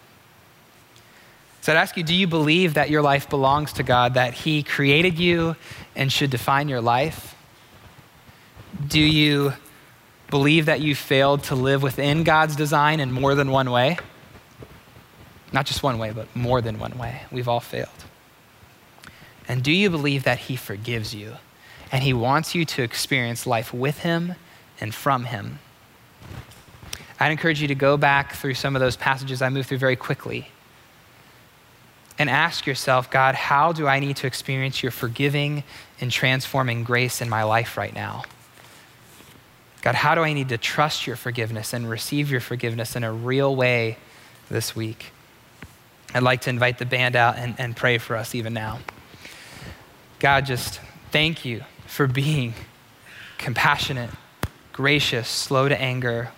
So 1.62 1.72
I'd 1.72 1.78
ask 1.78 1.96
you 1.96 2.04
do 2.04 2.14
you 2.14 2.28
believe 2.28 2.74
that 2.74 2.90
your 2.90 3.02
life 3.02 3.28
belongs 3.28 3.72
to 3.74 3.82
God, 3.82 4.14
that 4.14 4.34
He 4.34 4.62
created 4.62 5.18
you 5.18 5.56
and 5.96 6.12
should 6.12 6.30
define 6.30 6.68
your 6.68 6.80
life? 6.80 7.34
Do 8.86 9.00
you 9.00 9.52
believe 10.30 10.66
that 10.66 10.80
you 10.80 10.94
failed 10.94 11.44
to 11.44 11.54
live 11.54 11.82
within 11.82 12.24
God's 12.24 12.56
design 12.56 13.00
in 13.00 13.10
more 13.10 13.34
than 13.34 13.50
one 13.50 13.70
way? 13.70 13.98
Not 15.52 15.66
just 15.66 15.82
one 15.82 15.98
way, 15.98 16.12
but 16.12 16.34
more 16.36 16.60
than 16.60 16.78
one 16.78 16.98
way. 16.98 17.22
We've 17.32 17.48
all 17.48 17.60
failed. 17.60 17.88
And 19.48 19.62
do 19.62 19.72
you 19.72 19.90
believe 19.90 20.24
that 20.24 20.38
He 20.38 20.56
forgives 20.56 21.14
you 21.14 21.34
and 21.92 22.02
He 22.02 22.12
wants 22.12 22.54
you 22.54 22.64
to 22.64 22.82
experience 22.82 23.46
life 23.46 23.72
with 23.72 24.00
Him 24.00 24.34
and 24.80 24.94
from 24.94 25.24
Him? 25.24 25.58
I'd 27.18 27.32
encourage 27.32 27.62
you 27.62 27.68
to 27.68 27.74
go 27.74 27.96
back 27.96 28.34
through 28.34 28.54
some 28.54 28.76
of 28.76 28.80
those 28.80 28.96
passages 28.96 29.40
I 29.40 29.48
moved 29.48 29.68
through 29.68 29.78
very 29.78 29.96
quickly 29.96 30.48
and 32.18 32.30
ask 32.30 32.66
yourself, 32.66 33.10
God, 33.10 33.34
how 33.34 33.72
do 33.72 33.86
I 33.86 34.00
need 34.00 34.16
to 34.16 34.26
experience 34.26 34.82
your 34.82 34.92
forgiving 34.92 35.64
and 36.00 36.10
transforming 36.10 36.84
grace 36.84 37.20
in 37.20 37.28
my 37.28 37.42
life 37.42 37.76
right 37.76 37.94
now? 37.94 38.24
God, 39.82 39.94
how 39.94 40.14
do 40.14 40.22
I 40.22 40.32
need 40.32 40.48
to 40.48 40.58
trust 40.58 41.06
your 41.06 41.16
forgiveness 41.16 41.72
and 41.72 41.88
receive 41.88 42.30
your 42.30 42.40
forgiveness 42.40 42.96
in 42.96 43.04
a 43.04 43.12
real 43.12 43.54
way 43.54 43.98
this 44.50 44.74
week? 44.74 45.12
I'd 46.14 46.22
like 46.22 46.42
to 46.42 46.50
invite 46.50 46.78
the 46.78 46.86
band 46.86 47.16
out 47.16 47.36
and, 47.36 47.54
and 47.58 47.76
pray 47.76 47.98
for 47.98 48.16
us 48.16 48.34
even 48.34 48.52
now. 48.52 48.80
God, 50.26 50.44
just 50.44 50.80
thank 51.12 51.44
you 51.44 51.62
for 51.86 52.08
being 52.08 52.54
compassionate, 53.38 54.10
gracious, 54.72 55.28
slow 55.28 55.68
to 55.68 55.80
anger, 55.80 56.30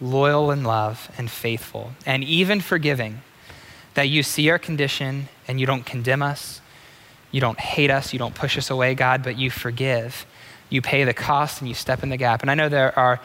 loyal 0.00 0.50
in 0.50 0.64
love, 0.64 1.08
and 1.16 1.30
faithful, 1.30 1.92
and 2.04 2.24
even 2.24 2.60
forgiving. 2.60 3.22
That 3.94 4.08
you 4.08 4.24
see 4.24 4.50
our 4.50 4.58
condition 4.58 5.28
and 5.46 5.60
you 5.60 5.66
don't 5.66 5.86
condemn 5.86 6.20
us, 6.20 6.60
you 7.30 7.40
don't 7.40 7.60
hate 7.60 7.92
us, 7.92 8.12
you 8.12 8.18
don't 8.18 8.34
push 8.34 8.58
us 8.58 8.70
away, 8.70 8.96
God, 8.96 9.22
but 9.22 9.38
you 9.38 9.52
forgive 9.52 10.26
you 10.68 10.82
pay 10.82 11.04
the 11.04 11.14
cost 11.14 11.60
and 11.60 11.68
you 11.68 11.74
step 11.74 12.02
in 12.02 12.08
the 12.08 12.16
gap. 12.16 12.42
And 12.42 12.50
I 12.50 12.54
know 12.54 12.68
there 12.68 12.98
are 12.98 13.20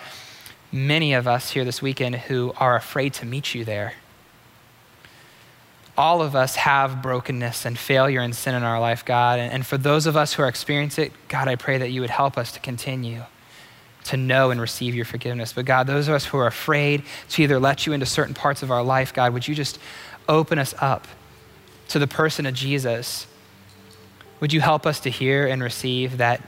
many 0.72 1.14
of 1.14 1.28
us 1.28 1.50
here 1.50 1.66
this 1.66 1.82
weekend 1.82 2.16
who 2.16 2.54
are 2.58 2.76
afraid 2.76 3.16
to 3.16 3.26
meet 3.26 3.56
you 3.56 3.66
there. 3.66 3.94
All 5.98 6.22
of 6.22 6.36
us 6.36 6.56
have 6.56 7.02
brokenness 7.02 7.66
and 7.66 7.78
failure 7.78 8.22
and 8.22 8.36
sin 8.36 8.56
in 8.56 8.64
our 8.64 8.80
life, 8.80 9.06
God. 9.06 9.40
And, 9.40 9.66
for 9.66 9.78
those 9.78 10.08
of 10.08 10.18
us 10.18 10.34
who 10.34 10.44
are 10.44 10.48
experiencing 10.48 11.06
it, 11.06 11.12
God, 11.28 11.48
I 11.48 11.56
pray 11.56 11.78
that 11.78 11.92
you 11.92 12.02
would 12.02 12.10
help 12.10 12.38
us 12.38 12.52
to 12.54 12.60
continue 12.60 13.24
to 14.06 14.18
know 14.18 14.52
and 14.52 14.60
receive 14.60 14.96
your 14.96 15.06
forgiveness. 15.06 15.54
But 15.54 15.66
God, 15.66 15.88
those 15.88 16.08
of 16.08 16.14
us 16.14 16.26
who 16.26 16.38
are 16.38 16.48
afraid 16.48 17.04
to 17.30 17.44
either 17.44 17.60
let 17.60 17.86
you 17.86 17.94
into 17.94 18.06
certain 18.06 18.34
parts 18.34 18.64
of 18.64 18.72
our 18.72 18.84
life, 18.84 19.14
God, 19.14 19.34
would 19.34 19.48
you 19.48 19.56
just 19.56 19.80
open 20.28 20.60
us 20.60 20.74
up 20.80 21.08
to 21.90 22.00
the 22.00 22.08
person 22.08 22.46
of 22.46 22.54
Jesus? 22.54 23.28
Would 24.40 24.52
you 24.52 24.62
help 24.62 24.86
us 24.86 25.00
to 25.02 25.10
hear 25.10 25.48
and 25.48 25.64
receive 25.64 26.18
that 26.18 26.42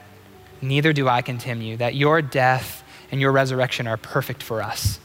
neither 0.60 0.92
do 0.92 1.08
I 1.08 1.22
condemn 1.22 1.62
you, 1.62 1.76
that 1.78 1.94
your 1.94 2.22
death 2.22 2.82
and 3.10 3.20
your 3.20 3.32
resurrection 3.32 3.86
are 3.86 3.96
perfect 3.96 4.42
for 4.42 4.62
us. 4.62 4.98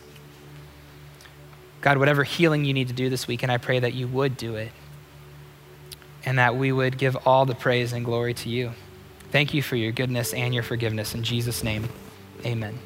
God, 1.81 1.97
whatever 1.97 2.23
healing 2.23 2.65
you 2.65 2.73
need 2.73 2.87
to 2.89 2.93
do 2.93 3.09
this 3.09 3.27
week, 3.27 3.43
and 3.43 3.51
I 3.51 3.57
pray 3.57 3.79
that 3.79 3.93
you 3.93 4.07
would 4.07 4.37
do 4.37 4.55
it. 4.55 4.71
and 6.25 6.37
that 6.39 6.55
we 6.55 6.71
would 6.71 6.97
give 6.97 7.15
all 7.25 7.45
the 7.45 7.55
praise 7.55 7.93
and 7.93 8.05
glory 8.05 8.33
to 8.33 8.49
you. 8.49 8.73
Thank 9.31 9.53
you 9.53 9.61
for 9.61 9.75
your 9.75 9.91
goodness 9.91 10.33
and 10.33 10.53
your 10.53 10.63
forgiveness. 10.63 11.15
In 11.15 11.23
Jesus' 11.23 11.63
name, 11.63 11.89
amen. 12.45 12.79